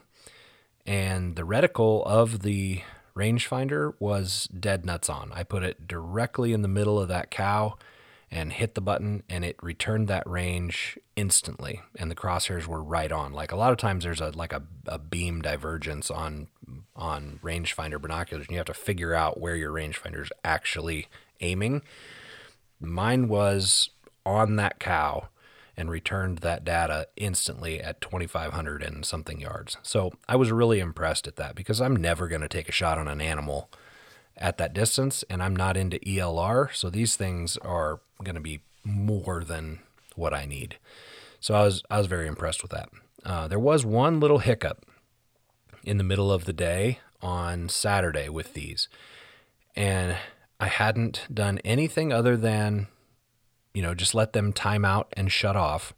and 0.85 1.35
the 1.35 1.43
reticle 1.43 2.05
of 2.05 2.41
the 2.41 2.81
rangefinder 3.15 3.93
was 3.99 4.47
dead 4.47 4.85
nuts 4.85 5.09
on. 5.09 5.31
I 5.33 5.43
put 5.43 5.63
it 5.63 5.87
directly 5.87 6.53
in 6.53 6.61
the 6.61 6.67
middle 6.67 6.99
of 6.99 7.07
that 7.07 7.31
cow 7.31 7.77
and 8.31 8.51
hit 8.51 8.75
the 8.75 8.81
button 8.81 9.23
and 9.29 9.45
it 9.45 9.55
returned 9.61 10.07
that 10.07 10.27
range 10.27 10.97
instantly. 11.15 11.81
And 11.97 12.11
the 12.11 12.15
crosshairs 12.15 12.67
were 12.67 12.83
right 12.83 13.11
on. 13.11 13.33
Like 13.33 13.51
a 13.51 13.55
lot 13.55 13.71
of 13.71 13.77
times 13.77 14.03
there's 14.03 14.21
a 14.21 14.31
like 14.31 14.51
a, 14.51 14.63
a 14.87 14.99
beam 14.99 15.41
divergence 15.41 16.11
on 16.11 16.47
on 16.95 17.39
rangefinder 17.43 18.01
binoculars 18.01 18.47
and 18.47 18.51
you 18.51 18.57
have 18.57 18.65
to 18.65 18.73
figure 18.73 19.13
out 19.13 19.39
where 19.39 19.55
your 19.55 19.71
rangefinder 19.71 20.21
is 20.21 20.31
actually 20.43 21.07
aiming. 21.39 21.81
Mine 22.79 23.27
was 23.27 23.89
on 24.25 24.57
that 24.57 24.79
cow 24.79 25.29
and 25.77 25.89
returned 25.89 26.39
that 26.39 26.63
data 26.63 27.07
instantly 27.15 27.81
at 27.81 28.01
2500 28.01 28.83
and 28.83 29.05
something 29.05 29.39
yards 29.39 29.77
so 29.81 30.11
i 30.27 30.35
was 30.35 30.51
really 30.51 30.79
impressed 30.79 31.27
at 31.27 31.35
that 31.35 31.55
because 31.55 31.81
i'm 31.81 31.95
never 31.95 32.27
going 32.27 32.41
to 32.41 32.47
take 32.47 32.69
a 32.69 32.73
shot 32.73 32.97
on 32.97 33.07
an 33.07 33.21
animal 33.21 33.69
at 34.37 34.57
that 34.57 34.73
distance, 34.73 35.23
and 35.29 35.41
I'm 35.41 35.55
not 35.55 35.77
into 35.77 35.99
ELR, 35.99 36.73
so 36.73 36.89
these 36.89 37.15
things 37.15 37.57
are 37.57 37.99
going 38.23 38.35
to 38.35 38.41
be 38.41 38.61
more 38.83 39.43
than 39.43 39.79
what 40.15 40.33
I 40.33 40.45
need. 40.45 40.77
So 41.39 41.53
I 41.53 41.63
was 41.63 41.83
I 41.89 41.97
was 41.97 42.07
very 42.07 42.27
impressed 42.27 42.61
with 42.61 42.71
that. 42.71 42.89
Uh, 43.23 43.47
there 43.47 43.59
was 43.59 43.85
one 43.85 44.19
little 44.19 44.39
hiccup 44.39 44.85
in 45.83 45.97
the 45.97 46.03
middle 46.03 46.31
of 46.31 46.45
the 46.45 46.53
day 46.53 46.99
on 47.21 47.69
Saturday 47.69 48.29
with 48.29 48.53
these, 48.53 48.87
and 49.75 50.17
I 50.59 50.67
hadn't 50.67 51.27
done 51.33 51.59
anything 51.59 52.11
other 52.11 52.37
than, 52.37 52.87
you 53.75 53.81
know, 53.81 53.93
just 53.93 54.15
let 54.15 54.33
them 54.33 54.53
time 54.53 54.83
out 54.85 55.13
and 55.15 55.31
shut 55.31 55.55
off, 55.55 55.93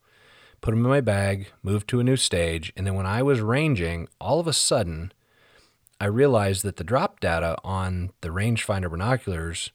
put 0.60 0.72
them 0.72 0.84
in 0.84 0.90
my 0.90 1.00
bag, 1.00 1.48
move 1.64 1.88
to 1.88 2.00
a 2.00 2.04
new 2.04 2.18
stage, 2.18 2.74
and 2.76 2.86
then 2.86 2.96
when 2.96 3.06
I 3.06 3.22
was 3.22 3.40
ranging, 3.40 4.10
all 4.20 4.40
of 4.40 4.48
a 4.48 4.54
sudden 4.54 5.14
I 6.00 6.06
realized 6.06 6.64
that 6.64 6.76
the 6.76 6.84
drop 6.84 7.20
data 7.20 7.56
on 7.64 8.12
the 8.22 8.30
rangefinder 8.30 8.90
binoculars 8.90 9.72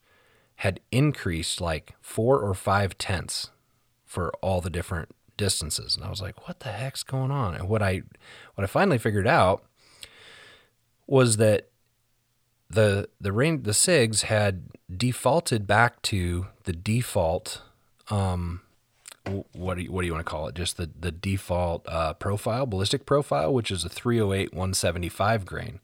had 0.56 0.80
increased 0.90 1.60
like 1.60 1.94
four 2.00 2.38
or 2.38 2.54
five 2.54 2.98
tenths 2.98 3.50
for 4.04 4.32
all 4.42 4.60
the 4.60 4.70
different 4.70 5.08
distances. 5.36 5.96
And 5.96 6.04
I 6.04 6.10
was 6.10 6.20
like, 6.20 6.46
what 6.46 6.60
the 6.60 6.70
heck's 6.70 7.02
going 7.02 7.30
on? 7.30 7.54
And 7.54 7.68
what 7.68 7.82
I 7.82 8.02
what 8.54 8.62
I 8.62 8.66
finally 8.66 8.98
figured 8.98 9.26
out 9.26 9.64
was 11.06 11.38
that 11.38 11.70
the 12.70 13.08
the 13.20 13.32
rain 13.32 13.62
the 13.62 13.72
SIGs 13.72 14.22
had 14.22 14.68
defaulted 14.94 15.66
back 15.66 16.00
to 16.02 16.46
the 16.64 16.72
default 16.72 17.62
um 18.12 18.60
what 19.52 19.76
do 19.76 19.84
you, 19.84 19.92
what 19.92 20.02
do 20.02 20.06
you 20.06 20.12
want 20.12 20.24
to 20.26 20.30
call 20.30 20.48
it? 20.48 20.54
Just 20.54 20.76
the 20.76 20.90
the 20.98 21.12
default 21.12 21.88
uh, 21.88 22.14
profile, 22.14 22.66
ballistic 22.66 23.06
profile, 23.06 23.52
which 23.52 23.70
is 23.70 23.84
a 23.84 23.88
308 23.88 24.52
175 24.52 25.46
grain. 25.46 25.80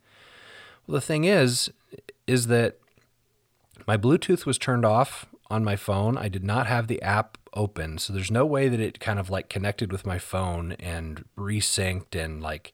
Well, 0.87 0.95
the 0.95 1.01
thing 1.01 1.25
is, 1.25 1.71
is 2.27 2.49
that 2.49 2.79
my 3.87 3.97
Bluetooth 3.97 4.45
was 4.45 4.59
turned 4.59 4.85
off 4.85 5.27
on 5.51 5.65
my 5.65 5.77
phone. 5.77 6.19
I 6.19 6.29
did 6.29 6.45
not 6.45 6.67
have 6.67 6.89
the 6.89 7.01
app 7.01 7.39
open, 7.55 7.99
so 7.99 8.13
there's 8.13 8.31
no 8.31 8.45
way 8.45 8.69
that 8.69 8.81
it 8.81 9.01
kind 9.01 9.19
of 9.19 9.31
like 9.31 9.49
connected 9.49 9.93
with 9.93 10.05
my 10.05 10.19
phone 10.19 10.73
and 10.73 11.25
resynced 11.37 12.15
and 12.15 12.43
like 12.43 12.73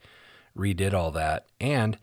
redid 0.56 0.94
all 0.94 1.10
that. 1.12 1.46
And 1.60 1.98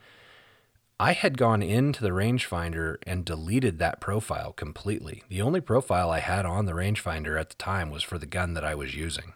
I 1.01 1.13
had 1.13 1.35
gone 1.35 1.63
into 1.63 2.03
the 2.03 2.11
rangefinder 2.11 2.97
and 3.07 3.25
deleted 3.25 3.79
that 3.79 3.99
profile 3.99 4.53
completely. 4.53 5.23
The 5.29 5.41
only 5.41 5.59
profile 5.59 6.11
I 6.11 6.19
had 6.19 6.45
on 6.45 6.67
the 6.67 6.73
rangefinder 6.73 7.39
at 7.39 7.49
the 7.49 7.55
time 7.55 7.89
was 7.89 8.03
for 8.03 8.19
the 8.19 8.27
gun 8.27 8.53
that 8.53 8.63
I 8.63 8.75
was 8.75 8.93
using. 8.93 9.33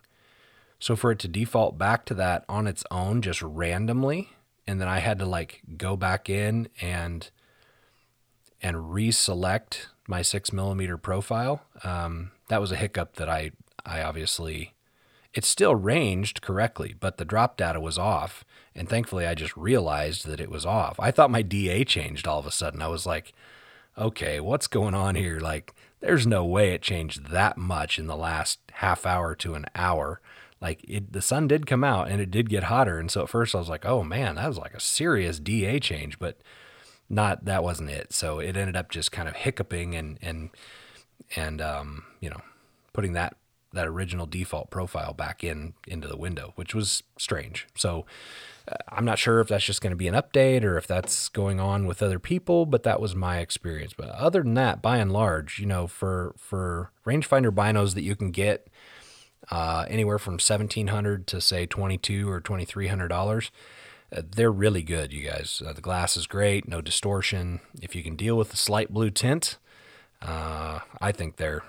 So 0.77 0.95
for 0.95 1.09
it 1.09 1.17
to 1.19 1.27
default 1.27 1.75
back 1.75 2.05
to 2.05 2.13
that 2.13 2.45
on 2.47 2.67
its 2.67 2.83
own 2.91 3.23
just 3.23 3.41
randomly 3.41 4.29
and 4.67 4.79
then 4.79 4.87
I 4.87 4.99
had 4.99 5.17
to 5.17 5.25
like 5.25 5.63
go 5.75 5.97
back 5.97 6.29
in 6.29 6.69
and 6.81 7.31
and 8.61 8.75
reselect 8.75 9.87
my 10.07 10.21
six 10.21 10.53
millimeter 10.53 10.97
profile. 10.97 11.63
Um, 11.83 12.29
that 12.47 12.61
was 12.61 12.71
a 12.71 12.75
hiccup 12.75 13.15
that 13.15 13.27
I 13.27 13.53
I 13.83 14.03
obviously 14.03 14.75
it 15.33 15.43
still 15.43 15.73
ranged 15.73 16.43
correctly, 16.43 16.93
but 16.99 17.17
the 17.17 17.25
drop 17.25 17.57
data 17.57 17.79
was 17.79 17.97
off. 17.97 18.45
And 18.75 18.89
thankfully, 18.89 19.25
I 19.25 19.35
just 19.35 19.55
realized 19.55 20.27
that 20.27 20.41
it 20.41 20.51
was 20.51 20.65
off. 20.65 20.99
I 20.99 21.11
thought 21.11 21.31
my 21.31 21.41
DA 21.41 21.85
changed 21.85 22.27
all 22.27 22.39
of 22.39 22.45
a 22.45 22.51
sudden. 22.51 22.81
I 22.81 22.87
was 22.87 23.05
like, 23.05 23.33
okay, 23.97 24.39
what's 24.39 24.67
going 24.67 24.93
on 24.93 25.15
here? 25.15 25.39
Like, 25.39 25.73
there's 26.01 26.27
no 26.27 26.43
way 26.45 26.71
it 26.71 26.81
changed 26.81 27.27
that 27.27 27.57
much 27.57 27.97
in 27.97 28.07
the 28.07 28.17
last 28.17 28.59
half 28.73 29.05
hour 29.05 29.33
to 29.35 29.53
an 29.55 29.65
hour. 29.75 30.19
Like, 30.59 30.83
it, 30.87 31.13
the 31.13 31.21
sun 31.21 31.47
did 31.47 31.65
come 31.65 31.83
out 31.83 32.09
and 32.09 32.19
it 32.19 32.31
did 32.31 32.49
get 32.49 32.63
hotter. 32.63 32.99
And 32.99 33.09
so 33.09 33.23
at 33.23 33.29
first 33.29 33.55
I 33.55 33.59
was 33.59 33.69
like, 33.69 33.85
oh 33.85 34.03
man, 34.03 34.35
that 34.35 34.47
was 34.47 34.57
like 34.57 34.73
a 34.73 34.79
serious 34.79 35.39
DA 35.39 35.79
change, 35.79 36.19
but 36.19 36.37
not, 37.09 37.45
that 37.45 37.63
wasn't 37.63 37.91
it. 37.91 38.11
So 38.11 38.39
it 38.39 38.57
ended 38.57 38.75
up 38.75 38.89
just 38.89 39.11
kind 39.11 39.29
of 39.29 39.35
hiccuping 39.35 39.95
and, 39.95 40.19
and, 40.21 40.49
and, 41.35 41.61
um, 41.61 42.03
you 42.19 42.29
know, 42.29 42.41
putting 42.91 43.13
that 43.13 43.37
that 43.75 43.87
original 43.87 44.25
default 44.25 44.69
profile 44.69 45.13
back 45.13 45.43
in 45.43 45.73
into 45.85 46.07
the 46.07 46.17
window, 46.17 46.53
which 46.55 46.73
was 46.73 47.03
strange. 47.19 47.67
So 47.75 48.05
I'm 48.89 49.05
not 49.05 49.19
sure 49.19 49.39
if 49.39 49.47
that's 49.47 49.63
just 49.63 49.81
going 49.81 49.91
to 49.91 49.97
be 49.97 50.07
an 50.07 50.15
update 50.15 50.63
or 50.63 50.77
if 50.77 50.87
that's 50.87 51.29
going 51.29 51.59
on 51.59 51.85
with 51.85 52.01
other 52.01 52.19
people, 52.19 52.65
but 52.65 52.83
that 52.83 52.99
was 52.99 53.15
my 53.15 53.39
experience. 53.39 53.93
But 53.95 54.09
other 54.09 54.41
than 54.41 54.55
that, 54.55 54.81
by 54.81 54.97
and 54.97 55.11
large, 55.11 55.59
you 55.59 55.65
know, 55.65 55.87
for 55.87 56.33
for 56.37 56.91
rangefinder 57.05 57.51
binos 57.51 57.93
that 57.93 58.01
you 58.01 58.15
can 58.15 58.31
get 58.31 58.67
uh, 59.51 59.85
anywhere 59.87 60.17
from 60.17 60.39
seventeen 60.39 60.87
hundred 60.87 61.27
to 61.27 61.41
say 61.41 61.65
twenty 61.65 61.97
two 61.97 62.29
or 62.29 62.41
twenty 62.41 62.65
three 62.65 62.87
hundred 62.87 63.09
dollars. 63.09 63.51
Uh, 64.15 64.21
they're 64.35 64.51
really 64.51 64.83
good, 64.83 65.11
you 65.11 65.27
guys. 65.27 65.61
Uh, 65.65 65.73
the 65.73 65.81
glass 65.81 66.15
is 66.15 66.27
great, 66.27 66.67
no 66.67 66.79
distortion. 66.79 67.59
If 67.81 67.95
you 67.95 68.03
can 68.03 68.15
deal 68.15 68.37
with 68.37 68.49
the 68.49 68.57
slight 68.57 68.93
blue 68.93 69.09
tint, 69.09 69.57
uh, 70.21 70.79
I 71.01 71.11
think 71.11 71.37
they're 71.37 71.63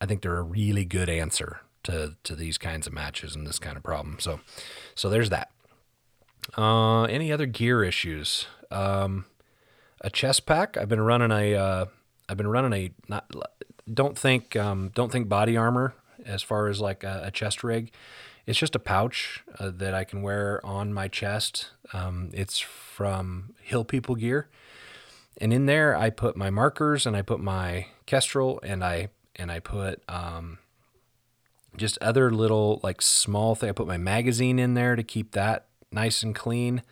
I 0.00 0.06
think 0.06 0.22
they're 0.22 0.38
a 0.38 0.42
really 0.42 0.84
good 0.84 1.08
answer 1.08 1.60
to 1.84 2.16
to 2.24 2.34
these 2.34 2.58
kinds 2.58 2.86
of 2.86 2.92
matches 2.92 3.36
and 3.36 3.46
this 3.46 3.58
kind 3.58 3.76
of 3.76 3.82
problem. 3.82 4.16
So, 4.18 4.40
so 4.94 5.08
there's 5.08 5.30
that. 5.30 5.50
Uh, 6.56 7.04
any 7.04 7.32
other 7.32 7.46
gear 7.46 7.84
issues? 7.84 8.46
Um, 8.70 9.26
a 10.00 10.10
chest 10.10 10.46
pack. 10.46 10.76
I've 10.76 10.88
been 10.88 11.00
running 11.00 11.30
a. 11.30 11.54
Uh, 11.54 11.84
I've 12.28 12.36
been 12.36 12.48
running 12.48 12.72
a. 12.72 12.92
Not 13.08 13.30
don't 13.92 14.18
think 14.18 14.56
um, 14.56 14.90
don't 14.94 15.10
think 15.10 15.28
body 15.28 15.56
armor 15.56 15.94
as 16.24 16.42
far 16.42 16.68
as 16.68 16.80
like 16.80 17.04
a, 17.04 17.22
a 17.26 17.30
chest 17.30 17.62
rig. 17.64 17.92
It's 18.46 18.58
just 18.58 18.74
a 18.74 18.80
pouch 18.80 19.44
uh, 19.58 19.70
that 19.74 19.94
I 19.94 20.04
can 20.04 20.22
wear 20.22 20.64
on 20.64 20.92
my 20.92 21.08
chest. 21.08 21.70
Um, 21.92 22.30
it's 22.32 22.58
from 22.58 23.54
Hill 23.60 23.84
People 23.84 24.14
Gear, 24.14 24.48
and 25.38 25.52
in 25.52 25.66
there 25.66 25.96
I 25.96 26.10
put 26.10 26.36
my 26.36 26.50
markers 26.50 27.06
and 27.06 27.16
I 27.16 27.22
put 27.22 27.40
my 27.40 27.86
Kestrel 28.06 28.60
and 28.62 28.82
I 28.82 29.08
and 29.36 29.52
I 29.52 29.60
put 29.60 30.02
um, 30.08 30.58
just 31.76 31.98
other 32.00 32.30
little 32.30 32.80
like 32.82 33.02
small 33.02 33.54
thing. 33.54 33.68
I 33.68 33.72
put 33.72 33.86
my 33.86 33.98
magazine 33.98 34.58
in 34.58 34.74
there 34.74 34.96
to 34.96 35.02
keep 35.02 35.32
that 35.32 35.66
nice 35.92 36.22
and 36.22 36.34
clean. 36.34 36.82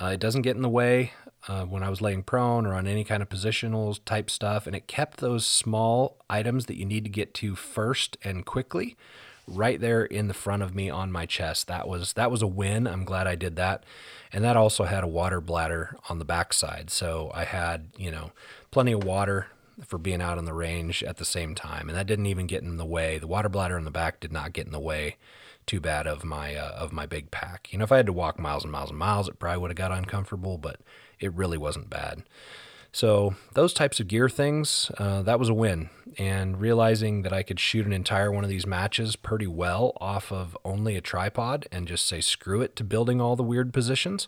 Uh, 0.00 0.06
it 0.14 0.20
doesn't 0.20 0.42
get 0.42 0.56
in 0.56 0.62
the 0.62 0.68
way 0.68 1.12
uh, 1.48 1.64
when 1.64 1.82
I 1.82 1.90
was 1.90 2.00
laying 2.00 2.22
prone 2.22 2.66
or 2.66 2.74
on 2.74 2.86
any 2.86 3.04
kind 3.04 3.22
of 3.22 3.28
positional 3.28 3.98
type 4.04 4.30
stuff, 4.30 4.66
and 4.66 4.76
it 4.76 4.86
kept 4.86 5.18
those 5.18 5.44
small 5.44 6.18
items 6.30 6.66
that 6.66 6.76
you 6.76 6.84
need 6.84 7.04
to 7.04 7.10
get 7.10 7.34
to 7.34 7.56
first 7.56 8.16
and 8.22 8.44
quickly 8.46 8.96
right 9.46 9.80
there 9.80 10.04
in 10.04 10.28
the 10.28 10.34
front 10.34 10.62
of 10.62 10.74
me 10.74 10.90
on 10.90 11.10
my 11.10 11.26
chest. 11.26 11.66
That 11.68 11.88
was 11.88 12.12
that 12.14 12.30
was 12.30 12.42
a 12.42 12.46
win. 12.46 12.86
I'm 12.86 13.04
glad 13.04 13.26
I 13.26 13.34
did 13.34 13.56
that. 13.56 13.84
And 14.32 14.44
that 14.44 14.56
also 14.56 14.84
had 14.84 15.04
a 15.04 15.08
water 15.08 15.40
bladder 15.40 15.96
on 16.08 16.18
the 16.18 16.24
backside. 16.24 16.90
So 16.90 17.30
I 17.34 17.44
had, 17.44 17.88
you 17.96 18.10
know, 18.10 18.32
plenty 18.70 18.92
of 18.92 19.04
water 19.04 19.46
for 19.84 19.98
being 19.98 20.20
out 20.20 20.38
on 20.38 20.44
the 20.44 20.54
range 20.54 21.02
at 21.02 21.16
the 21.16 21.24
same 21.24 21.54
time, 21.54 21.88
and 21.88 21.96
that 21.96 22.06
didn't 22.06 22.26
even 22.26 22.46
get 22.46 22.62
in 22.62 22.76
the 22.76 22.86
way. 22.86 23.18
The 23.18 23.26
water 23.26 23.48
bladder 23.48 23.78
in 23.78 23.84
the 23.84 23.90
back 23.90 24.20
did 24.20 24.32
not 24.32 24.52
get 24.52 24.66
in 24.66 24.72
the 24.72 24.80
way 24.80 25.16
too 25.66 25.80
bad 25.80 26.06
of 26.06 26.24
my 26.24 26.54
uh, 26.54 26.72
of 26.72 26.92
my 26.92 27.06
big 27.06 27.30
pack. 27.30 27.68
You 27.70 27.78
know, 27.78 27.84
if 27.84 27.92
I 27.92 27.98
had 27.98 28.06
to 28.06 28.12
walk 28.12 28.38
miles 28.38 28.64
and 28.64 28.72
miles 28.72 28.90
and 28.90 28.98
miles, 28.98 29.28
it 29.28 29.38
probably 29.38 29.58
would 29.58 29.70
have 29.70 29.76
got 29.76 29.92
uncomfortable, 29.92 30.58
but 30.58 30.80
it 31.20 31.32
really 31.34 31.58
wasn't 31.58 31.90
bad. 31.90 32.22
So 32.90 33.34
those 33.52 33.74
types 33.74 34.00
of 34.00 34.08
gear 34.08 34.28
things, 34.28 34.90
uh, 34.98 35.22
that 35.22 35.38
was 35.38 35.50
a 35.50 35.54
win. 35.54 35.90
And 36.16 36.58
realizing 36.58 37.22
that 37.22 37.34
I 37.34 37.42
could 37.42 37.60
shoot 37.60 37.86
an 37.86 37.92
entire 37.92 38.32
one 38.32 38.44
of 38.44 38.50
these 38.50 38.66
matches 38.66 39.14
pretty 39.14 39.46
well 39.46 39.92
off 40.00 40.32
of 40.32 40.56
only 40.64 40.96
a 40.96 41.00
tripod 41.00 41.68
and 41.70 41.86
just 41.86 42.06
say 42.06 42.20
screw 42.20 42.62
it 42.62 42.74
to 42.76 42.84
building 42.84 43.20
all 43.20 43.36
the 43.36 43.42
weird 43.42 43.72
positions, 43.72 44.26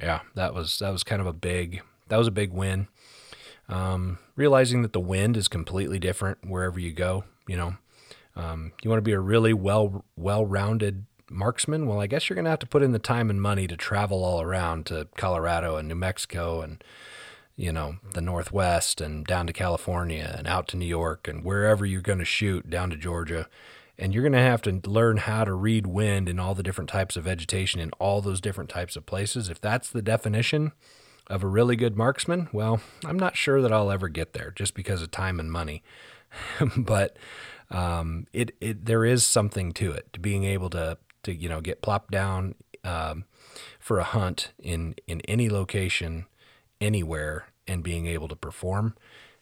yeah, 0.00 0.20
that 0.36 0.54
was 0.54 0.78
that 0.78 0.90
was 0.90 1.02
kind 1.02 1.20
of 1.20 1.26
a 1.26 1.32
big 1.32 1.82
that 2.08 2.16
was 2.16 2.28
a 2.28 2.32
big 2.32 2.52
win. 2.52 2.88
Um, 3.72 4.18
realizing 4.36 4.82
that 4.82 4.92
the 4.92 5.00
wind 5.00 5.34
is 5.34 5.48
completely 5.48 5.98
different 5.98 6.46
wherever 6.46 6.78
you 6.78 6.92
go. 6.92 7.24
You 7.48 7.56
know, 7.56 7.76
um, 8.36 8.72
you 8.82 8.90
want 8.90 8.98
to 8.98 9.02
be 9.02 9.12
a 9.12 9.20
really 9.20 9.54
well 9.54 10.04
well 10.14 10.44
rounded 10.44 11.06
marksman. 11.30 11.86
Well, 11.86 11.98
I 11.98 12.06
guess 12.06 12.28
you're 12.28 12.34
going 12.34 12.44
to 12.44 12.50
have 12.50 12.58
to 12.58 12.66
put 12.66 12.82
in 12.82 12.92
the 12.92 12.98
time 12.98 13.30
and 13.30 13.40
money 13.40 13.66
to 13.66 13.76
travel 13.76 14.24
all 14.24 14.42
around 14.42 14.84
to 14.86 15.08
Colorado 15.16 15.76
and 15.76 15.88
New 15.88 15.94
Mexico 15.94 16.60
and 16.60 16.84
you 17.56 17.72
know 17.72 17.96
the 18.12 18.20
Northwest 18.20 19.00
and 19.00 19.24
down 19.24 19.46
to 19.46 19.54
California 19.54 20.34
and 20.36 20.46
out 20.46 20.68
to 20.68 20.76
New 20.76 20.84
York 20.84 21.26
and 21.26 21.42
wherever 21.42 21.86
you're 21.86 22.02
going 22.02 22.18
to 22.18 22.26
shoot 22.26 22.68
down 22.68 22.90
to 22.90 22.96
Georgia. 22.96 23.48
And 23.98 24.12
you're 24.12 24.22
going 24.22 24.32
to 24.32 24.38
have 24.38 24.62
to 24.62 24.80
learn 24.84 25.16
how 25.16 25.44
to 25.44 25.54
read 25.54 25.86
wind 25.86 26.28
in 26.28 26.38
all 26.38 26.54
the 26.54 26.62
different 26.62 26.90
types 26.90 27.16
of 27.16 27.24
vegetation 27.24 27.80
in 27.80 27.90
all 27.92 28.20
those 28.20 28.40
different 28.42 28.68
types 28.68 28.96
of 28.96 29.06
places. 29.06 29.48
If 29.48 29.60
that's 29.62 29.88
the 29.88 30.02
definition, 30.02 30.72
of 31.28 31.42
a 31.42 31.46
really 31.46 31.76
good 31.76 31.96
marksman? 31.96 32.48
Well, 32.52 32.80
I'm 33.04 33.18
not 33.18 33.36
sure 33.36 33.60
that 33.62 33.72
I'll 33.72 33.90
ever 33.90 34.08
get 34.08 34.32
there 34.32 34.52
just 34.54 34.74
because 34.74 35.02
of 35.02 35.10
time 35.10 35.40
and 35.40 35.50
money. 35.50 35.82
but 36.76 37.16
um, 37.70 38.26
it, 38.32 38.54
it 38.60 38.84
there 38.84 39.04
is 39.04 39.26
something 39.26 39.72
to 39.72 39.92
it 39.92 40.12
to 40.12 40.20
being 40.20 40.44
able 40.44 40.70
to 40.70 40.98
to 41.22 41.34
you 41.34 41.48
know 41.48 41.60
get 41.60 41.82
plopped 41.82 42.10
down 42.10 42.54
um, 42.84 43.24
for 43.78 43.98
a 43.98 44.04
hunt 44.04 44.52
in 44.58 44.94
in 45.06 45.20
any 45.22 45.48
location 45.48 46.26
anywhere 46.80 47.46
and 47.66 47.82
being 47.82 48.06
able 48.06 48.28
to 48.28 48.36
perform. 48.36 48.94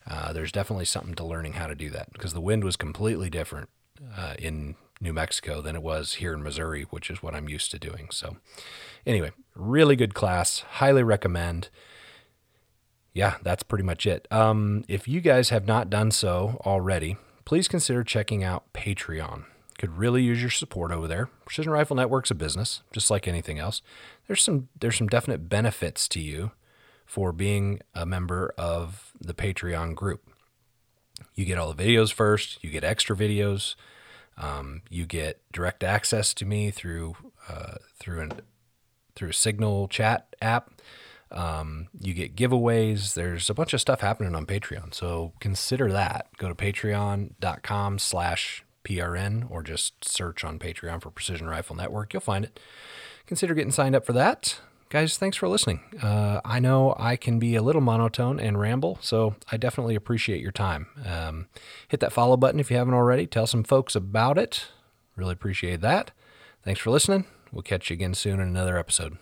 Uh, 0.08 0.32
there's 0.32 0.52
definitely 0.52 0.84
something 0.84 1.14
to 1.14 1.24
learning 1.24 1.54
how 1.54 1.66
to 1.66 1.74
do 1.74 1.90
that 1.90 2.12
because 2.12 2.32
the 2.32 2.40
wind 2.40 2.64
was 2.64 2.76
completely 2.76 3.30
different 3.30 3.68
uh, 4.16 4.34
in 4.38 4.74
New 5.00 5.12
Mexico 5.12 5.60
than 5.60 5.76
it 5.76 5.82
was 5.82 6.14
here 6.14 6.34
in 6.34 6.42
Missouri, 6.42 6.82
which 6.90 7.10
is 7.10 7.22
what 7.22 7.34
I'm 7.34 7.48
used 7.48 7.70
to 7.70 7.78
doing. 7.78 8.08
So, 8.10 8.36
anyway, 9.06 9.30
really 9.60 9.96
good 9.96 10.14
class. 10.14 10.60
Highly 10.60 11.02
recommend. 11.02 11.68
Yeah, 13.12 13.36
that's 13.42 13.62
pretty 13.62 13.84
much 13.84 14.06
it. 14.06 14.28
Um, 14.30 14.84
if 14.88 15.08
you 15.08 15.20
guys 15.20 15.50
have 15.50 15.66
not 15.66 15.90
done 15.90 16.10
so 16.10 16.60
already, 16.64 17.16
please 17.44 17.68
consider 17.68 18.04
checking 18.04 18.44
out 18.44 18.72
Patreon. 18.72 19.44
Could 19.78 19.96
really 19.96 20.22
use 20.22 20.40
your 20.40 20.50
support 20.50 20.92
over 20.92 21.08
there. 21.08 21.30
Precision 21.44 21.72
Rifle 21.72 21.96
Network's 21.96 22.30
a 22.30 22.34
business, 22.34 22.82
just 22.92 23.10
like 23.10 23.26
anything 23.26 23.58
else. 23.58 23.82
There's 24.26 24.42
some 24.42 24.68
there's 24.78 24.96
some 24.98 25.08
definite 25.08 25.48
benefits 25.48 26.06
to 26.08 26.20
you 26.20 26.52
for 27.06 27.32
being 27.32 27.80
a 27.94 28.06
member 28.06 28.54
of 28.56 29.12
the 29.20 29.34
Patreon 29.34 29.94
group. 29.94 30.28
You 31.34 31.44
get 31.44 31.58
all 31.58 31.72
the 31.72 31.82
videos 31.82 32.12
first. 32.12 32.62
You 32.62 32.70
get 32.70 32.84
extra 32.84 33.16
videos. 33.16 33.74
Um, 34.36 34.82
you 34.88 35.06
get 35.06 35.40
direct 35.50 35.82
access 35.82 36.32
to 36.34 36.44
me 36.44 36.70
through 36.70 37.16
uh, 37.48 37.76
through 37.98 38.20
an 38.20 38.32
through 39.20 39.28
a 39.28 39.34
Signal 39.34 39.86
chat 39.86 40.34
app. 40.40 40.70
Um, 41.30 41.88
you 42.00 42.14
get 42.14 42.34
giveaways. 42.34 43.14
There's 43.14 43.50
a 43.50 43.54
bunch 43.54 43.74
of 43.74 43.80
stuff 43.80 44.00
happening 44.00 44.34
on 44.34 44.46
Patreon. 44.46 44.94
So 44.94 45.34
consider 45.40 45.92
that. 45.92 46.26
Go 46.38 46.48
to 46.48 46.54
patreon.com 46.54 47.98
slash 47.98 48.64
PRN 48.82 49.48
or 49.50 49.62
just 49.62 50.08
search 50.08 50.42
on 50.42 50.58
Patreon 50.58 51.02
for 51.02 51.10
Precision 51.10 51.48
Rifle 51.48 51.76
Network. 51.76 52.14
You'll 52.14 52.22
find 52.22 52.46
it. 52.46 52.58
Consider 53.26 53.54
getting 53.54 53.70
signed 53.70 53.94
up 53.94 54.06
for 54.06 54.14
that. 54.14 54.58
Guys, 54.88 55.18
thanks 55.18 55.36
for 55.36 55.48
listening. 55.48 55.82
Uh, 56.02 56.40
I 56.44 56.58
know 56.58 56.96
I 56.98 57.14
can 57.14 57.38
be 57.38 57.54
a 57.54 57.62
little 57.62 57.82
monotone 57.82 58.40
and 58.40 58.58
ramble, 58.58 58.98
so 59.00 59.36
I 59.52 59.56
definitely 59.56 59.94
appreciate 59.94 60.40
your 60.40 60.50
time. 60.50 60.88
Um, 61.06 61.46
hit 61.86 62.00
that 62.00 62.12
follow 62.12 62.36
button 62.36 62.58
if 62.58 62.72
you 62.72 62.76
haven't 62.76 62.94
already. 62.94 63.26
Tell 63.26 63.46
some 63.46 63.62
folks 63.62 63.94
about 63.94 64.36
it. 64.36 64.66
Really 65.14 65.32
appreciate 65.32 65.80
that. 65.82 66.10
Thanks 66.64 66.80
for 66.80 66.90
listening. 66.90 67.26
We'll 67.52 67.62
catch 67.62 67.90
you 67.90 67.94
again 67.94 68.14
soon 68.14 68.40
in 68.40 68.48
another 68.48 68.78
episode. 68.78 69.18